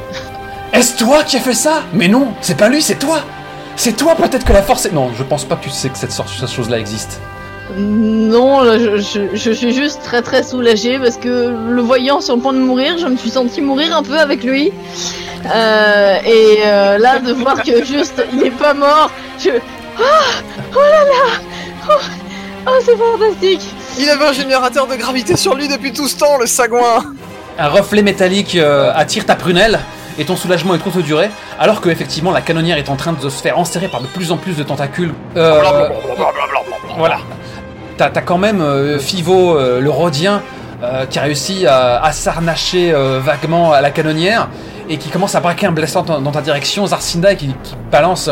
[0.73, 1.83] Est-ce toi qui as fait ça?
[1.93, 3.19] Mais non, c'est pas lui, c'est toi.
[3.75, 4.91] C'est toi peut-être que la force est...
[4.91, 7.19] Non, je pense pas que tu sais que cette, sorte, cette chose-là existe.
[7.77, 12.41] Non, je, je- je suis juste très très soulagée parce que le voyant sur le
[12.41, 14.71] point de mourir, je me suis sentie mourir un peu avec lui.
[15.53, 19.49] Euh, et euh, là, de voir que juste il est pas mort, je.
[19.97, 20.01] Ah
[20.75, 21.39] Oh là là
[21.89, 21.93] Oh,
[22.67, 23.61] oh, c'est fantastique
[23.99, 27.03] Il avait un générateur de gravité sur lui depuis tout ce temps, le sagouin
[27.59, 29.79] Un reflet métallique euh, attire ta prunelle
[30.17, 31.29] et ton soulagement est courte durée,
[31.59, 34.31] alors que effectivement la canonnière est en train de se faire enserrer par de plus
[34.31, 35.13] en plus de tentacules.
[35.35, 35.61] Euh,
[36.97, 37.17] voilà.
[37.97, 40.41] T'as quand même euh, Fivo, euh, le Rhodien,
[40.83, 42.93] euh, qui a réussi à, s'arnacher
[43.23, 44.49] vaguement à la canonnière
[44.89, 47.55] et qui commence à braquer un blessant dans, ta direction, Zarcinda, et qui,
[47.91, 48.29] balance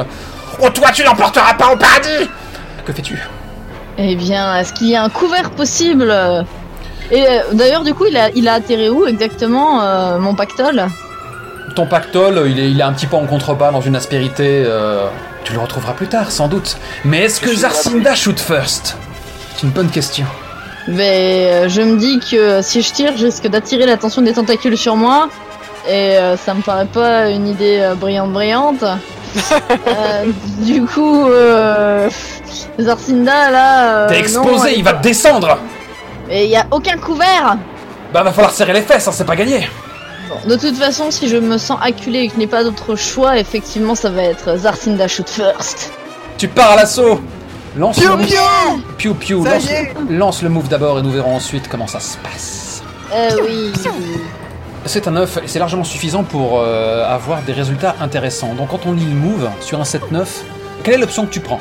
[0.61, 2.29] Oh, toi, tu n'emporteras pas au paradis!
[2.85, 3.17] Que fais-tu?
[3.97, 6.13] Eh bien, est-ce qu'il y a un couvert possible?
[7.09, 10.87] Et d'ailleurs, du coup, il a, il a atterri où exactement, mon pactole
[11.75, 14.63] Ton pactole, il est, il est un petit peu en contrebas dans une aspérité.
[14.65, 15.07] euh,
[15.43, 16.77] tu le retrouveras plus tard, sans doute.
[17.03, 18.95] Mais est-ce que Zarcinda shoot first?
[19.55, 20.25] C'est une bonne question.
[20.87, 24.77] Mais euh, je me dis que si je tire, je risque d'attirer l'attention des tentacules
[24.77, 25.29] sur moi.
[25.87, 28.83] Et euh, ça me paraît pas une idée euh, brillante brillante.
[29.87, 30.25] Euh,
[30.59, 32.07] du coup, euh,
[32.79, 33.85] Zarcinda là.
[34.03, 35.57] euh, T'es non, exposé, elle- il va te descendre
[36.29, 37.57] Et il y a aucun couvert.
[38.13, 39.67] Bah va falloir serrer les fesses, hein, c'est pas gagné
[40.47, 43.37] de toute façon, si je me sens acculé et que je n'ai pas d'autre choix,
[43.37, 45.91] effectivement, ça va être Zarcinda shoot first.
[46.37, 47.21] Tu pars à l'assaut
[47.75, 49.15] Lance Piou le move.
[49.17, 51.99] piou, Ça lance, y est lance le move d'abord et nous verrons ensuite comment ça
[51.99, 52.83] se passe.
[53.13, 53.71] Euh, oui.
[54.85, 58.53] C'est un 9 et c'est largement suffisant pour euh, avoir des résultats intéressants.
[58.53, 60.25] Donc quand on lit le move sur un 7-9,
[60.83, 61.59] quelle est l'option que tu prends?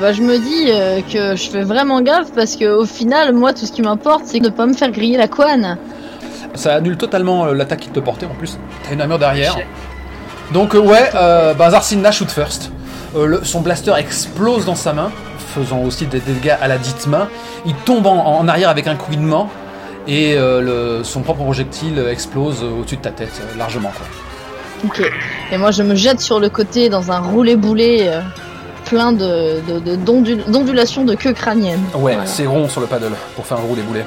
[0.00, 3.52] Bah, je me dis euh, que je fais vraiment gaffe parce que au final, moi,
[3.52, 5.76] tout ce qui m'importe, c'est de pas me faire griller la couane.
[6.54, 8.58] Ça annule totalement euh, l'attaque qui te portait en plus.
[8.86, 9.56] T'as une armure derrière.
[10.52, 12.70] Donc euh, ouais, euh, bah, Zarcinda shoot first.
[13.16, 15.10] Euh, le- son blaster explose dans sa main,
[15.54, 17.28] faisant aussi des dégâts à la dite main.
[17.66, 19.48] Il tombe en, en arrière avec un couinement
[20.06, 20.60] et euh,
[20.98, 23.90] le- son propre projectile explose au-dessus de ta tête, euh, largement.
[23.96, 24.06] Quoi.
[24.90, 25.10] Ok.
[25.50, 28.20] Et moi, je me jette sur le côté dans un roulé-boulé euh,
[28.84, 31.80] plein de, de, de- d'ondul- d'ondulations de queue crânienne.
[31.94, 32.26] Ouais, Voilà.
[32.26, 34.04] c'est rond sur le paddle pour faire un boulets.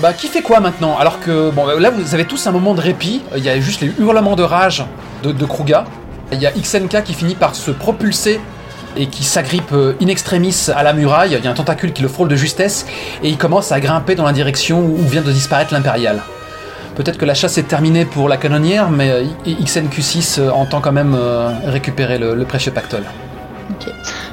[0.00, 2.80] Bah, qui fait quoi maintenant Alors que, bon, là, vous avez tous un moment de
[2.80, 3.22] répit.
[3.36, 4.84] Il y a juste les hurlements de rage
[5.22, 5.84] de, Kruga.
[6.32, 8.40] Il y a XNK qui finit par se propulser
[8.96, 11.36] et qui s'agrippe euh, in extremis à la muraille.
[11.38, 12.86] Il y a un tentacule qui le frôle de justesse
[13.22, 16.22] et il commence à grimper dans la direction où vient de disparaître l'impérial.
[16.96, 20.80] Peut-être que la chasse est terminée pour la canonnière, mais euh, I- XNQ6 euh, entend
[20.80, 23.04] quand même euh, récupérer le précieux pactole.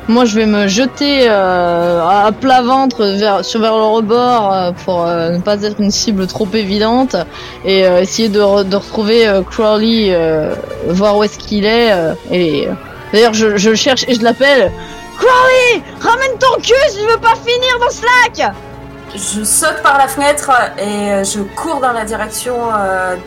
[0.07, 4.71] Moi, je vais me jeter euh, à plat ventre vers, sur vers le rebord euh,
[4.83, 7.15] pour euh, ne pas être une cible trop évidente
[7.63, 10.17] et essayer de, de retrouver Crowley,
[10.87, 11.91] voir où est-ce qu'il est.
[12.31, 12.67] et
[13.13, 14.71] d'ailleurs, je, je le cherche et je l'appelle.
[15.17, 18.53] Crowley, ramène ton cul si tu veux pas finir dans ce lac.
[19.13, 22.55] Je saute par la fenêtre et je cours dans la direction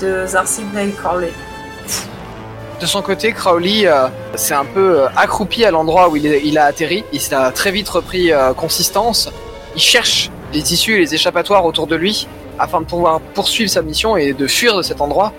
[0.00, 1.32] de Zarsig et Corley.
[2.80, 6.64] De son côté, Crowley euh, s'est un peu euh, accroupi à l'endroit où il, a
[6.64, 7.04] atterri.
[7.12, 9.30] Il a très vite repris euh, consistance.
[9.76, 12.26] Il cherche les issues et les échappatoires autour de lui
[12.58, 15.32] afin de pouvoir poursuivre sa mission et de fuir de cet endroit.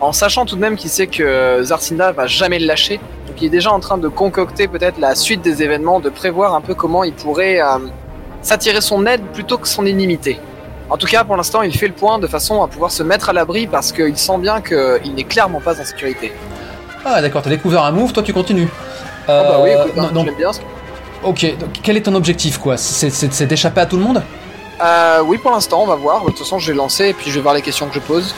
[0.00, 3.00] En sachant tout de même qu'il sait que Zarcinda va jamais le lâcher.
[3.26, 6.54] Donc il est déjà en train de concocter peut-être la suite des événements, de prévoir
[6.54, 7.78] un peu comment il pourrait euh,
[8.42, 10.40] s'attirer son aide plutôt que son inimité.
[10.88, 13.28] En tout cas, pour l'instant, il fait le point de façon à pouvoir se mettre
[13.28, 16.32] à l'abri parce qu'il sent bien qu'il n'est clairement pas en sécurité.
[17.04, 18.68] Ah, d'accord, t'as découvert un move, toi tu continues.
[19.28, 20.52] Ah bah oui, Euh, écoute, non, hein, donc, j'aime bien.
[20.52, 20.60] ce-
[21.22, 22.76] ok, donc, quel est ton objectif quoi?
[22.76, 24.22] C'est d'échapper à tout le monde?
[24.82, 26.22] Euh, oui, pour l'instant, on va voir.
[26.22, 28.00] De toute façon, je vais lancer et puis je vais voir les questions que je
[28.00, 28.34] pose.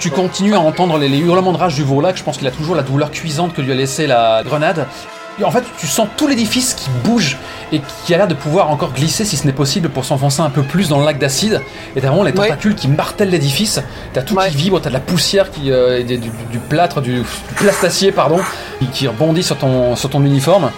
[0.00, 2.50] Tu continues à entendre les, les hurlements de rage du Vourlac, je pense qu'il a
[2.50, 4.86] toujours la douleur cuisante que lui a laissé la grenade.
[5.42, 7.38] En fait, tu sens tout l'édifice qui bouge
[7.72, 10.50] et qui a l'air de pouvoir encore glisser si ce n'est possible pour s'enfoncer un
[10.50, 11.60] peu plus dans le lac d'acide.
[11.96, 12.46] Et t'as vraiment les Ouais.
[12.48, 13.80] tentacules qui martèlent l'édifice,
[14.12, 14.48] t'as tout Ouais.
[14.50, 17.24] qui vibre, t'as de la poussière qui, euh, du, du- du plâtre, du, du
[17.56, 18.38] plastacier, pardon,
[18.78, 20.70] qui, qui rebondit sur ton, sur ton uniforme.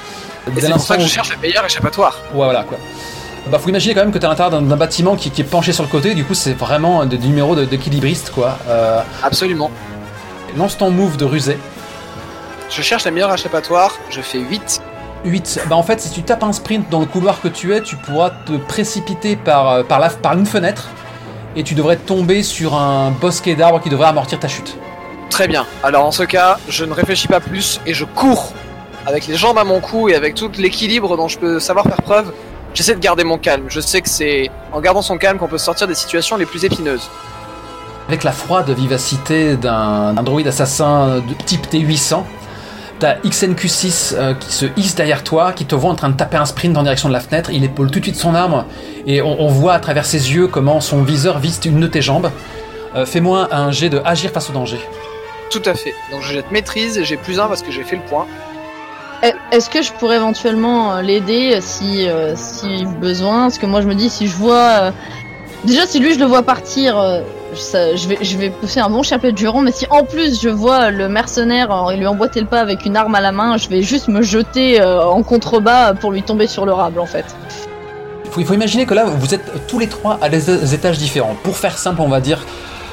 [0.58, 2.16] C'est pour ça que je cherche le meilleur échappatoire.
[2.32, 2.78] Ouais, voilà quoi.
[3.50, 5.72] Bah, faut imaginer quand même que t'es à l'intérieur d'un bâtiment qui, qui est penché
[5.72, 8.58] sur le côté, du coup, c'est vraiment des numéros de- d'équilibriste quoi.
[8.68, 9.70] Euh, Absolument.
[10.56, 11.58] lance ton move de rusé.
[12.70, 13.92] Je cherche le meilleur échappatoire.
[14.10, 14.82] Je fais 8.
[15.24, 15.60] 8.
[15.68, 17.96] Bah en fait, si tu tapes un sprint dans le couloir que tu es, tu
[17.96, 20.88] pourras te précipiter par, euh, par, la, par une fenêtre
[21.56, 24.76] et tu devrais tomber sur un bosquet d'arbres qui devrait amortir ta chute.
[25.30, 25.66] Très bien.
[25.82, 28.52] Alors, en ce cas, je ne réfléchis pas plus et je cours
[29.06, 32.02] avec les jambes à mon cou et avec tout l'équilibre dont je peux savoir faire
[32.02, 32.32] preuve.
[32.74, 33.64] J'essaie de garder mon calme.
[33.68, 36.64] Je sais que c'est en gardant son calme qu'on peut sortir des situations les plus
[36.64, 37.08] épineuses.
[38.08, 42.22] Avec la froide vivacité d'un d'un droïde assassin de type T800,
[42.98, 46.36] t'as XNQ6 euh, qui se hisse derrière toi, qui te voit en train de taper
[46.36, 47.50] un sprint en direction de la fenêtre.
[47.52, 48.64] Il épaule tout de suite son arme
[49.06, 52.02] et on, on voit à travers ses yeux comment son viseur vise une de tes
[52.02, 52.30] jambes.
[52.94, 54.78] Euh, Fais-moi un jet de agir face au danger.
[55.50, 55.94] Tout à fait.
[56.10, 58.26] Donc, je jette maîtrise et j'ai plus un parce que j'ai fait le point.
[59.22, 63.42] Est- Est-ce que je pourrais éventuellement euh, l'aider si, euh, si besoin?
[63.42, 64.92] Parce que moi je me dis si je vois...
[65.66, 67.22] Déjà si lui je le vois partir, euh,
[67.52, 70.48] je, vais, je vais pousser un bon chapelet de juron, mais si en plus je
[70.48, 73.68] vois le mercenaire euh, lui emboîter le pas avec une arme à la main, je
[73.68, 77.24] vais juste me jeter euh, en contrebas pour lui tomber sur le rable en fait.
[78.38, 81.34] Il faut, imaginer que là, vous êtes tous les trois à des étages différents.
[81.42, 82.44] Pour faire simple, on va dire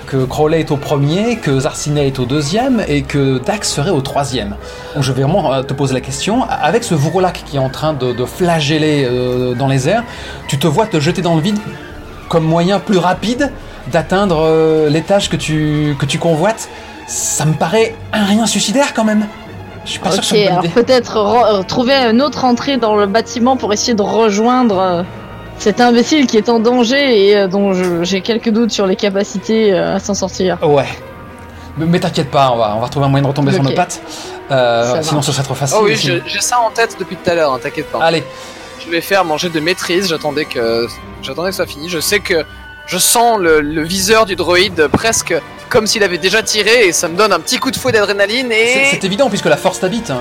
[0.08, 4.02] que Crowley est au premier, que Zarcinet est au deuxième et que Dax serait au
[4.02, 4.56] troisième.
[4.98, 6.44] Je vais vraiment euh, te poser la question.
[6.50, 9.08] Avec ce Vourlac qui est en train de, flageller
[9.60, 10.04] dans les airs,
[10.48, 11.60] tu te vois te jeter dans le vide
[12.34, 13.52] comme moyen plus rapide
[13.92, 16.68] d'atteindre euh, l'étage que tu, que tu convoites
[17.08, 19.28] Ça me paraît un rien suicidaire quand même.
[19.86, 20.74] Je suis pas sûr que ok, ce soit une bonne alors idée.
[20.84, 25.04] peut-être re- trouver une autre entrée dans le bâtiment pour essayer de rejoindre euh,
[25.60, 27.72] cet imbécile qui est en danger et euh, dont
[28.04, 30.58] j'ai quelques doutes sur les capacités euh, à s'en sortir.
[30.64, 30.88] Ouais.
[31.78, 33.70] Mais, mais t'inquiète pas, on va, on va retrouver un moyen de retomber sur Ok.
[33.70, 34.02] nos pattes.
[34.52, 35.78] Euh, sinon, ce serait trop facile.
[35.80, 38.00] Oh oui, j'ai ça en tête depuis tout à l'heure, hein, t'inquiète pas.
[38.02, 38.24] Allez,
[38.86, 40.08] Je vais faire manger de maîtrise.
[40.10, 40.88] J'attendais que
[41.22, 41.92] j'attendais que ça finisse.
[41.92, 42.44] Je sais que
[42.86, 45.34] je sens le, le viseur du droïde presque
[45.70, 48.48] comme s'il avait déjà tiré et ça me donne un petit coup de fouet d'adrénaline
[48.50, 50.12] c'est et c'est évident puisque la force t'habite.
[50.12, 50.20] hein.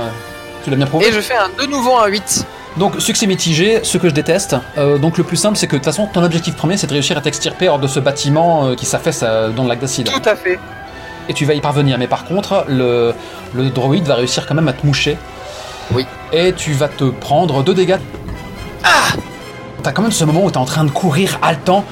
[0.64, 1.08] Tu l'as bien prouvé.
[1.08, 2.46] et je fais un de nouveau un 8.
[2.78, 4.56] Donc, succès mitigé, ce que je déteste.
[4.78, 6.92] Euh, donc, le plus simple, c'est que de toute façon, ton objectif premier, c'est de
[6.94, 10.08] réussir à t'extirper hors de ce bâtiment euh, qui s'affaisse euh, dans le lac d'acide.
[10.10, 10.58] Tout à fait.
[11.28, 11.98] Et tu vas y parvenir.
[11.98, 13.12] Mais par contre, le,
[13.54, 15.18] le droïde va réussir quand même à te moucher.
[15.90, 16.06] Oui.
[16.32, 17.98] Et tu vas te prendre deux dégâts.
[18.84, 19.12] Ah
[19.82, 21.84] T'as quand même ce moment où t'es en train de courir haletant.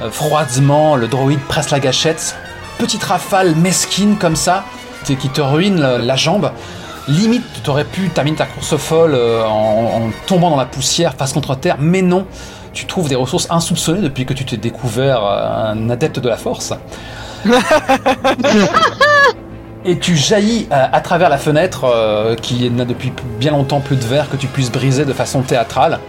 [0.00, 2.36] Euh, froidement, le droïde presse la gâchette.
[2.78, 4.64] Petite rafale mesquine comme ça,
[5.04, 6.50] qui te ruine la, la jambe.
[7.08, 11.14] Limite, tu aurais pu terminer ta course folle euh, en, en tombant dans la poussière
[11.14, 12.26] face contre terre, mais non.
[12.72, 16.36] tu trouves des ressources insoupçonnées depuis que tu t'es découvert euh, un adepte de la
[16.36, 16.72] force.
[19.86, 24.30] Et tu jaillis à travers la fenêtre qui n'a depuis bien longtemps plus de verre
[24.30, 26.00] que tu puisses briser de façon théâtrale.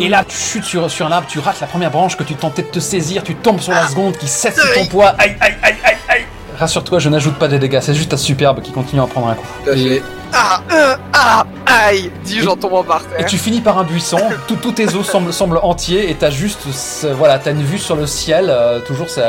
[0.00, 2.34] Et là, tu chutes sur, sur un arbre, tu rates la première branche que tu
[2.34, 5.14] tentais de te saisir, tu tombes sur la seconde qui cesse sous ton poids.
[5.18, 6.24] Aïe, aïe, aïe, aïe, aïe.
[6.58, 9.28] Rassure-toi, je n'ajoute pas des dégâts, c'est juste ta superbe qui continue à en prendre
[9.28, 9.46] un coup.
[9.74, 10.02] Et-.
[10.32, 13.26] Ah, euh, ah, aïe Dis-je en tombant par Et terre.
[13.26, 16.70] tu finis par un buisson, tout- tous tes os semblent, semblent entiers et t'as juste,
[16.72, 19.22] ce- voilà, t'as une vue sur le ciel, euh, toujours ça,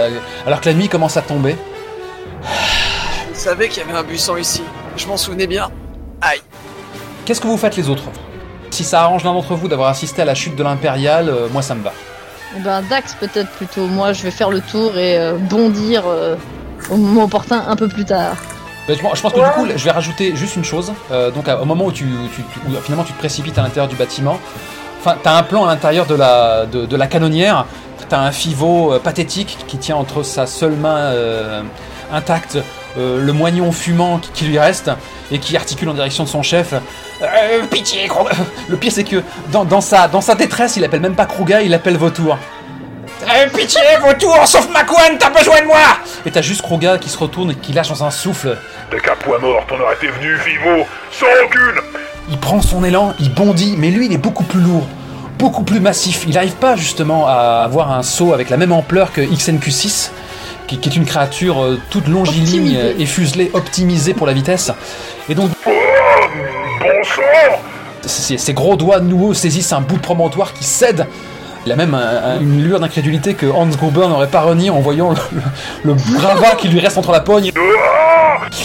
[0.46, 1.56] alors que la nuit commence à tomber.
[3.34, 4.62] Je savais qu'il y avait un buisson ici.
[4.98, 5.70] Je m'en souvenais bien.
[6.22, 6.42] Aïe.
[7.26, 8.04] Qu'est-ce que vous faites les autres?
[8.72, 11.62] Si ça arrange l'un d'entre vous d'avoir assisté à la chute de l'Impérial, euh, moi
[11.62, 11.92] ça me va.
[12.64, 13.86] Ben Dax peut-être plutôt.
[13.88, 16.36] Moi je vais faire le tour et euh, bondir euh,
[16.90, 18.36] au moment opportun un peu plus tard.
[18.88, 20.92] Ben, je, je pense que du coup, je vais rajouter juste une chose.
[21.12, 23.62] Euh, donc, à- au moment où tu, tu- tu- où, finalement tu te précipites à
[23.62, 24.40] l'intérieur du bâtiment,
[25.00, 27.66] enfin, t'as un plan à l'intérieur de la, de, de la canonnière.
[28.10, 31.62] T'as un pivot euh, pathétique qui tient entre sa seule main euh,
[32.12, 32.58] intacte
[32.98, 34.92] euh, le moignon fumant qui, qui lui reste
[35.32, 36.74] et qui articule en direction de son chef.
[37.22, 38.10] Euh, pitié,
[38.68, 39.22] Le pire, c'est que
[39.52, 42.38] dans, dans sa, dans sa détresse, il appelle même pas Kruga, il appelle Vautour.
[43.24, 45.78] Euh, pitié, vautour, sauve ma couenne, t'as besoin de moi
[46.26, 48.58] Et t'as juste Kruga qui se retourne et qui lâche dans un souffle
[48.90, 51.82] Dès qu'à poids mort, t'en aurais été venu, Fivo, sans rancune
[52.30, 54.88] Il prend son élan, il bondit, mais lui il est beaucoup plus lourd,
[55.38, 56.24] beaucoup plus massif.
[56.28, 60.10] Il n'arrive pas justement à avoir un saut avec la même ampleur que XNQ6,
[60.66, 62.96] qui, qui est une créature euh, toute longiligne Optimisée.
[63.02, 64.72] et fuselée, optimisée pour la vitesse.
[65.30, 65.70] Et donc Oh,
[68.06, 71.08] ses, ses gros doigts noueux saisissent un bout de promontoire qui cède.
[71.66, 72.00] Il a même un-
[72.36, 75.16] un- une lueur d'incrédulité que Hans Gruber n'aurait pas renié en voyant le,
[75.84, 77.52] le, le gravat qui lui reste entre la poigne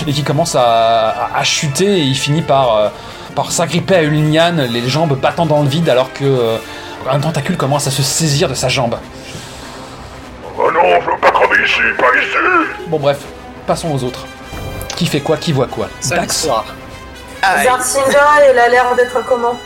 [0.07, 0.63] et qui commence à,
[1.11, 2.89] à- à chuter et il finit par, euh,
[3.35, 6.57] par s'agripper à une liane, les jambes battant dans le vide alors que euh,
[7.11, 8.97] un tentacule commence à se saisir de sa jambe.
[10.59, 12.37] Oh non, je veux pas crever ici, pas ici
[12.89, 13.19] Bon bref,
[13.67, 14.25] passons aux autres.
[14.97, 16.49] Qui fait quoi, qui voit quoi Dax,
[17.43, 17.65] Aïe.
[17.65, 18.19] Zarcinda,
[18.49, 19.59] elle a l'air d'être comment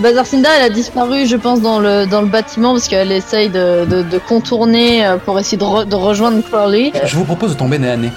[0.00, 3.48] Bah Zarcinda elle a disparu je pense dans le, dans le bâtiment parce qu'elle essaye
[3.48, 6.92] de, de, de contourner euh, pour essayer de, re- de rejoindre Crowley.
[7.04, 8.10] je vous propose de tomber nez à nez.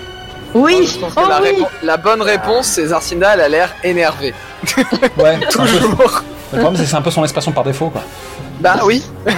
[0.53, 1.49] Oui, Je pense oh que la, oui.
[1.49, 4.33] répo- la bonne réponse, c'est Zarcinda, elle a l'air énervée.
[5.17, 6.23] Ouais, Toujours.
[6.53, 8.01] Le problème c'est que c'est un peu son expression par défaut quoi.
[8.59, 9.03] bah oui.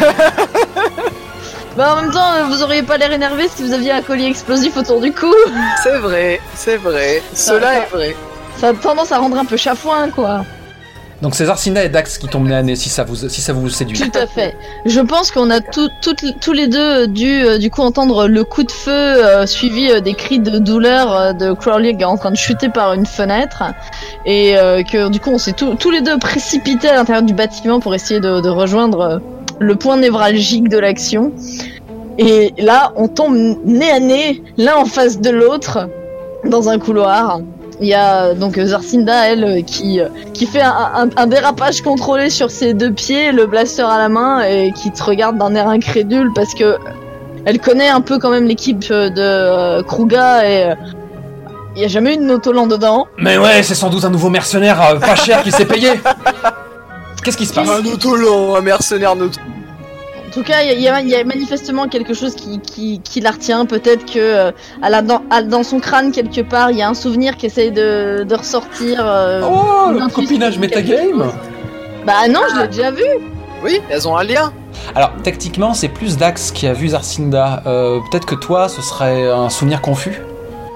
[1.75, 4.27] Bah en même temps euh, vous auriez pas l'air énervé si vous aviez un collier
[4.27, 5.33] explosif autour du cou.
[5.81, 7.23] C'est vrai, c'est vrai.
[7.33, 8.15] Cela est vrai.
[8.57, 10.45] Ça a tendance à rendre un peu chafouin quoi.
[11.21, 13.53] Donc c'est Zarcinda et Dax qui tombent nez à nez si ça vous, si ça
[13.53, 13.97] vous séduit.
[13.97, 14.55] Tout à fait.
[14.85, 18.43] Je pense qu'on a tout- toutes- tous les deux dû euh, du coup entendre le
[18.43, 22.05] coup de feu euh, suivi euh, des cris de douleur euh, de Crowley qui est
[22.05, 23.63] en train de chuter par une fenêtre
[24.25, 27.33] et euh, que du coup on s'est tous tous les deux précipités à l'intérieur du
[27.33, 29.17] bâtiment pour essayer de, de rejoindre euh,
[29.59, 31.31] le point névralgique de l'action.
[32.17, 33.35] Et là on tombe
[33.65, 35.87] nez à nez l'un en face de l'autre
[36.43, 37.39] dans un couloir.
[37.83, 41.27] Il y a euh, donc Zarcinda elle euh, qui euh, qui fait un, un- un
[41.27, 45.37] dérapage contrôlé sur ses deux pieds, le blaster à la main, et qui te regarde
[45.37, 46.77] d'un air incrédule parce que
[47.45, 50.75] elle connaît un peu quand même l'équipe euh, de euh, Kruga et euh,
[51.75, 53.05] il y a jamais eu de Notolan dedans.
[53.17, 55.89] Mais ouais, c'est sans doute un nouveau mercenaire euh, pas cher qui s'est payé.
[57.23, 57.69] Qu'est-ce qui se passe?
[57.69, 59.39] Un autolon, un mercenaire auto.
[60.35, 63.67] En tout cas, il y, a- y manifestement quelque chose qui, qui, qui la retient.
[63.67, 64.51] Peut-être que euh,
[64.83, 67.45] elle a dans, elle- dans son crâne quelque part, il y a un souvenir qui
[67.45, 68.97] essaye de, de ressortir.
[69.05, 71.31] euh, Oh, le copinage metagame.
[72.07, 73.03] Bah non, je l'ai déjà vu.
[73.63, 74.51] Oui, elles ont un lien.
[74.95, 77.61] Alors, techniquement, c'est plus Dax qui a vu Zarcinda.
[77.67, 80.19] Euh, Peut-être que toi, ce serait un souvenir confus?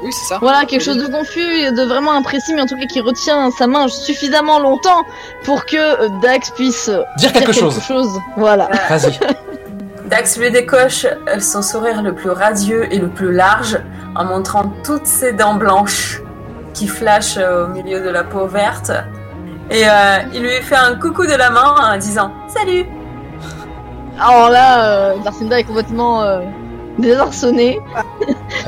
[0.03, 0.37] Oui, c'est ça.
[0.41, 3.67] Voilà, quelque chose de confus, de vraiment imprécis, mais en tout cas qui retient sa
[3.67, 5.03] main suffisamment longtemps
[5.43, 8.19] pour que euh, Dax puisse euh, Dire quelque chose.
[8.35, 8.69] Voilà.
[8.89, 9.19] Vas-y.
[10.09, 13.79] Dax lui décoche euh, son sourire le plus radieux et le plus large
[14.15, 16.21] en montrant toutes ses dents blanches
[16.73, 18.91] qui flashent euh, au milieu de la peau verte.
[19.69, 22.85] Et euh, il lui fait un coucou de la main en disant Salut
[24.19, 26.39] Alors là, euh, Darcinda est complètement euh,
[26.99, 27.79] désarçonnée.
[27.97, 28.03] Ah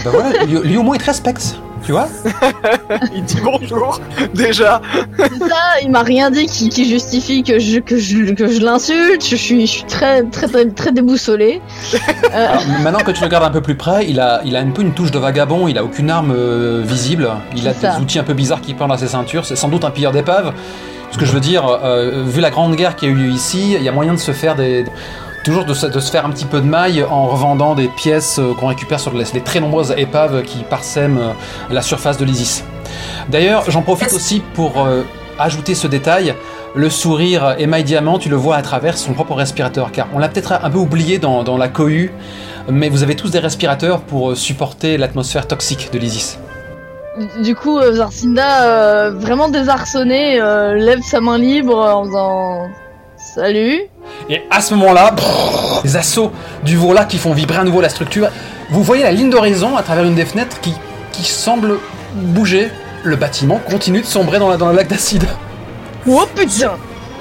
[0.05, 1.55] bah voilà, lui, lui, au moins il te respecte.
[1.83, 2.07] Tu vois
[3.15, 3.99] Il dit bonjour,
[4.33, 4.81] déjà.
[5.17, 8.59] C'est ça, il m'a rien dit qui, qui justifie que je, que je, que je
[8.59, 9.25] l'insulte.
[9.25, 10.89] Je suis, je suis très, très, très.
[10.89, 11.57] Euh,
[12.33, 14.81] Alors, Maintenant que tu regardes un peu plus près, il a, il a un peu
[14.81, 17.95] une touche de vagabond, il a aucune arme euh, visible, il a ça.
[17.95, 20.11] des outils un peu bizarres qui pendent à ses ceintures, c'est sans doute un pilleur
[20.11, 20.53] d'épave.
[21.11, 23.73] Ce que je veux dire, euh, vu la grande guerre qui a eu lieu ici,
[23.73, 24.85] il y a moyen de se faire des.
[25.43, 28.53] Toujours de se, de faire un petit peu de maille en revendant des pièces euh,
[28.53, 31.31] qu'on récupère sur les, les très nombreuses épaves qui parsèment euh,
[31.69, 32.63] la surface de l'Isis.
[33.29, 35.03] D'ailleurs, j'en profite aussi pour euh,
[35.37, 36.35] ajouter ce détail.
[36.75, 40.27] le sourire émail diamant, tu le vois à travers son propre respirateur, car on l'a
[40.27, 42.11] peut-être un peu oublié dans, la cohue,
[42.69, 46.39] mais vous avez tous des respirateurs pour supporter l'atmosphère toxique de l'Isis.
[47.41, 52.69] Du coup, Zarcinda, vraiment désarçonné, euh, lève sa main libre en faisant
[53.17, 53.81] Salut.
[54.29, 55.15] Et à ce moment-là,
[55.83, 56.31] les assauts
[56.63, 58.29] du vola qui font vibrer à nouveau la structure.
[58.69, 60.75] Vous voyez la ligne d'horizon à travers une des fenêtres qui,
[61.11, 61.79] qui semble
[62.13, 62.69] bouger.
[63.03, 65.25] Le bâtiment continue de sombrer dans, la, dans le lac d'acide.
[66.07, 66.71] Oh putain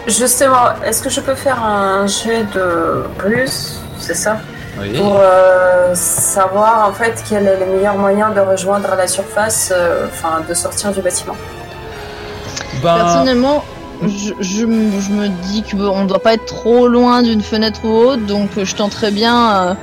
[0.07, 4.39] Justement, est-ce que je peux faire un jet de plus C'est ça?
[4.81, 4.97] Oui.
[4.97, 10.07] Pour euh, savoir en fait quel est le meilleur moyen de rejoindre la surface, euh,
[10.07, 11.37] enfin de sortir du bâtiment?
[12.83, 13.65] Ben, Personnellement,
[14.07, 17.81] je, je, me- je me dis qu'on ne doit pas être trop loin d'une fenêtre
[17.85, 19.75] ou autre, donc euh, je tenterais bien euh,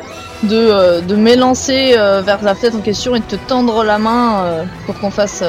[0.44, 4.66] de, euh, de m'élancer vers la fenêtre en question et de te tendre la main
[4.86, 5.44] pour qu'on fasse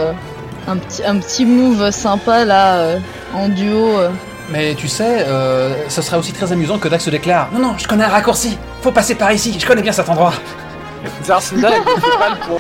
[0.69, 2.97] un, petit, un petit move sympa là,
[3.35, 3.99] en duo.
[4.51, 7.75] mais tu sais, euh, ce serait aussi très amusant que Dax se déclare Non, non,
[7.79, 8.57] je connais un raccourci.
[8.83, 9.55] Faut passer par ici.
[9.59, 10.33] Je connais bien cet endroit.
[11.61, 12.59] Pas le point.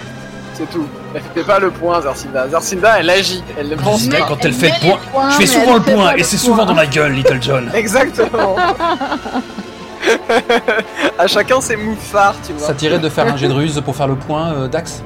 [0.56, 0.86] C'est tout.
[1.14, 2.48] Elle fait pas le point, Zarcinda.
[2.48, 3.44] Zarcinda, elle agit.
[3.58, 4.22] Elle ne pense pas.
[4.22, 6.74] quand elle fait le point, points, je fais souvent le point, et c'est souvent dans
[6.74, 7.70] la gueule, Little John.
[7.74, 8.56] Exactement.
[11.18, 12.66] à chacun ses phares, tu vois.
[12.66, 15.02] Ça tirait de faire un jet de ruse pour faire le point, euh, Dax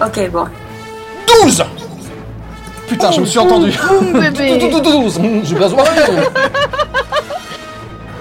[0.00, 0.44] Ok, bon.
[1.42, 1.64] 12
[2.86, 3.72] Putain, je me suis entendu.
[3.88, 5.82] Boum, bébé 12 J'ai besoin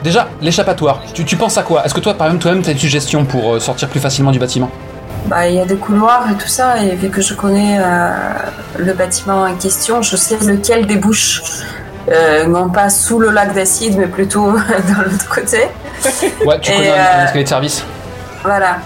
[0.04, 1.02] Déjà, l'échappatoire.
[1.14, 1.86] Tu, tu penses à quoi?
[1.86, 4.40] Est-ce que toi, par exemple, toi-même, t'as une suggestion pour euh, sortir plus facilement du
[4.40, 4.72] bâtiment?
[5.26, 8.10] Bah, il y a des couloirs et tout ça, et vu que je connais euh,
[8.78, 11.42] le bâtiment en question, je sais lequel débouche,
[12.12, 15.62] euh, non pas sous le lac d'acide, mais plutôt dans l'autre côté.
[16.46, 17.84] Ouais, tu Et, connais un, euh, de service.
[18.44, 18.78] Voilà.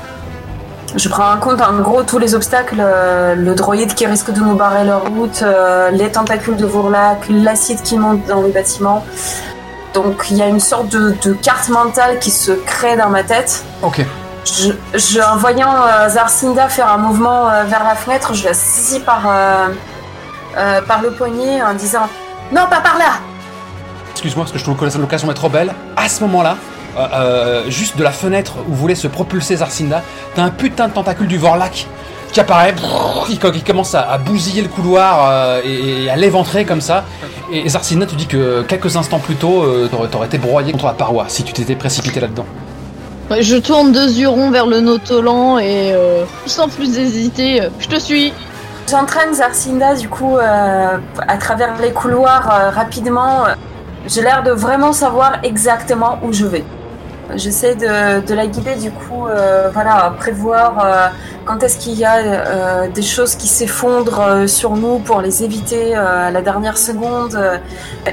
[0.96, 4.40] Je prends en compte en gros tous les obstacles, euh, le droïde qui risque de
[4.40, 9.06] nous barrer la route, euh, les tentacules de Vourlac, l'acide qui monte dans le bâtiment.
[9.94, 13.24] Donc il y a une sorte de, de carte mentale qui se crée dans ma
[13.24, 13.64] tête.
[13.84, 14.06] Ok.
[14.46, 19.24] Je, en voyant euh, faire un mouvement euh, vers la fenêtre, je la saisis par,
[19.28, 19.68] euh,
[20.58, 22.08] euh, par le poignet en disant
[22.52, 23.20] Non, pas par là
[24.12, 25.74] Excuse-moi parce que je trouve que l'occasion est trop belle.
[25.96, 26.58] À ce moment-là,
[27.68, 30.02] juste de la fenêtre où voulait se propulser Zarcinda,
[30.36, 31.88] t'as un putain de tentacule du Vorlac
[32.34, 32.76] qui apparaît,
[33.26, 37.06] qui, commence à, bousiller le couloir et, et à l'éventrer comme ça.
[37.52, 39.66] Et Zarcinda, tu dis que quelques instants plus tôt,
[40.12, 42.46] t'aurais été broyé contre la paroi si tu t'étais précipité là-dedans.
[43.32, 48.00] Je tourne deux yeux ronds vers le Nautolan et euh, sans plus hésiter, je te
[48.00, 48.34] suis
[48.90, 50.98] J'entraîne Zarcinda du coup euh,
[51.28, 53.44] à travers les couloirs euh, rapidement.
[54.08, 56.64] J'ai l'air de vraiment savoir exactement où je vais.
[57.36, 61.08] J'essaie de, de la guider du coup, euh, voilà, à prévoir euh,
[61.46, 65.96] quand est-ce qu'il y a euh, des choses qui s'effondrent sur nous pour les éviter
[65.96, 67.40] à la dernière seconde.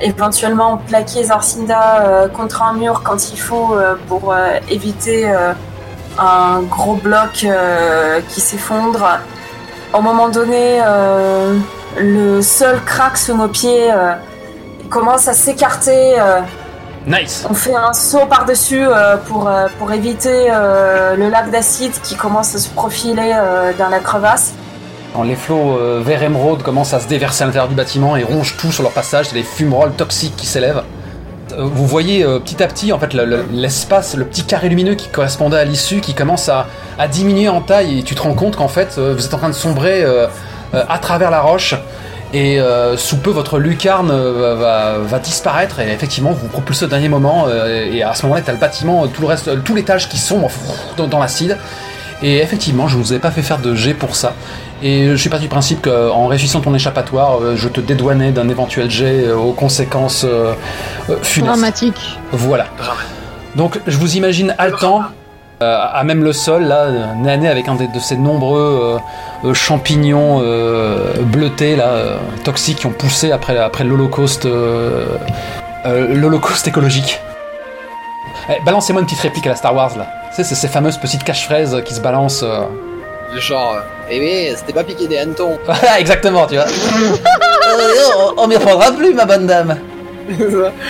[0.02, 3.76] éventuellement plaquer Zarcinda contre un mur quand il faut
[4.09, 4.34] pour
[4.68, 5.30] éviter
[6.18, 7.47] un gros bloc
[8.28, 9.18] qui s'effondre.
[9.93, 10.80] Au moment donné,
[11.98, 13.93] le sol craque sous nos pieds,
[14.90, 16.16] commence à s'écarter.
[17.07, 21.93] Nice on fait un saut par-dessus euh, pour, euh, pour éviter euh, le lac d'acide
[22.03, 24.55] qui commence à se profiler euh, dans la crevasse.
[25.15, 28.24] Quand les flots euh, vert émeraude commencent à se déverser à l'intérieur du bâtiment et
[28.24, 30.83] rongent tout sur leur passage, c'est des fumerolles toxiques qui s'élèvent.
[31.53, 34.69] Euh, Vous voyez euh, petit à petit en fait le- le- l'espace, le, petit carré
[34.69, 36.66] lumineux qui correspondait à l'issue, qui commence à,
[36.99, 39.39] à diminuer en taille et tu te rends compte qu'en fait euh, vous êtes en
[39.39, 40.27] train de sombrer euh,
[40.74, 41.77] euh, à travers la roche
[42.32, 46.85] et euh, sous peu votre lucarne euh, va, va disparaître et effectivement vous vous propulsez
[46.85, 49.74] au dernier moment euh, et à ce moment-là t'as le bâtiment, tout le reste, tout
[49.74, 50.51] l'étage qui sombre
[50.97, 51.57] dans, dans l'acide
[52.23, 54.35] et effectivement je vous ai pas fait faire de jet pour ça
[54.82, 58.48] et je suis parti du principe qu'en réussissant ton échappatoire euh, je te dédouanais d'un
[58.48, 60.27] éventuel jet aux conséquences
[61.23, 61.47] funestes.
[61.47, 62.19] dramatique.
[62.32, 62.66] Voilà.
[63.55, 65.03] Donc je vous imagine haletant
[65.61, 69.01] à même le sol, là, euh, nez avec un de, de ces nombreux
[69.45, 75.07] euh, euh, champignons euh, bleutés, là, euh, toxiques qui ont poussé après, après l'Holocauste, euh,
[75.87, 77.20] euh, l'Holocauste écologique.
[78.51, 80.07] Eh, Balancez-moi une petite réplique à la Star Wars, là.
[80.31, 82.43] Tu sais, c'est ces fameuses petites cache-fraises qui se balancent.
[82.45, 82.65] euh.
[83.39, 83.81] Genre, euh,
[84.11, 85.59] eh oui, c'était pas piqué des hannetons.
[85.66, 86.65] Voilà, exactement, tu vois.
[86.65, 89.77] Euh, on m'y reprendra plus, ma bonne dame.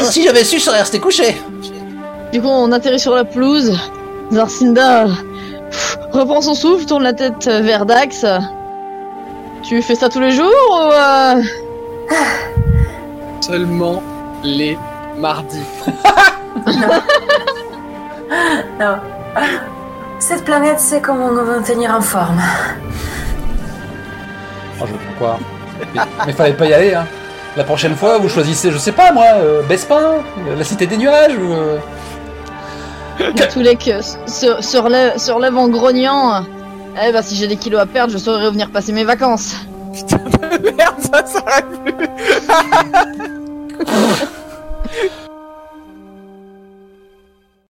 [0.00, 1.36] Si j'avais su, je serais resté couché.
[2.32, 3.78] Du coup, on atterrit sur la pelouse.
[4.32, 5.06] Zarcinda
[6.12, 8.24] reprend son souffle, tourne la tête vers Dax.
[9.62, 11.42] Tu fais ça tous les jours ou euh,
[13.40, 14.02] Seulement
[14.42, 14.78] les
[15.18, 15.62] mardis.
[18.80, 18.96] Non.
[20.18, 22.40] Cette planète sait comment nous maintenir en forme.
[24.80, 25.38] Oh, je comprends quoi.
[25.94, 27.06] Mais, mais fallait pas y aller, hein.
[27.56, 30.96] La prochaine fois, vous choisissez, je sais pas moi, euh, Bespin, euh, la cité des
[30.98, 31.52] nuages ou.
[31.52, 31.78] euh,
[33.18, 36.44] Dans tous les cas, se, se relève, se relève en grognant.
[37.02, 39.54] Eh ben, si j'ai des kilos à perdre, je saurais revenir passer mes vacances.
[40.62, 41.94] Merde, ça s'arrête plus